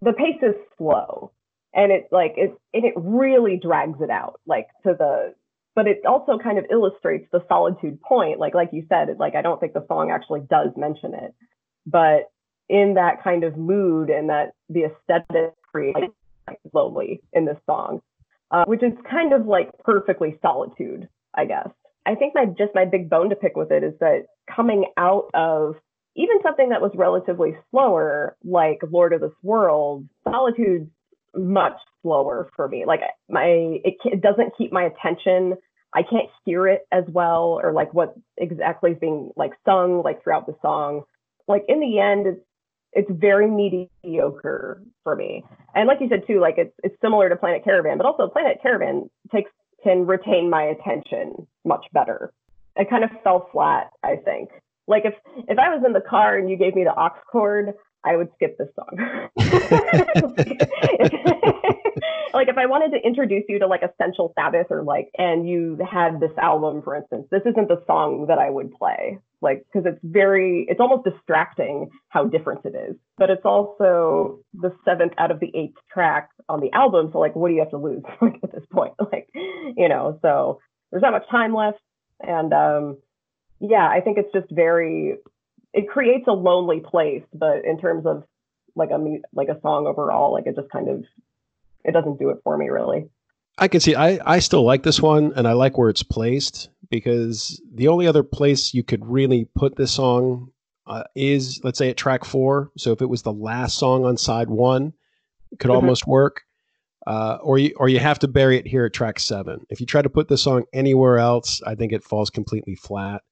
the 0.00 0.12
pace 0.12 0.40
is 0.42 0.54
slow 0.76 1.32
and 1.72 1.92
it's 1.92 2.10
like 2.10 2.34
it 2.36 2.56
and 2.72 2.84
it 2.84 2.94
really 2.96 3.58
drags 3.60 4.00
it 4.00 4.10
out 4.10 4.40
like 4.46 4.66
to 4.82 4.94
the 4.98 5.34
but 5.74 5.86
it 5.86 6.00
also 6.06 6.38
kind 6.38 6.58
of 6.58 6.64
illustrates 6.70 7.26
the 7.32 7.44
solitude 7.48 8.00
point 8.00 8.38
like 8.38 8.54
like 8.54 8.70
you 8.72 8.84
said 8.88 9.08
it, 9.08 9.18
like 9.18 9.34
I 9.34 9.42
don't 9.42 9.60
think 9.60 9.72
the 9.72 9.84
song 9.86 10.10
actually 10.10 10.40
does 10.40 10.70
mention 10.76 11.14
it 11.14 11.34
but 11.86 12.30
in 12.68 12.94
that 12.94 13.22
kind 13.22 13.44
of 13.44 13.56
mood 13.56 14.10
and 14.10 14.30
that 14.30 14.52
the 14.68 14.84
aesthetic 14.84 15.54
creates 15.70 16.12
like 16.46 16.58
lonely 16.72 17.20
in 17.32 17.44
this 17.44 17.58
song 17.66 18.00
uh, 18.54 18.64
which 18.66 18.84
is 18.84 18.92
kind 19.10 19.32
of 19.32 19.46
like 19.46 19.70
perfectly 19.84 20.38
solitude, 20.40 21.08
I 21.34 21.44
guess. 21.44 21.68
I 22.06 22.14
think 22.14 22.34
my 22.36 22.44
just 22.46 22.72
my 22.72 22.84
big 22.84 23.10
bone 23.10 23.30
to 23.30 23.36
pick 23.36 23.56
with 23.56 23.72
it 23.72 23.82
is 23.82 23.94
that 23.98 24.26
coming 24.54 24.84
out 24.96 25.28
of 25.34 25.74
even 26.14 26.36
something 26.40 26.68
that 26.68 26.80
was 26.80 26.92
relatively 26.94 27.56
slower, 27.70 28.36
like 28.44 28.78
Lord 28.88 29.12
of 29.12 29.22
this 29.22 29.32
World, 29.42 30.06
solitude's 30.22 30.88
much 31.34 31.76
slower 32.02 32.48
for 32.54 32.68
me. 32.68 32.84
Like 32.86 33.00
my 33.28 33.80
it, 33.82 33.96
it 34.04 34.22
doesn't 34.22 34.56
keep 34.56 34.72
my 34.72 34.84
attention. 34.84 35.54
I 35.92 36.02
can't 36.02 36.28
hear 36.44 36.68
it 36.68 36.86
as 36.92 37.04
well, 37.08 37.58
or 37.60 37.72
like 37.72 37.92
what 37.92 38.14
exactly 38.36 38.92
is 38.92 38.98
being 39.00 39.32
like 39.34 39.50
sung 39.64 40.02
like 40.04 40.22
throughout 40.22 40.46
the 40.46 40.54
song. 40.62 41.02
Like 41.48 41.64
in 41.66 41.80
the 41.80 41.98
end, 41.98 42.28
it's 42.28 42.46
it's 42.94 43.10
very 43.10 43.50
mediocre 43.50 44.82
for 45.02 45.16
me 45.16 45.44
and 45.74 45.88
like 45.88 46.00
you 46.00 46.08
said 46.08 46.26
too, 46.26 46.40
like 46.40 46.54
it's 46.56 46.72
it's 46.82 46.96
similar 47.00 47.28
to 47.28 47.36
Planet 47.36 47.64
Caravan, 47.64 47.98
but 47.98 48.06
also 48.06 48.28
Planet 48.28 48.58
Caravan 48.62 49.10
takes 49.32 49.50
can 49.82 50.06
retain 50.06 50.48
my 50.48 50.62
attention 50.62 51.46
much 51.64 51.84
better. 51.92 52.32
It 52.76 52.88
kind 52.88 53.04
of 53.04 53.10
fell 53.22 53.48
flat, 53.52 53.90
I 54.02 54.16
think. 54.16 54.50
Like 54.86 55.04
if 55.04 55.14
if 55.48 55.58
I 55.58 55.74
was 55.74 55.82
in 55.84 55.92
the 55.92 56.00
car 56.00 56.36
and 56.38 56.48
you 56.48 56.56
gave 56.56 56.74
me 56.74 56.84
the 56.84 56.94
aux 56.94 57.10
cord, 57.30 57.74
I 58.04 58.16
would 58.16 58.28
skip 58.34 58.56
this 58.58 58.68
song. 58.76 59.28
like 62.34 62.48
if 62.48 62.58
I 62.58 62.66
wanted 62.66 62.96
to 62.96 63.06
introduce 63.06 63.44
you 63.48 63.58
to 63.60 63.66
like 63.66 63.82
Essential 63.82 64.32
Sabbath 64.34 64.66
or 64.70 64.82
like 64.82 65.10
and 65.16 65.48
you 65.48 65.78
had 65.90 66.20
this 66.20 66.32
album, 66.38 66.82
for 66.82 66.96
instance, 66.96 67.26
this 67.30 67.42
isn't 67.46 67.68
the 67.68 67.82
song 67.86 68.26
that 68.28 68.38
I 68.38 68.50
would 68.50 68.72
play. 68.72 69.18
Like 69.40 69.64
because 69.66 69.86
it's 69.86 70.00
very 70.02 70.66
it's 70.68 70.80
almost 70.80 71.04
distracting 71.04 71.90
how 72.08 72.24
different 72.24 72.64
it 72.64 72.74
is. 72.74 72.96
But 73.16 73.30
it's 73.30 73.44
also 73.44 74.40
the 74.54 74.74
seventh 74.84 75.12
out 75.18 75.30
of 75.30 75.40
the 75.40 75.50
eighth 75.54 75.76
track 75.92 76.30
on 76.48 76.60
the 76.60 76.72
album. 76.72 77.10
So 77.12 77.18
like 77.18 77.36
what 77.36 77.48
do 77.48 77.54
you 77.54 77.60
have 77.60 77.70
to 77.70 77.78
lose 77.78 78.02
like 78.20 78.40
at 78.42 78.52
this 78.52 78.64
point? 78.72 78.94
Like, 79.12 79.28
you 79.34 79.88
know, 79.88 80.18
so 80.22 80.60
there's 80.90 81.02
not 81.02 81.12
much 81.12 81.28
time 81.30 81.54
left. 81.54 81.78
And 82.20 82.52
um 82.52 82.98
yeah, 83.60 83.88
I 83.88 84.00
think 84.00 84.18
it's 84.18 84.32
just 84.32 84.50
very 84.50 85.16
it 85.72 85.88
creates 85.88 86.26
a 86.28 86.32
lonely 86.32 86.80
place, 86.80 87.24
but 87.32 87.64
in 87.64 87.78
terms 87.80 88.06
of 88.06 88.24
like 88.76 88.90
a 88.90 88.98
like 89.32 89.48
a 89.48 89.60
song 89.60 89.86
overall, 89.86 90.32
like 90.32 90.46
it 90.46 90.56
just 90.56 90.70
kind 90.70 90.88
of 90.88 91.04
it 91.84 91.92
doesn't 91.92 92.18
do 92.18 92.30
it 92.30 92.38
for 92.44 92.56
me 92.56 92.68
really. 92.68 93.06
I 93.58 93.68
can 93.68 93.80
see. 93.80 93.94
I 93.94 94.18
I 94.24 94.38
still 94.40 94.64
like 94.64 94.82
this 94.82 95.00
one, 95.00 95.32
and 95.36 95.46
I 95.46 95.52
like 95.52 95.78
where 95.78 95.88
it's 95.90 96.02
placed 96.02 96.70
because 96.90 97.60
the 97.72 97.86
only 97.88 98.06
other 98.06 98.22
place 98.24 98.74
you 98.74 98.82
could 98.82 99.04
really 99.06 99.46
put 99.54 99.76
this 99.76 99.92
song 99.92 100.50
uh, 100.86 101.04
is, 101.14 101.60
let's 101.62 101.78
say, 101.78 101.88
at 101.90 101.96
track 101.96 102.24
four. 102.24 102.70
So 102.76 102.90
if 102.92 103.00
it 103.00 103.08
was 103.08 103.22
the 103.22 103.32
last 103.32 103.78
song 103.78 104.04
on 104.04 104.16
side 104.16 104.50
one, 104.50 104.92
it 105.52 105.58
could 105.60 105.70
Mhm. 105.70 105.76
almost 105.76 106.06
work. 106.06 106.42
Uh, 107.06 107.38
or 107.42 107.58
you 107.58 107.72
or 107.76 107.88
you 107.88 107.98
have 108.00 108.18
to 108.18 108.28
bury 108.28 108.56
it 108.56 108.66
here 108.66 108.86
at 108.86 108.92
track 108.92 109.20
seven. 109.20 109.64
If 109.70 109.78
you 109.78 109.86
try 109.86 110.02
to 110.02 110.08
put 110.10 110.28
this 110.28 110.42
song 110.42 110.64
anywhere 110.72 111.18
else, 111.18 111.62
I 111.66 111.74
think 111.74 111.92
it 111.92 112.02
falls 112.02 112.30
completely 112.30 112.74
flat. 112.74 113.22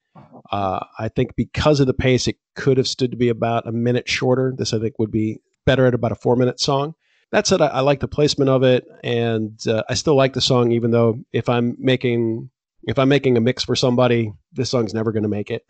Uh, 0.50 0.84
I 0.98 1.08
think 1.08 1.34
because 1.36 1.80
of 1.80 1.86
the 1.86 1.94
pace, 1.94 2.28
it 2.28 2.36
could 2.54 2.76
have 2.76 2.86
stood 2.86 3.10
to 3.12 3.16
be 3.16 3.30
about 3.30 3.66
a 3.66 3.72
minute 3.72 4.08
shorter. 4.08 4.54
This 4.56 4.72
I 4.74 4.78
think 4.78 4.98
would 4.98 5.10
be 5.10 5.40
better 5.64 5.86
at 5.86 5.94
about 5.94 6.12
a 6.12 6.16
four 6.16 6.36
minute 6.36 6.60
song. 6.60 6.94
That 7.32 7.46
said, 7.46 7.60
I, 7.60 7.66
I 7.68 7.80
like 7.80 8.00
the 8.00 8.08
placement 8.08 8.50
of 8.50 8.62
it, 8.62 8.86
and 9.02 9.58
uh, 9.66 9.82
I 9.88 9.94
still 9.94 10.14
like 10.16 10.34
the 10.34 10.40
song, 10.40 10.70
even 10.72 10.90
though 10.90 11.18
if 11.32 11.48
I'm 11.48 11.76
making 11.78 12.50
if 12.84 12.98
I'm 12.98 13.08
making 13.08 13.36
a 13.36 13.40
mix 13.40 13.62
for 13.64 13.76
somebody, 13.76 14.32
this 14.52 14.70
song's 14.70 14.92
never 14.92 15.12
going 15.12 15.22
to 15.22 15.28
make 15.28 15.50
it. 15.50 15.64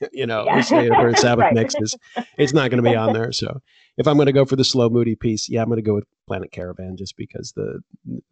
you 0.12 0.26
know, 0.26 0.44
Yeah. 0.46 0.58
a 0.58 0.62
Sabbath 1.16 1.44
Right. 1.44 1.54
mix 1.54 1.74
is 1.80 1.96
it's 2.36 2.52
not 2.52 2.70
going 2.70 2.82
to 2.82 2.88
be 2.88 2.94
on 2.94 3.12
there. 3.14 3.32
So 3.32 3.60
if 3.96 4.06
I'm 4.06 4.16
going 4.16 4.26
to 4.26 4.32
go 4.32 4.44
for 4.44 4.56
the 4.56 4.64
slow, 4.64 4.90
moody 4.90 5.14
piece, 5.14 5.48
yeah, 5.48 5.62
I'm 5.62 5.68
going 5.68 5.78
to 5.78 5.82
go 5.82 5.94
with 5.94 6.04
Planet 6.28 6.52
Caravan 6.52 6.96
just 6.96 7.16
because 7.16 7.52
the 7.56 7.80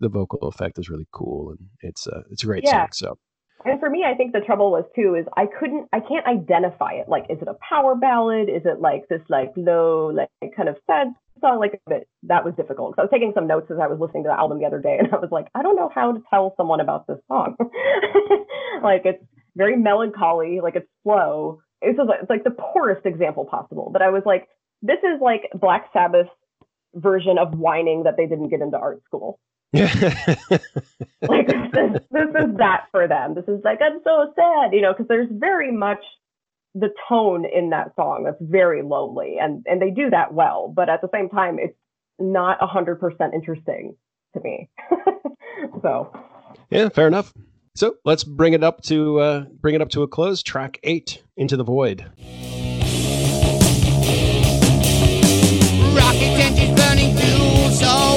the 0.00 0.08
vocal 0.08 0.48
effect 0.48 0.78
is 0.78 0.90
really 0.90 1.08
cool 1.12 1.50
and 1.50 1.68
it's 1.80 2.06
uh, 2.06 2.22
it's 2.30 2.42
a 2.42 2.46
great 2.46 2.64
Yeah. 2.64 2.72
song. 2.72 2.88
So 2.92 3.18
And 3.64 3.78
for 3.78 3.90
me, 3.90 4.04
I 4.04 4.14
think 4.14 4.32
the 4.32 4.40
trouble 4.40 4.70
was 4.70 4.84
too 4.96 5.14
is 5.14 5.26
I 5.36 5.46
couldn't, 5.46 5.88
I 5.92 6.00
can't 6.00 6.26
identify 6.26 6.92
it. 6.94 7.08
Like, 7.08 7.24
is 7.28 7.38
it 7.40 7.48
a 7.48 7.56
power 7.68 7.94
ballad? 7.94 8.48
Is 8.48 8.62
it 8.64 8.80
like 8.80 9.08
this 9.08 9.20
like 9.28 9.52
low, 9.56 10.10
like 10.14 10.28
kind 10.56 10.68
of 10.68 10.76
sad 10.86 11.08
song? 11.40 11.58
Like 11.58 11.80
that, 11.88 12.04
that 12.24 12.44
was 12.44 12.54
difficult. 12.54 12.96
So 12.96 13.02
I 13.02 13.04
was 13.04 13.10
taking 13.12 13.32
some 13.34 13.46
notes 13.46 13.70
as 13.70 13.78
I 13.80 13.86
was 13.86 13.98
listening 14.00 14.24
to 14.24 14.28
the 14.28 14.38
album 14.38 14.58
the 14.58 14.66
other 14.66 14.80
day, 14.80 14.96
and 14.98 15.08
I 15.12 15.16
was 15.16 15.30
like, 15.30 15.48
I 15.54 15.62
don't 15.62 15.76
know 15.76 15.90
how 15.94 16.12
to 16.12 16.22
tell 16.30 16.54
someone 16.56 16.80
about 16.80 17.06
this 17.06 17.18
song. 17.28 17.56
like 18.82 19.02
it's 19.04 19.22
very 19.56 19.76
melancholy, 19.76 20.60
like 20.62 20.76
it's 20.76 20.88
slow. 21.02 21.60
It's 21.82 21.96
just 21.96 22.08
like, 22.08 22.20
it's 22.22 22.30
like 22.30 22.44
the 22.44 22.56
poorest 22.72 23.04
example 23.06 23.46
possible. 23.46 23.90
But 23.92 24.02
I 24.02 24.10
was 24.10 24.22
like, 24.24 24.48
this 24.82 24.98
is 25.02 25.20
like 25.20 25.50
Black 25.54 25.86
Sabbath's 25.92 26.30
version 26.94 27.38
of 27.38 27.54
whining 27.54 28.04
that 28.04 28.16
they 28.16 28.26
didn't 28.26 28.48
get 28.48 28.60
into 28.60 28.78
art 28.78 29.02
school 29.04 29.38
like 29.72 31.46
this 31.46 31.70
is, 31.74 32.00
this 32.10 32.28
is 32.28 32.56
that 32.56 32.86
for 32.90 33.06
them. 33.06 33.34
This 33.34 33.44
is 33.46 33.60
like 33.64 33.80
I'm 33.80 34.00
so 34.02 34.32
sad, 34.34 34.72
you 34.72 34.80
know, 34.80 34.92
because 34.92 35.06
there's 35.08 35.28
very 35.30 35.70
much 35.70 36.00
the 36.74 36.88
tone 37.08 37.44
in 37.44 37.70
that 37.70 37.94
song 37.94 38.24
that's 38.24 38.40
very 38.40 38.82
lonely, 38.82 39.36
and 39.40 39.64
and 39.66 39.80
they 39.80 39.90
do 39.90 40.10
that 40.10 40.34
well. 40.34 40.72
But 40.74 40.88
at 40.88 41.00
the 41.02 41.08
same 41.14 41.28
time, 41.28 41.58
it's 41.60 41.76
not 42.18 42.58
hundred 42.60 42.98
percent 42.98 43.32
interesting. 43.32 43.94
to 44.34 44.40
me. 44.40 44.68
so 45.82 46.12
Yeah, 46.70 46.88
fair 46.88 47.06
enough. 47.06 47.32
So 47.76 47.94
let's 48.04 48.24
bring 48.24 48.54
it 48.54 48.64
up 48.64 48.82
to 48.82 49.20
uh, 49.20 49.40
bring 49.60 49.76
it 49.76 49.82
up 49.82 49.90
to 49.90 50.02
a 50.02 50.08
close. 50.08 50.42
Track 50.42 50.80
eight, 50.82 51.22
"Into 51.36 51.56
the 51.56 51.64
Void." 51.64 52.04
Rocket 55.94 56.38
engines 56.42 56.80
burning 56.80 57.16
fuel 57.16 57.70
so 57.70 58.09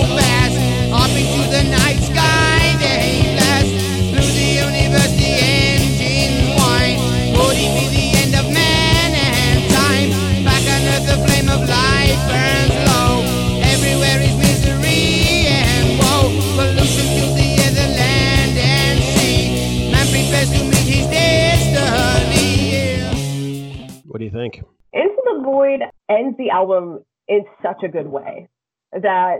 do 24.23 24.37
you 24.37 24.43
think? 24.43 24.63
Into 24.93 25.21
the 25.25 25.41
Void 25.43 25.81
ends 26.09 26.37
the 26.37 26.49
album 26.49 27.03
in 27.27 27.45
such 27.61 27.83
a 27.83 27.87
good 27.87 28.07
way 28.07 28.47
that 28.91 29.39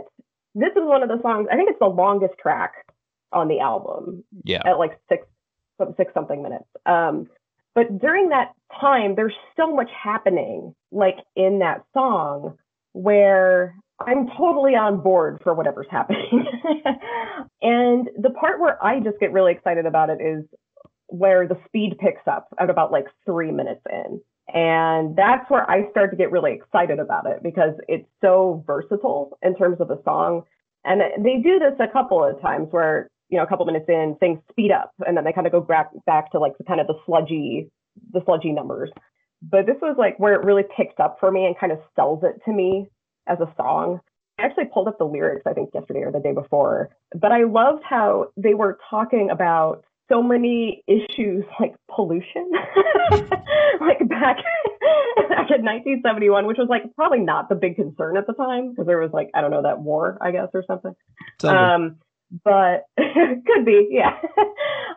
this 0.54 0.70
is 0.70 0.82
one 0.82 1.02
of 1.02 1.08
the 1.08 1.20
songs, 1.22 1.48
I 1.50 1.56
think 1.56 1.70
it's 1.70 1.78
the 1.78 1.86
longest 1.86 2.34
track 2.40 2.72
on 3.32 3.48
the 3.48 3.60
album 3.60 4.24
Yeah, 4.44 4.62
at 4.64 4.78
like 4.78 4.98
six, 5.08 5.26
six 5.96 6.12
something 6.14 6.42
minutes. 6.42 6.68
Um, 6.86 7.28
but 7.74 7.98
during 7.98 8.28
that 8.28 8.52
time, 8.80 9.14
there's 9.16 9.34
so 9.56 9.74
much 9.74 9.90
happening 9.90 10.74
like 10.92 11.16
in 11.34 11.58
that 11.60 11.84
song 11.92 12.56
where 12.92 13.74
I'm 13.98 14.28
totally 14.36 14.72
on 14.72 15.02
board 15.02 15.40
for 15.42 15.54
whatever's 15.54 15.88
happening. 15.90 16.30
and 17.62 18.08
the 18.16 18.30
part 18.30 18.60
where 18.60 18.82
I 18.84 19.00
just 19.00 19.18
get 19.18 19.32
really 19.32 19.52
excited 19.52 19.86
about 19.86 20.10
it 20.10 20.20
is 20.20 20.44
where 21.08 21.46
the 21.46 21.58
speed 21.66 21.96
picks 21.98 22.26
up 22.26 22.48
at 22.58 22.70
about 22.70 22.92
like 22.92 23.06
three 23.26 23.50
minutes 23.50 23.82
in. 23.90 24.20
And 24.52 25.16
that's 25.16 25.48
where 25.50 25.68
I 25.70 25.90
start 25.90 26.10
to 26.10 26.16
get 26.16 26.30
really 26.30 26.52
excited 26.52 26.98
about 26.98 27.26
it 27.26 27.42
because 27.42 27.74
it's 27.88 28.06
so 28.20 28.62
versatile 28.66 29.38
in 29.42 29.56
terms 29.56 29.80
of 29.80 29.88
the 29.88 30.00
song. 30.04 30.42
And 30.84 31.00
they 31.24 31.36
do 31.42 31.58
this 31.58 31.74
a 31.80 31.90
couple 31.90 32.22
of 32.22 32.40
times 32.42 32.68
where, 32.70 33.08
you 33.30 33.38
know, 33.38 33.44
a 33.44 33.46
couple 33.46 33.64
minutes 33.64 33.86
in, 33.88 34.16
things 34.20 34.38
speed 34.50 34.70
up 34.70 34.92
and 35.06 35.16
then 35.16 35.24
they 35.24 35.32
kind 35.32 35.46
of 35.46 35.52
go 35.52 35.60
back 35.60 35.90
back 36.04 36.30
to 36.32 36.38
like 36.38 36.58
the 36.58 36.64
kind 36.64 36.80
of 36.80 36.86
the 36.86 36.98
sludgy, 37.06 37.70
the 38.12 38.20
sludgy 38.26 38.52
numbers. 38.52 38.90
But 39.40 39.66
this 39.66 39.76
was 39.80 39.96
like 39.98 40.18
where 40.18 40.34
it 40.34 40.44
really 40.44 40.64
picks 40.76 40.94
up 40.98 41.16
for 41.20 41.30
me 41.30 41.46
and 41.46 41.58
kind 41.58 41.72
of 41.72 41.78
sells 41.96 42.22
it 42.22 42.40
to 42.44 42.52
me 42.52 42.88
as 43.26 43.38
a 43.40 43.52
song. 43.56 44.00
I 44.38 44.42
actually 44.42 44.66
pulled 44.72 44.88
up 44.88 44.98
the 44.98 45.04
lyrics, 45.04 45.42
I 45.46 45.52
think 45.52 45.70
yesterday 45.72 46.00
or 46.00 46.12
the 46.12 46.20
day 46.20 46.32
before. 46.32 46.90
But 47.14 47.32
I 47.32 47.44
loved 47.44 47.82
how 47.88 48.28
they 48.36 48.54
were 48.54 48.78
talking 48.90 49.30
about 49.30 49.84
so 50.08 50.22
many 50.22 50.82
issues 50.86 51.44
like 51.60 51.74
pollution, 51.90 52.50
like 53.80 53.98
back 54.08 54.36
back 55.28 55.50
in 55.50 55.64
1971, 55.64 56.46
which 56.46 56.58
was 56.58 56.68
like 56.68 56.82
probably 56.94 57.20
not 57.20 57.48
the 57.48 57.54
big 57.54 57.76
concern 57.76 58.16
at 58.16 58.26
the 58.26 58.34
time 58.34 58.70
because 58.70 58.86
there 58.86 58.98
was 58.98 59.10
like 59.12 59.30
I 59.34 59.40
don't 59.40 59.50
know 59.50 59.62
that 59.62 59.80
war, 59.80 60.18
I 60.20 60.30
guess, 60.30 60.48
or 60.54 60.64
something. 60.66 60.94
Um, 61.44 61.96
but 62.44 62.86
could 62.96 63.64
be, 63.64 63.88
yeah. 63.90 64.18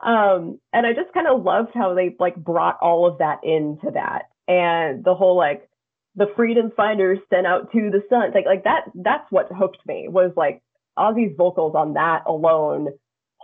um, 0.03 0.60
and 0.74 0.86
I 0.86 0.93
just 0.93 1.14
kind 1.14 1.28
of 1.28 1.43
loved 1.43 1.72
how 1.74 1.93
they 1.93 2.16
like 2.20 2.36
brought 2.36 2.78
all 2.82 3.05
of 3.08 3.20
that 3.20 3.39
into 3.43 3.91
that, 3.93 4.24
and 4.47 5.03
the 5.03 5.16
whole 5.16 5.38
like 5.38 5.70
the 6.16 6.28
freedom 6.36 6.72
fighters 6.76 7.20
sent 7.30 7.45
out 7.45 7.72
to 7.72 7.91
the 7.91 8.01
sun, 8.10 8.32
like 8.34 8.45
like 8.45 8.64
that. 8.64 8.86
That's 8.95 9.30
what 9.30 9.51
hooked 9.51 9.86
me 9.86 10.08
was 10.10 10.32
like 10.36 10.62
Ozzy's 10.97 11.36
vocals 11.38 11.76
on 11.76 11.93
that 11.93 12.24
alone, 12.26 12.89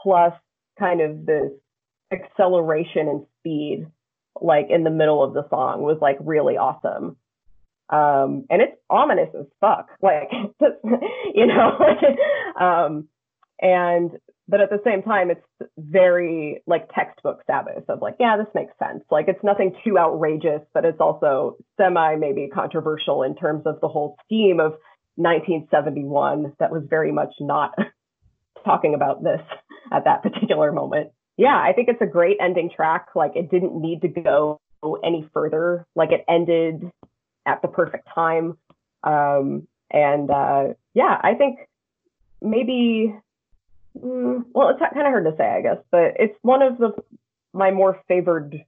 plus 0.01 0.34
kind 0.78 1.01
of 1.01 1.26
this 1.26 1.51
acceleration 2.11 3.07
and 3.07 3.26
speed, 3.39 3.88
like 4.41 4.67
in 4.69 4.84
the 4.84 4.89
middle 4.89 5.24
of 5.24 5.34
the 5.34 5.47
song, 5.49 5.82
was 5.82 5.97
like 6.01 6.17
really 6.21 6.57
awesome. 6.57 7.17
Um, 7.89 8.45
and 8.49 8.61
it's 8.61 8.78
ominous 8.89 9.30
as 9.38 9.45
fuck, 9.59 9.89
like 10.01 10.30
you 11.34 11.45
know, 11.47 11.78
um, 12.59 13.07
and 13.61 14.11
but 14.47 14.59
at 14.59 14.69
the 14.69 14.82
same 14.84 15.03
time, 15.03 15.32
it's 15.32 15.71
very 15.78 16.61
like 16.67 16.89
textbook 16.93 17.43
Sabbath 17.47 17.88
of 17.88 18.01
like, 18.01 18.15
yeah, 18.19 18.36
this 18.38 18.53
makes 18.53 18.74
sense. 18.78 19.03
Like 19.09 19.28
it's 19.28 19.43
nothing 19.43 19.74
too 19.84 19.97
outrageous, 19.97 20.61
but 20.74 20.86
it's 20.86 20.99
also 20.99 21.57
semi 21.78 22.15
maybe 22.15 22.49
controversial 22.53 23.24
in 23.24 23.36
terms 23.36 23.63
of 23.65 23.80
the 23.82 23.88
whole 23.88 24.17
scheme 24.26 24.59
of 24.59 24.74
1971 25.15 26.53
that 26.59 26.71
was 26.71 26.84
very 26.89 27.11
much 27.11 27.34
not 27.39 27.74
talking 28.65 28.95
about 28.95 29.24
this 29.24 29.41
at 29.91 30.05
that 30.05 30.23
particular 30.23 30.71
moment. 30.71 31.11
Yeah, 31.38 31.57
I 31.57 31.73
think 31.73 31.89
it's 31.89 32.01
a 32.01 32.05
great 32.05 32.38
ending 32.39 32.69
track. 32.69 33.09
Like 33.15 33.36
it 33.36 33.49
didn't 33.49 33.79
need 33.79 34.01
to 34.01 34.07
go 34.07 34.59
any 35.03 35.27
further. 35.34 35.86
Like 35.95 36.11
it 36.11 36.23
ended 36.27 36.91
at 37.45 37.61
the 37.61 37.67
perfect 37.67 38.07
time. 38.13 38.57
Um, 39.03 39.67
and 39.91 40.29
uh, 40.29 40.73
yeah, 40.93 41.19
I 41.21 41.34
think 41.36 41.59
maybe, 42.41 43.15
mm, 43.97 44.45
well, 44.53 44.69
it's 44.69 44.79
kind 44.79 45.07
of 45.07 45.11
hard 45.11 45.25
to 45.25 45.36
say, 45.38 45.45
I 45.45 45.61
guess, 45.61 45.77
but 45.91 46.13
it's 46.19 46.38
one 46.41 46.61
of 46.61 46.77
the 46.77 46.91
my 47.53 47.71
more 47.71 48.01
favored 48.07 48.63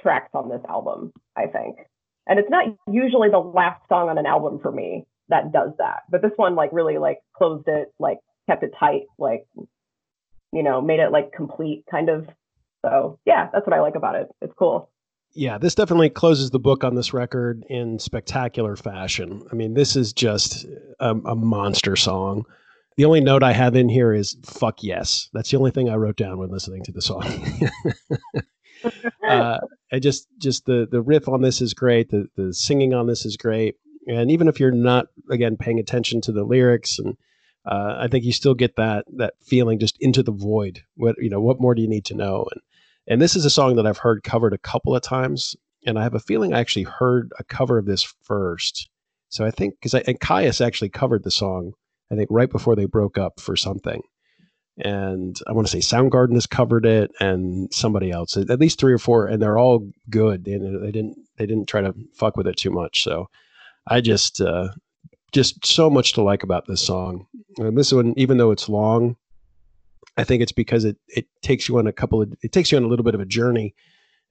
tracks 0.00 0.30
on 0.32 0.48
this 0.48 0.62
album, 0.68 1.12
I 1.36 1.46
think. 1.46 1.78
And 2.26 2.38
it's 2.38 2.50
not 2.50 2.66
usually 2.90 3.30
the 3.30 3.38
last 3.38 3.80
song 3.88 4.08
on 4.08 4.18
an 4.18 4.26
album 4.26 4.60
for 4.60 4.70
me 4.70 5.06
that 5.28 5.52
does 5.52 5.72
that, 5.78 6.04
but 6.10 6.22
this 6.22 6.32
one 6.36 6.54
like 6.54 6.70
really 6.72 6.98
like 6.98 7.18
closed 7.34 7.68
it, 7.68 7.92
like 7.98 8.18
kept 8.46 8.62
it 8.62 8.72
tight, 8.78 9.02
like 9.18 9.46
you 10.52 10.62
know, 10.62 10.80
made 10.80 11.00
it 11.00 11.12
like 11.12 11.32
complete 11.32 11.84
kind 11.90 12.08
of. 12.08 12.26
So 12.84 13.18
yeah, 13.24 13.48
that's 13.52 13.66
what 13.66 13.74
I 13.74 13.80
like 13.80 13.96
about 13.96 14.14
it. 14.14 14.28
It's 14.40 14.54
cool. 14.58 14.90
yeah, 15.34 15.58
this 15.58 15.74
definitely 15.74 16.10
closes 16.10 16.50
the 16.50 16.58
book 16.58 16.84
on 16.84 16.94
this 16.94 17.12
record 17.12 17.64
in 17.68 17.98
spectacular 17.98 18.76
fashion. 18.76 19.42
I 19.50 19.54
mean, 19.54 19.74
this 19.74 19.96
is 19.96 20.12
just 20.12 20.66
a, 21.00 21.10
a 21.10 21.34
monster 21.34 21.96
song. 21.96 22.44
The 22.96 23.04
only 23.04 23.20
note 23.20 23.42
I 23.42 23.52
have 23.52 23.76
in 23.76 23.88
here 23.88 24.12
is 24.12 24.36
"fuck 24.44 24.82
yes." 24.82 25.28
That's 25.32 25.50
the 25.50 25.56
only 25.56 25.70
thing 25.70 25.88
I 25.88 25.94
wrote 25.94 26.16
down 26.16 26.38
when 26.38 26.50
listening 26.50 26.82
to 26.84 26.92
the 26.92 27.02
song. 27.02 27.24
uh, 29.28 29.58
I 29.92 29.98
just 29.98 30.26
just 30.38 30.66
the 30.66 30.88
the 30.90 31.02
riff 31.02 31.28
on 31.28 31.42
this 31.42 31.60
is 31.60 31.74
great. 31.74 32.10
The 32.10 32.28
the 32.36 32.52
singing 32.52 32.94
on 32.94 33.06
this 33.06 33.24
is 33.24 33.36
great. 33.36 33.76
And 34.08 34.30
even 34.30 34.48
if 34.48 34.58
you're 34.58 34.72
not 34.72 35.06
again 35.30 35.56
paying 35.56 35.78
attention 35.78 36.20
to 36.22 36.32
the 36.32 36.44
lyrics, 36.44 36.98
and 36.98 37.16
uh, 37.66 37.96
I 37.98 38.08
think 38.08 38.24
you 38.24 38.32
still 38.32 38.54
get 38.54 38.76
that 38.76 39.04
that 39.16 39.34
feeling 39.42 39.78
just 39.78 39.96
into 40.00 40.22
the 40.22 40.32
void. 40.32 40.82
What 40.96 41.16
you 41.18 41.30
know, 41.30 41.40
what 41.40 41.60
more 41.60 41.74
do 41.74 41.82
you 41.82 41.88
need 41.88 42.04
to 42.06 42.14
know? 42.14 42.46
And 42.50 42.62
and 43.06 43.22
this 43.22 43.36
is 43.36 43.44
a 43.44 43.50
song 43.50 43.76
that 43.76 43.86
I've 43.86 43.98
heard 43.98 44.22
covered 44.22 44.52
a 44.52 44.58
couple 44.58 44.94
of 44.94 45.02
times, 45.02 45.56
and 45.86 45.98
I 45.98 46.02
have 46.02 46.14
a 46.14 46.20
feeling 46.20 46.52
I 46.52 46.60
actually 46.60 46.84
heard 46.84 47.32
a 47.38 47.44
cover 47.44 47.78
of 47.78 47.86
this 47.86 48.02
first. 48.22 48.88
So 49.28 49.44
I 49.44 49.50
think 49.50 49.74
because 49.80 49.94
and 49.94 50.20
Kyuss 50.20 50.64
actually 50.64 50.90
covered 50.90 51.24
the 51.24 51.30
song, 51.30 51.72
I 52.10 52.14
think 52.14 52.28
right 52.30 52.50
before 52.50 52.76
they 52.76 52.86
broke 52.86 53.18
up 53.18 53.40
for 53.40 53.56
something 53.56 54.02
and 54.78 55.36
I 55.46 55.52
want 55.52 55.66
to 55.66 55.70
say 55.70 55.96
Soundgarden 55.96 56.34
has 56.34 56.46
covered 56.46 56.86
it, 56.86 57.10
and 57.20 57.72
somebody 57.72 58.10
else, 58.10 58.36
at 58.36 58.60
least 58.60 58.78
three 58.78 58.92
or 58.92 58.98
four, 58.98 59.26
and 59.26 59.42
they're 59.42 59.58
all 59.58 59.88
good. 60.08 60.46
And 60.46 60.82
they 60.82 60.92
didn't 60.92 61.16
they 61.36 61.46
didn't 61.46 61.66
try 61.66 61.80
to 61.80 61.94
fuck 62.14 62.36
with 62.36 62.46
it 62.46 62.56
too 62.56 62.70
much. 62.70 63.02
So 63.02 63.28
I 63.86 64.00
just 64.00 64.40
uh, 64.40 64.68
just 65.32 65.64
so 65.66 65.90
much 65.90 66.12
to 66.14 66.22
like 66.22 66.42
about 66.42 66.66
this 66.66 66.84
song. 66.84 67.26
And 67.58 67.76
this 67.76 67.92
one, 67.92 68.14
even 68.16 68.38
though 68.38 68.50
it's 68.50 68.68
long, 68.68 69.16
I 70.16 70.24
think 70.24 70.42
it's 70.42 70.52
because 70.52 70.84
it 70.84 70.96
it 71.08 71.26
takes 71.42 71.68
you 71.68 71.78
on 71.78 71.86
a 71.86 71.92
couple 71.92 72.22
of 72.22 72.32
it 72.42 72.52
takes 72.52 72.72
you 72.72 72.78
on 72.78 72.84
a 72.84 72.88
little 72.88 73.04
bit 73.04 73.14
of 73.14 73.20
a 73.20 73.26
journey, 73.26 73.74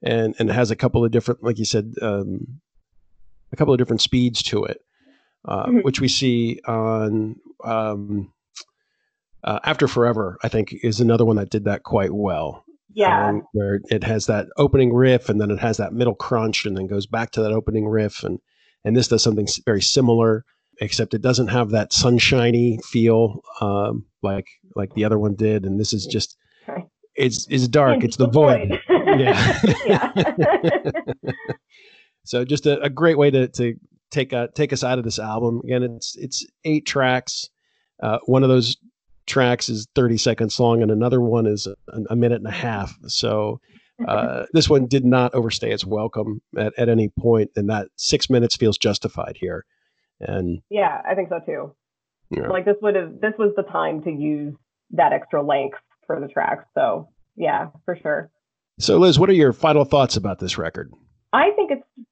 and 0.02 0.34
and 0.38 0.50
has 0.50 0.70
a 0.70 0.76
couple 0.76 1.04
of 1.04 1.10
different, 1.10 1.42
like 1.42 1.58
you 1.58 1.64
said, 1.64 1.94
um, 2.02 2.60
a 3.52 3.56
couple 3.56 3.72
of 3.72 3.78
different 3.78 4.02
speeds 4.02 4.42
to 4.44 4.64
it, 4.64 4.80
uh, 5.46 5.66
Mhm. 5.66 5.84
which 5.84 6.00
we 6.00 6.08
see 6.08 6.60
on. 6.66 7.36
Um, 7.64 8.32
uh, 9.44 9.60
After 9.64 9.86
Forever, 9.88 10.36
I 10.42 10.48
think, 10.48 10.74
is 10.82 11.00
another 11.00 11.24
one 11.24 11.36
that 11.36 11.48
did 11.50 11.64
that 11.64 11.82
quite 11.84 12.12
well. 12.12 12.64
Yeah. 12.94 13.28
um, 13.28 13.42
where 13.52 13.80
it 13.90 14.02
has 14.02 14.26
that 14.26 14.48
opening 14.56 14.92
riff 14.92 15.28
and 15.28 15.40
then 15.40 15.50
it 15.52 15.60
has 15.60 15.76
that 15.76 15.92
middle 15.92 16.16
crunch 16.16 16.64
and 16.64 16.76
then 16.76 16.88
goes 16.88 17.06
back 17.06 17.30
to 17.32 17.42
that 17.42 17.52
opening 17.52 17.86
riff 17.86 18.24
and 18.24 18.40
and 18.84 18.96
this 18.96 19.06
does 19.06 19.22
something 19.22 19.46
very 19.64 19.82
similar 19.82 20.44
except 20.80 21.14
it 21.14 21.22
doesn't 21.22 21.48
have 21.48 21.70
that 21.70 21.92
sunshiny 21.92 22.78
feel 22.84 23.42
um, 23.60 24.04
like 24.22 24.46
like 24.74 24.94
the 24.94 25.04
other 25.04 25.18
one 25.18 25.34
did 25.34 25.64
and 25.64 25.78
this 25.78 25.92
is 25.92 26.06
just 26.06 26.36
it's 27.14 27.46
it's 27.50 27.68
dark 27.68 28.04
it's 28.04 28.16
the 28.16 28.28
void. 28.28 28.80
Yeah. 29.18 29.58
yeah. 29.86 30.90
so 32.24 32.44
just 32.44 32.66
a, 32.66 32.78
a 32.82 32.90
great 32.90 33.16
way 33.16 33.30
to 33.30 33.48
to 33.48 33.74
take 34.10 34.34
uh, 34.34 34.48
take 34.54 34.72
us 34.72 34.84
out 34.84 34.98
of 34.98 35.04
this 35.04 35.18
album. 35.18 35.62
Again 35.64 35.82
it's 35.82 36.14
it's 36.16 36.46
eight 36.64 36.84
tracks. 36.84 37.48
Uh, 38.02 38.18
one 38.26 38.42
of 38.42 38.50
those 38.50 38.76
tracks 39.26 39.70
is 39.70 39.88
30 39.94 40.18
seconds 40.18 40.60
long 40.60 40.82
and 40.82 40.90
another 40.90 41.20
one 41.22 41.46
is 41.46 41.66
a, 41.66 41.74
a 42.10 42.16
minute 42.16 42.36
and 42.36 42.46
a 42.46 42.52
half. 42.52 42.94
So 43.06 43.60
uh, 44.06 44.44
this 44.52 44.68
one 44.68 44.86
did 44.86 45.04
not 45.04 45.34
overstay 45.34 45.72
its 45.72 45.84
welcome 45.86 46.40
at, 46.56 46.72
at 46.78 46.88
any 46.88 47.08
point 47.18 47.50
and 47.56 47.68
that 47.70 47.88
six 47.96 48.28
minutes 48.30 48.56
feels 48.56 48.78
justified 48.78 49.36
here 49.40 49.64
and 50.20 50.60
yeah, 50.70 51.00
I 51.08 51.14
think 51.14 51.28
so 51.28 51.40
too. 51.44 51.74
Yeah. 52.30 52.48
Like 52.48 52.64
this 52.64 52.76
would 52.82 52.94
have 52.94 53.20
this 53.20 53.34
was 53.38 53.52
the 53.56 53.62
time 53.62 54.02
to 54.04 54.10
use 54.10 54.54
that 54.90 55.12
extra 55.12 55.42
length 55.42 55.78
for 56.06 56.20
the 56.20 56.28
tracks. 56.28 56.64
So 56.74 57.08
yeah, 57.36 57.68
for 57.84 57.96
sure. 57.96 58.30
So, 58.80 58.98
Liz, 58.98 59.18
what 59.18 59.28
are 59.28 59.34
your 59.34 59.52
final 59.52 59.84
thoughts 59.84 60.16
about 60.16 60.38
this 60.38 60.56
record? 60.56 60.92
I 61.32 61.50
think 61.56 61.72
it's 61.72 62.06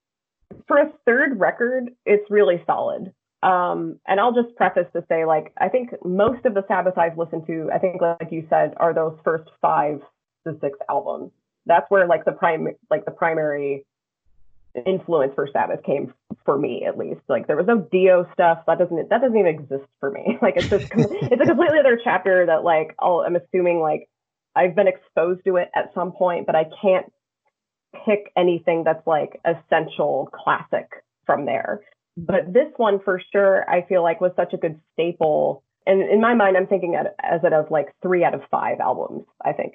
for 0.66 0.78
a 0.78 0.92
third 1.04 1.38
record, 1.38 1.90
it's 2.04 2.28
really 2.30 2.62
solid. 2.66 3.12
Um, 3.42 4.00
and 4.08 4.18
I'll 4.18 4.32
just 4.32 4.56
preface 4.56 4.86
to 4.94 5.04
say, 5.08 5.24
like, 5.24 5.52
I 5.58 5.68
think 5.68 5.90
most 6.04 6.44
of 6.44 6.54
the 6.54 6.64
Sabbath 6.66 6.98
I've 6.98 7.18
listened 7.18 7.46
to, 7.46 7.70
I 7.72 7.78
think, 7.78 8.00
like 8.00 8.32
you 8.32 8.46
said, 8.50 8.74
are 8.78 8.92
those 8.92 9.16
first 9.22 9.48
five 9.60 10.00
to 10.46 10.56
six 10.60 10.78
albums. 10.90 11.30
That's 11.66 11.88
where 11.88 12.06
like 12.06 12.24
the 12.24 12.32
prime, 12.32 12.66
like 12.90 13.04
the 13.04 13.10
primary 13.10 13.84
influence 14.84 15.32
for 15.34 15.48
Sabbath 15.52 15.82
came 15.84 16.12
for 16.44 16.58
me, 16.58 16.84
at 16.86 16.98
least. 16.98 17.20
Like 17.28 17.46
there 17.46 17.56
was 17.56 17.66
no 17.66 17.86
Dio 17.90 18.28
stuff 18.32 18.58
that 18.66 18.78
doesn't 18.78 19.08
that 19.10 19.20
doesn't 19.20 19.36
even 19.36 19.54
exist 19.54 19.88
for 20.00 20.10
me. 20.10 20.38
Like 20.42 20.56
it's 20.56 20.68
just 20.68 20.86
it's 20.92 21.42
a 21.42 21.46
completely 21.46 21.78
other 21.78 22.00
chapter 22.02 22.46
that 22.46 22.64
like 22.64 22.94
I'll, 22.98 23.24
I'm 23.26 23.36
assuming 23.36 23.80
like 23.80 24.08
I've 24.54 24.74
been 24.74 24.88
exposed 24.88 25.44
to 25.44 25.56
it 25.56 25.70
at 25.74 25.92
some 25.94 26.12
point, 26.12 26.46
but 26.46 26.54
I 26.54 26.64
can't 26.80 27.12
pick 28.04 28.32
anything 28.36 28.84
that's 28.84 29.06
like 29.06 29.40
essential 29.44 30.30
classic 30.32 30.88
from 31.26 31.46
there. 31.46 31.80
But 32.16 32.52
this 32.52 32.72
one 32.76 33.00
for 33.04 33.20
sure, 33.32 33.68
I 33.68 33.82
feel 33.86 34.02
like 34.02 34.20
was 34.20 34.32
such 34.36 34.54
a 34.54 34.56
good 34.56 34.80
staple. 34.94 35.62
And 35.86 36.02
in 36.02 36.20
my 36.20 36.34
mind, 36.34 36.56
I'm 36.56 36.66
thinking 36.66 36.96
as 36.96 37.40
it 37.44 37.52
of 37.52 37.70
like 37.70 37.88
three 38.02 38.24
out 38.24 38.34
of 38.34 38.40
five 38.50 38.80
albums, 38.80 39.24
I 39.44 39.52
think. 39.52 39.74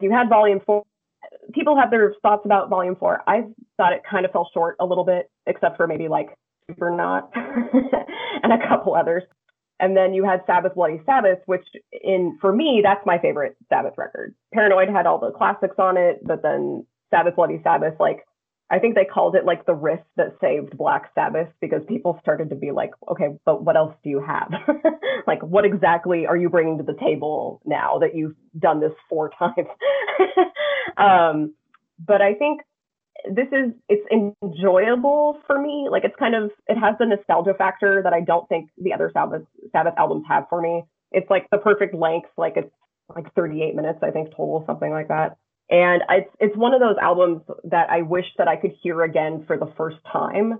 You 0.00 0.10
had 0.10 0.28
volume 0.28 0.60
four. 0.64 0.84
People 1.52 1.76
have 1.76 1.90
their 1.90 2.14
thoughts 2.22 2.44
about 2.44 2.68
volume 2.68 2.96
four. 2.96 3.22
I 3.26 3.44
thought 3.76 3.92
it 3.92 4.02
kind 4.08 4.24
of 4.24 4.32
fell 4.32 4.50
short 4.52 4.76
a 4.80 4.86
little 4.86 5.04
bit, 5.04 5.30
except 5.46 5.76
for 5.76 5.86
maybe 5.86 6.08
like 6.08 6.36
Supernaut 6.70 7.28
and 7.34 8.52
a 8.52 8.68
couple 8.68 8.94
others. 8.94 9.22
And 9.80 9.96
then 9.96 10.14
you 10.14 10.24
had 10.24 10.42
Sabbath 10.46 10.74
Bloody 10.74 11.00
Sabbath, 11.04 11.38
which 11.46 11.66
in 11.90 12.38
for 12.40 12.54
me, 12.54 12.80
that's 12.84 13.04
my 13.04 13.18
favorite 13.18 13.56
Sabbath 13.68 13.94
record. 13.96 14.34
Paranoid 14.54 14.88
had 14.88 15.06
all 15.06 15.18
the 15.18 15.32
classics 15.32 15.74
on 15.78 15.96
it, 15.96 16.20
but 16.24 16.42
then 16.42 16.86
Sabbath 17.10 17.34
Bloody 17.34 17.60
Sabbath, 17.64 17.94
like 17.98 18.24
I 18.72 18.78
think 18.78 18.94
they 18.94 19.04
called 19.04 19.36
it 19.36 19.44
like 19.44 19.66
the 19.66 19.74
risk 19.74 20.02
that 20.16 20.34
saved 20.40 20.78
Black 20.78 21.10
Sabbath 21.14 21.48
because 21.60 21.82
people 21.86 22.18
started 22.22 22.48
to 22.48 22.56
be 22.56 22.70
like, 22.70 22.92
okay, 23.06 23.36
but 23.44 23.62
what 23.62 23.76
else 23.76 23.94
do 24.02 24.08
you 24.08 24.24
have? 24.26 24.50
like, 25.26 25.42
what 25.42 25.66
exactly 25.66 26.26
are 26.26 26.38
you 26.38 26.48
bringing 26.48 26.78
to 26.78 26.82
the 26.82 26.94
table 26.98 27.60
now 27.66 27.98
that 27.98 28.14
you've 28.14 28.34
done 28.58 28.80
this 28.80 28.92
four 29.10 29.30
times? 29.38 29.68
um, 30.96 31.52
but 31.98 32.22
I 32.22 32.32
think 32.32 32.62
this 33.30 33.48
is 33.52 33.74
it's 33.90 34.06
enjoyable 34.42 35.38
for 35.46 35.60
me. 35.60 35.88
Like, 35.90 36.04
it's 36.04 36.16
kind 36.18 36.34
of 36.34 36.50
it 36.66 36.78
has 36.78 36.94
the 36.98 37.04
nostalgia 37.04 37.52
factor 37.52 38.00
that 38.02 38.14
I 38.14 38.22
don't 38.22 38.48
think 38.48 38.70
the 38.78 38.94
other 38.94 39.10
Sabbath 39.12 39.42
Sabbath 39.72 39.94
albums 39.98 40.24
have 40.28 40.46
for 40.48 40.62
me. 40.62 40.84
It's 41.10 41.28
like 41.28 41.46
the 41.52 41.58
perfect 41.58 41.94
length, 41.94 42.30
like 42.38 42.54
it's 42.56 42.72
like 43.14 43.34
38 43.34 43.74
minutes, 43.74 43.98
I 44.02 44.12
think 44.12 44.30
total, 44.30 44.64
something 44.66 44.90
like 44.90 45.08
that. 45.08 45.36
And 45.70 46.02
it's 46.10 46.30
it's 46.40 46.56
one 46.56 46.74
of 46.74 46.80
those 46.80 46.96
albums 47.00 47.42
that 47.64 47.88
I 47.90 48.02
wish 48.02 48.26
that 48.38 48.48
I 48.48 48.56
could 48.56 48.72
hear 48.82 49.02
again 49.02 49.44
for 49.46 49.56
the 49.56 49.72
first 49.76 49.98
time 50.12 50.58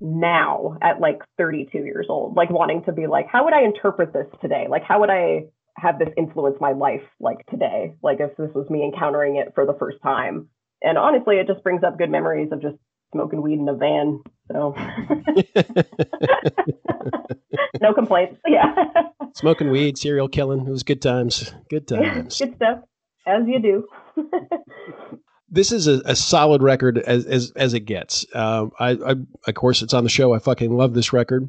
now 0.00 0.76
at 0.82 1.00
like 1.00 1.20
32 1.38 1.78
years 1.78 2.06
old, 2.08 2.36
like 2.36 2.50
wanting 2.50 2.84
to 2.84 2.92
be 2.92 3.06
like, 3.06 3.26
how 3.26 3.44
would 3.44 3.54
I 3.54 3.62
interpret 3.62 4.12
this 4.12 4.26
today? 4.40 4.66
Like, 4.68 4.84
how 4.84 5.00
would 5.00 5.10
I 5.10 5.46
have 5.76 5.98
this 5.98 6.08
influence 6.16 6.56
my 6.60 6.72
life 6.72 7.02
like 7.20 7.44
today? 7.46 7.94
Like, 8.02 8.18
if 8.20 8.36
this 8.36 8.50
was 8.54 8.68
me 8.70 8.84
encountering 8.84 9.36
it 9.36 9.52
for 9.54 9.66
the 9.66 9.74
first 9.78 9.98
time. 10.02 10.48
And 10.82 10.98
honestly, 10.98 11.36
it 11.36 11.46
just 11.46 11.62
brings 11.62 11.82
up 11.82 11.98
good 11.98 12.10
memories 12.10 12.50
of 12.52 12.60
just 12.60 12.76
smoking 13.12 13.40
weed 13.40 13.58
in 13.58 13.68
a 13.68 13.74
van. 13.74 14.22
So, 14.52 14.74
no 17.80 17.94
complaints. 17.94 18.36
Yeah. 18.46 18.74
Smoking 19.34 19.70
weed, 19.70 19.96
serial 19.96 20.28
killing. 20.28 20.66
It 20.66 20.70
was 20.70 20.82
good 20.82 21.00
times. 21.00 21.54
Good 21.70 21.88
times. 21.88 22.38
good 22.38 22.54
stuff, 22.56 22.80
as 23.26 23.42
you 23.46 23.60
do. 23.60 23.88
this 25.50 25.72
is 25.72 25.86
a, 25.86 26.02
a, 26.04 26.16
solid 26.16 26.62
record 26.62 26.98
as 26.98 27.26
as, 27.26 27.52
as 27.56 27.74
it 27.74 27.80
gets. 27.80 28.26
Um, 28.34 28.72
I, 28.78 28.90
I, 28.90 29.14
of 29.46 29.54
course, 29.54 29.82
it's 29.82 29.94
on 29.94 30.04
the 30.04 30.10
show. 30.10 30.34
I 30.34 30.38
fucking 30.38 30.76
love 30.76 30.94
this 30.94 31.12
record, 31.12 31.48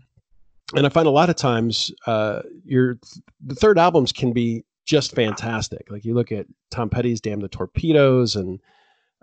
and 0.76 0.86
I 0.86 0.90
find 0.90 1.08
a 1.08 1.12
lot 1.12 1.30
of 1.30 1.36
times 1.36 1.92
uh, 2.08 2.42
your 2.64 2.98
the 3.46 3.56
third 3.56 3.78
albums 3.78 4.12
can 4.12 4.34
be 4.34 4.64
just 4.86 5.16
fantastic. 5.16 5.88
Like 5.90 6.06
you 6.06 6.14
look 6.14 6.32
at 6.32 6.46
Tom 6.72 6.90
Petty's 6.90 7.22
"Damn 7.22 7.42
the 7.42 7.48
Torpedoes," 7.48 8.36
and 8.36 8.60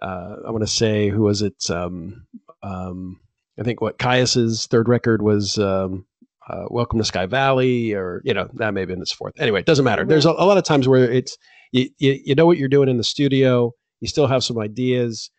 uh, 0.01 0.37
I 0.47 0.51
want 0.51 0.63
to 0.63 0.71
say 0.71 1.09
who 1.09 1.23
was 1.23 1.43
it? 1.43 1.71
Um, 1.71 2.27
um, 2.63 3.21
I 3.59 3.63
think 3.63 3.81
what 3.81 3.99
Kyuss's 3.99 4.67
third 4.67 4.89
record 4.89 5.23
was. 5.23 5.59
Um, 5.59 6.07
uh, 6.49 6.65
Welcome 6.71 6.99
to 6.99 7.05
Sky 7.05 7.27
Valley, 7.27 7.95
or 7.95 8.21
you 8.25 8.35
know 8.35 8.49
that 8.55 8.75
may 8.75 8.81
have 8.81 8.89
been 8.89 8.99
his 8.99 9.13
fourth. 9.13 9.33
Anyway, 9.39 9.61
it 9.61 9.67
doesn't 9.67 9.85
matter. 9.85 10.05
There's 10.05 10.27
a, 10.27 10.31
a 10.31 10.45
lot 10.45 10.59
of 10.59 10.65
times 10.65 10.89
where 10.89 11.09
it's 11.09 11.39
you, 11.73 11.89
you, 11.99 12.21
you 12.25 12.35
know 12.35 12.47
what 12.47 12.59
you're 12.59 12.69
doing 12.69 12.89
in 12.89 12.99
the 12.99 13.05
studio. 13.05 13.73
You 14.01 14.09
still 14.09 14.27
have 14.27 14.45
some 14.45 14.59
ideas. 14.59 15.31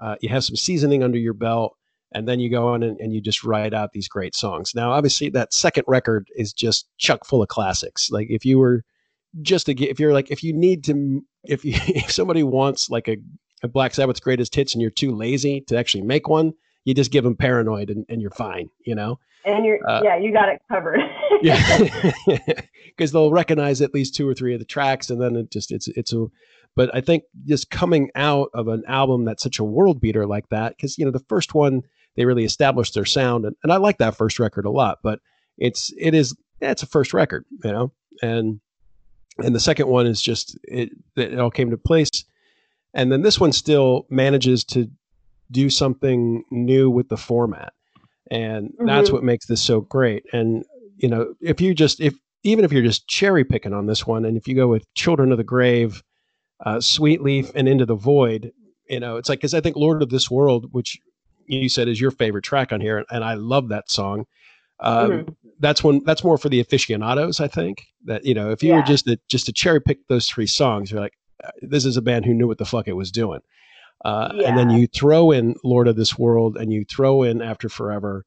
Uh, 0.00 0.16
you 0.20 0.28
have 0.28 0.44
some 0.44 0.56
seasoning 0.56 1.02
under 1.02 1.18
your 1.18 1.32
belt, 1.32 1.74
and 2.12 2.28
then 2.28 2.38
you 2.40 2.50
go 2.50 2.68
on 2.68 2.82
and, 2.82 3.00
and 3.00 3.14
you 3.14 3.20
just 3.20 3.44
write 3.44 3.72
out 3.72 3.92
these 3.92 4.08
great 4.08 4.34
songs. 4.34 4.72
Now, 4.74 4.92
obviously, 4.92 5.30
that 5.30 5.54
second 5.54 5.84
record 5.86 6.28
is 6.36 6.52
just 6.52 6.86
chuck 6.98 7.24
full 7.24 7.42
of 7.42 7.48
classics. 7.48 8.10
Like 8.10 8.26
if 8.28 8.44
you 8.44 8.58
were 8.58 8.84
just 9.42 9.66
to 9.66 9.72
if 9.82 9.98
you're 9.98 10.12
like, 10.12 10.30
if 10.30 10.42
you 10.42 10.52
need 10.52 10.84
to, 10.84 11.22
if 11.44 11.64
you, 11.64 11.74
if 11.86 12.10
somebody 12.10 12.42
wants 12.42 12.90
like 12.90 13.08
a, 13.08 13.16
a 13.62 13.68
Black 13.68 13.94
Sabbath's 13.94 14.20
greatest 14.20 14.54
hits 14.54 14.74
and 14.74 14.82
you're 14.82 14.90
too 14.90 15.14
lazy 15.14 15.62
to 15.68 15.78
actually 15.78 16.02
make 16.02 16.28
one, 16.28 16.52
you 16.86 16.94
just 16.94 17.10
give 17.10 17.24
them 17.24 17.36
Paranoid 17.36 17.90
and, 17.90 18.06
and 18.08 18.22
you're 18.22 18.30
fine, 18.30 18.70
you 18.86 18.94
know? 18.94 19.18
And 19.44 19.66
you're, 19.66 19.78
uh, 19.88 20.02
yeah, 20.04 20.16
you 20.16 20.32
got 20.32 20.48
it 20.48 20.62
covered. 20.70 21.00
yeah. 21.42 21.60
Because 22.96 23.12
they'll 23.12 23.30
recognize 23.30 23.82
at 23.82 23.92
least 23.92 24.14
two 24.14 24.26
or 24.26 24.32
three 24.32 24.54
of 24.54 24.58
the 24.58 24.64
tracks 24.64 25.10
and 25.10 25.20
then 25.20 25.36
it 25.36 25.50
just, 25.50 25.70
it's, 25.70 25.86
it's 25.88 26.14
a, 26.14 26.28
but 26.74 26.88
I 26.94 27.02
think 27.02 27.24
just 27.44 27.68
coming 27.68 28.10
out 28.14 28.48
of 28.54 28.68
an 28.68 28.84
album 28.88 29.26
that's 29.26 29.42
such 29.42 29.58
a 29.58 29.64
world 29.64 30.00
beater 30.00 30.26
like 30.26 30.48
that, 30.48 30.74
because, 30.74 30.96
you 30.96 31.04
know, 31.04 31.10
the 31.10 31.24
first 31.28 31.54
one, 31.54 31.82
they 32.16 32.24
really 32.24 32.44
established 32.44 32.94
their 32.94 33.04
sound. 33.04 33.44
And, 33.44 33.54
and 33.62 33.70
I 33.70 33.76
like 33.76 33.98
that 33.98 34.16
first 34.16 34.38
record 34.38 34.64
a 34.64 34.70
lot, 34.70 35.00
but 35.02 35.20
it's, 35.58 35.92
it 35.98 36.14
is, 36.14 36.34
yeah, 36.62 36.70
it's 36.70 36.84
a 36.84 36.86
first 36.86 37.12
record, 37.12 37.44
you 37.62 37.70
know? 37.70 37.92
And, 38.22 38.60
and 39.36 39.54
the 39.54 39.60
second 39.60 39.88
one 39.88 40.06
is 40.06 40.22
just, 40.22 40.58
it, 40.62 40.92
it 41.16 41.38
all 41.38 41.50
came 41.50 41.70
to 41.70 41.76
place. 41.76 42.24
And 42.94 43.12
then 43.12 43.20
this 43.20 43.38
one 43.38 43.52
still 43.52 44.06
manages 44.08 44.64
to 44.64 44.90
do 45.50 45.70
something 45.70 46.44
new 46.50 46.90
with 46.90 47.08
the 47.08 47.16
format 47.16 47.72
and 48.30 48.68
mm-hmm. 48.70 48.86
that's 48.86 49.10
what 49.10 49.22
makes 49.22 49.46
this 49.46 49.62
so 49.62 49.80
great 49.82 50.24
and 50.32 50.64
you 50.96 51.08
know 51.08 51.34
if 51.40 51.60
you 51.60 51.74
just 51.74 52.00
if 52.00 52.14
even 52.42 52.64
if 52.64 52.72
you're 52.72 52.82
just 52.82 53.08
cherry 53.08 53.44
picking 53.44 53.72
on 53.72 53.86
this 53.86 54.06
one 54.06 54.24
and 54.24 54.36
if 54.36 54.46
you 54.46 54.54
go 54.54 54.68
with 54.68 54.92
children 54.94 55.32
of 55.32 55.38
the 55.38 55.44
grave 55.44 56.02
uh, 56.64 56.80
sweet 56.80 57.20
leaf 57.20 57.50
and 57.54 57.68
into 57.68 57.84
the 57.84 57.94
void 57.94 58.52
you 58.88 59.00
know 59.00 59.16
it's 59.16 59.28
like 59.28 59.38
because 59.38 59.54
i 59.54 59.60
think 59.60 59.76
lord 59.76 60.02
of 60.02 60.10
this 60.10 60.30
world 60.30 60.66
which 60.72 60.98
you 61.46 61.68
said 61.68 61.88
is 61.88 62.00
your 62.00 62.10
favorite 62.10 62.44
track 62.44 62.72
on 62.72 62.80
here 62.80 63.04
and 63.10 63.24
i 63.24 63.34
love 63.34 63.68
that 63.68 63.90
song 63.90 64.24
um, 64.80 65.10
mm-hmm. 65.10 65.32
that's 65.60 65.82
one 65.84 66.02
that's 66.04 66.24
more 66.24 66.38
for 66.38 66.48
the 66.48 66.60
aficionados 66.60 67.40
i 67.40 67.48
think 67.48 67.84
that 68.04 68.24
you 68.24 68.34
know 68.34 68.50
if 68.50 68.62
you 68.62 68.70
yeah. 68.70 68.76
were 68.76 68.82
just 68.82 69.06
to, 69.06 69.18
just 69.28 69.46
to 69.46 69.52
cherry 69.52 69.80
pick 69.80 70.06
those 70.08 70.26
three 70.26 70.46
songs 70.46 70.90
you're 70.90 71.00
like 71.00 71.14
uh, 71.44 71.50
this 71.62 71.84
is 71.84 71.96
a 71.96 72.02
band 72.02 72.24
who 72.24 72.34
knew 72.34 72.46
what 72.46 72.58
the 72.58 72.64
fuck 72.64 72.88
it 72.88 72.94
was 72.94 73.10
doing 73.10 73.40
uh, 74.06 74.30
yeah. 74.36 74.48
And 74.48 74.56
then 74.56 74.70
you 74.70 74.86
throw 74.86 75.32
in 75.32 75.56
Lord 75.64 75.88
of 75.88 75.96
this 75.96 76.16
World 76.16 76.56
and 76.56 76.72
you 76.72 76.84
throw 76.84 77.24
in 77.24 77.42
After 77.42 77.68
Forever. 77.68 78.24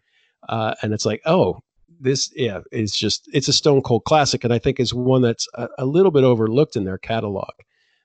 Uh, 0.50 0.76
and 0.82 0.94
it's 0.94 1.06
like, 1.06 1.22
oh, 1.26 1.60
this, 2.02 2.30
yeah, 2.36 2.60
is 2.74 2.92
just, 2.92 3.30
it's 3.32 3.48
a 3.48 3.54
stone 3.54 3.82
cold 3.82 4.04
classic. 4.04 4.44
And 4.44 4.52
I 4.52 4.60
think 4.60 4.78
is 4.78 4.94
one 4.94 5.22
that's 5.22 5.48
a, 5.54 5.70
a 5.78 5.86
little 5.86 6.12
bit 6.12 6.26
overlooked 6.26 6.76
in 6.76 6.84
their 6.84 6.98
catalog. 6.98 7.52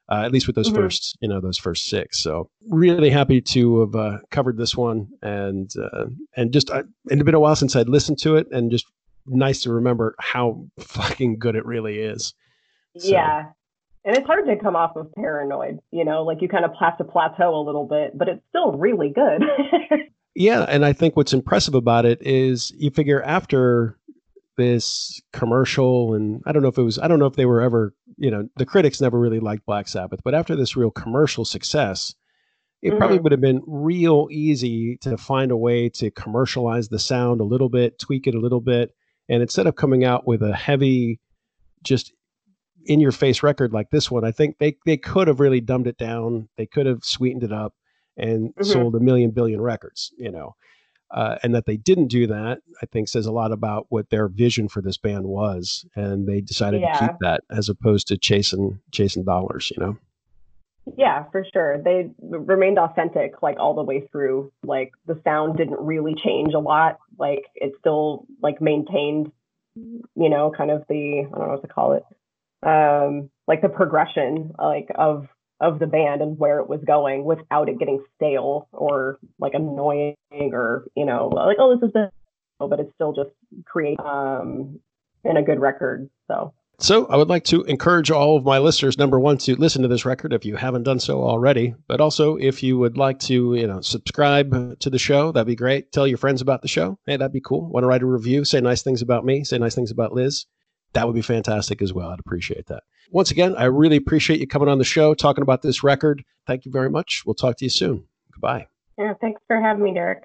Uh, 0.09 0.23
at 0.25 0.31
least 0.31 0.47
with 0.47 0.55
those 0.55 0.69
mm-hmm. 0.69 0.83
first, 0.83 1.19
you 1.21 1.27
know, 1.27 1.41
those 1.41 1.59
first 1.59 1.87
six. 1.87 2.23
So 2.23 2.49
really 2.69 3.11
happy 3.11 3.41
to 3.41 3.81
have 3.81 3.95
uh, 3.97 4.19
covered 4.31 4.59
this 4.59 4.77
one, 4.77 5.09
and 5.23 5.73
uh, 5.83 6.05
and 6.37 6.53
just 6.53 6.71
uh, 6.71 6.83
it's 7.07 7.23
been 7.23 7.35
a 7.35 7.41
while 7.41 7.57
since 7.57 7.75
I'd 7.75 7.89
listened 7.89 8.19
to 8.19 8.37
it, 8.37 8.47
and 8.53 8.71
just 8.71 8.85
nice 9.27 9.63
to 9.63 9.73
remember 9.73 10.15
how 10.21 10.67
fucking 10.79 11.39
good 11.39 11.57
it 11.57 11.65
really 11.65 12.01
is. 12.01 12.35
So. 12.99 13.09
Yeah, 13.09 13.45
and 14.05 14.17
it's 14.17 14.27
hard 14.27 14.47
to 14.47 14.57
come 14.57 14.77
off 14.77 14.97
of 14.97 15.13
paranoid 15.15 15.81
you 15.91 16.05
know 16.05 16.23
like 16.23 16.43
you 16.43 16.49
kind 16.49 16.65
of 16.65 16.73
have 16.79 16.97
to 16.99 17.05
plateau 17.05 17.55
a 17.55 17.65
little 17.65 17.87
bit 17.87 18.17
but 18.17 18.29
it's 18.29 18.43
still 18.49 18.73
really 18.73 19.11
good 19.11 19.43
yeah 20.35 20.63
and 20.69 20.85
i 20.85 20.93
think 20.93 21.17
what's 21.17 21.33
impressive 21.33 21.75
about 21.75 22.05
it 22.05 22.21
is 22.23 22.73
you 22.77 22.91
figure 22.91 23.23
after 23.23 23.99
this 24.57 25.21
commercial 25.33 26.15
and 26.15 26.43
i 26.47 26.53
don't 26.53 26.63
know 26.63 26.69
if 26.69 26.79
it 26.79 26.83
was 26.83 26.99
i 26.99 27.09
don't 27.09 27.19
know 27.19 27.27
if 27.27 27.37
they 27.37 27.47
were 27.47 27.61
ever 27.61 27.95
you 28.17 28.31
know 28.31 28.49
the 28.57 28.67
critics 28.67 29.01
never 29.01 29.19
really 29.19 29.41
liked 29.41 29.67
black 29.67 29.89
sabbath 29.89 30.21
but 30.25 30.35
after 30.35 30.55
this 30.55 30.77
real 30.77 30.91
commercial 30.91 31.45
success 31.45 32.15
it 32.83 32.91
mm-hmm. 32.91 32.99
probably 32.99 33.19
would 33.19 33.33
have 33.33 33.41
been 33.41 33.63
real 33.67 34.29
easy 34.31 34.97
to 34.99 35.17
find 35.17 35.51
a 35.51 35.57
way 35.57 35.89
to 35.89 36.11
commercialize 36.11 36.89
the 36.89 36.99
sound 36.99 37.41
a 37.41 37.45
little 37.45 37.69
bit 37.69 37.99
tweak 37.99 38.27
it 38.27 38.35
a 38.35 38.41
little 38.41 38.61
bit 38.61 38.95
and 39.29 39.43
instead 39.43 39.67
of 39.67 39.75
coming 39.75 40.05
out 40.05 40.27
with 40.27 40.43
a 40.43 40.55
heavy 40.55 41.19
just 41.83 42.13
in 42.87 43.01
your 43.01 43.13
face 43.13 43.43
record 43.43 43.73
like 43.73 43.91
this 43.91 44.11
one, 44.11 44.25
I 44.25 44.31
think 44.31 44.59
they 44.59 44.77
they 44.87 44.97
could 44.97 45.29
have 45.29 45.41
really 45.41 45.61
dumbed 45.61 45.87
it 45.87 45.99
down. 45.99 46.49
They 46.57 46.67
could 46.67 46.87
have 46.87 47.05
sweetened 47.05 47.43
it 47.45 47.53
up 47.53 47.75
and 48.17 48.51
mm-hmm. 48.51 48.65
sold 48.65 48.95
a 48.95 49.01
million 49.01 49.31
billion 49.31 49.61
records. 49.61 50.13
You 50.17 50.31
know, 50.31 50.55
Uh, 51.11 51.37
and 51.43 51.55
that 51.55 51.67
they 51.67 51.77
didn't 51.77 52.09
do 52.09 52.27
that, 52.27 52.59
I 52.83 52.87
think, 52.87 53.09
says 53.09 53.27
a 53.27 53.33
lot 53.33 53.53
about 53.53 53.87
what 53.89 54.11
their 54.11 54.29
vision 54.29 54.69
for 54.69 54.83
this 54.83 54.99
band 54.99 55.27
was, 55.27 55.87
and 55.95 56.27
they 56.27 56.41
decided 56.41 56.81
Yeah. 56.81 56.93
to 56.93 56.99
keep 56.99 57.17
that 57.21 57.43
as 57.51 57.69
opposed 57.69 58.09
to 58.09 58.19
chasing 58.19 58.81
chasing 58.91 59.25
dollars. 59.25 59.71
You 59.77 59.83
know. 59.83 59.97
Yeah, 60.99 61.25
for 61.33 61.47
sure. 61.51 61.79
They 61.83 62.11
remained 62.21 62.79
authentic 62.79 63.43
like 63.43 63.59
all 63.59 63.75
the 63.75 63.83
way 63.83 64.07
through. 64.13 64.53
Like 64.63 64.93
the 65.07 65.19
sound 65.25 65.57
didn't 65.57 65.81
really 65.81 66.15
change 66.15 66.53
a 66.53 66.59
lot. 66.59 66.99
Like 67.19 67.45
it 67.55 67.73
still 67.81 68.27
like 68.43 68.61
maintained, 68.61 69.33
you 69.75 70.29
know, 70.29 70.53
kind 70.55 70.71
of 70.71 70.85
the 70.89 71.27
I 71.27 71.39
don't 71.39 71.47
know 71.47 71.55
what 71.55 71.63
to 71.63 71.69
call 71.69 71.93
it. 71.95 72.05
Um 72.65 73.31
like 73.47 73.63
the 73.63 73.69
progression 73.69 74.53
like 74.59 74.89
of 74.95 75.29
of 75.61 75.79
the 75.79 75.87
band 75.87 76.21
and 76.21 76.39
where 76.39 76.59
it 76.59 76.69
was 76.69 76.81
going 76.87 77.25
without 77.25 77.69
it 77.69 77.79
getting 77.79 78.03
stale 78.17 78.69
or 78.73 79.19
like 79.39 79.55
annoying 79.55 80.17
or, 80.33 80.87
you 80.97 81.07
know, 81.07 81.29
like 81.29 81.57
oh 81.61 81.75
this 81.75 81.87
is 81.87 81.93
the 81.93 82.11
but 82.59 82.81
it's 82.81 82.93
still 82.95 83.13
just 83.13 83.31
create 83.65 83.99
um 84.01 84.81
in 85.25 85.37
a 85.37 85.43
good 85.43 85.61
record. 85.61 86.09
So 86.29 86.53
So 86.81 87.07
I 87.07 87.17
would 87.17 87.29
like 87.29 87.45
to 87.45 87.63
encourage 87.65 88.11
all 88.11 88.37
of 88.37 88.45
my 88.45 88.59
listeners, 88.59 88.99
number 88.99 89.21
one, 89.21 89.39
to 89.39 89.55
listen 89.57 89.83
to 89.83 89.89
this 89.89 90.05
record 90.05 90.33
if 90.33 90.45
you 90.45 90.57
haven't 90.57 90.83
done 90.83 90.99
so 90.99 91.23
already. 91.23 91.75
But 91.87 92.01
also, 92.01 92.37
if 92.37 92.63
you 92.63 92.79
would 92.79 92.97
like 92.97 93.19
to, 93.21 93.55
you 93.55 93.67
know, 93.67 93.81
subscribe 93.81 94.79
to 94.81 94.91
the 94.91 94.99
show, 94.99 95.31
that'd 95.33 95.47
be 95.47 95.55
great. 95.57 95.93
Tell 95.93 96.07
your 96.07 96.19
friends 96.19 96.41
about 96.43 96.63
the 96.63 96.69
show. 96.69 96.99
Hey, 97.07 97.17
that'd 97.17 97.33
be 97.33 97.41
cool. 97.41 97.69
Want 97.71 97.85
to 97.85 97.89
write 97.89 98.03
a 98.03 98.07
review? 98.07 98.45
Say 98.45 98.61
nice 98.61 98.83
things 98.83 99.03
about 99.03 99.25
me. 99.25 99.45
Say 99.45 99.59
nice 99.59 99.75
things 99.75 99.91
about 99.93 100.13
Liz. 100.15 100.47
That 100.95 101.07
would 101.07 101.15
be 101.15 101.23
fantastic 101.23 101.83
as 101.83 101.93
well. 101.93 102.11
I'd 102.11 102.21
appreciate 102.21 102.67
that. 102.67 102.85
Once 103.11 103.31
again, 103.31 103.55
I 103.57 103.65
really 103.65 103.97
appreciate 103.97 104.41
you 104.41 104.47
coming 104.47 104.69
on 104.69 104.79
the 104.79 104.85
show, 104.85 105.15
talking 105.15 105.43
about 105.43 105.63
this 105.63 105.85
record. 105.85 106.25
Thank 106.47 106.65
you 106.65 106.73
very 106.73 106.89
much. 106.89 107.23
We'll 107.27 107.35
talk 107.35 107.57
to 107.59 107.65
you 107.65 107.69
soon. 107.71 108.05
Goodbye. 108.33 108.67
yeah, 108.99 109.15
thanks 109.21 109.41
for 109.47 109.61
having 109.61 109.85
me, 109.85 109.93
Derek. 109.93 110.25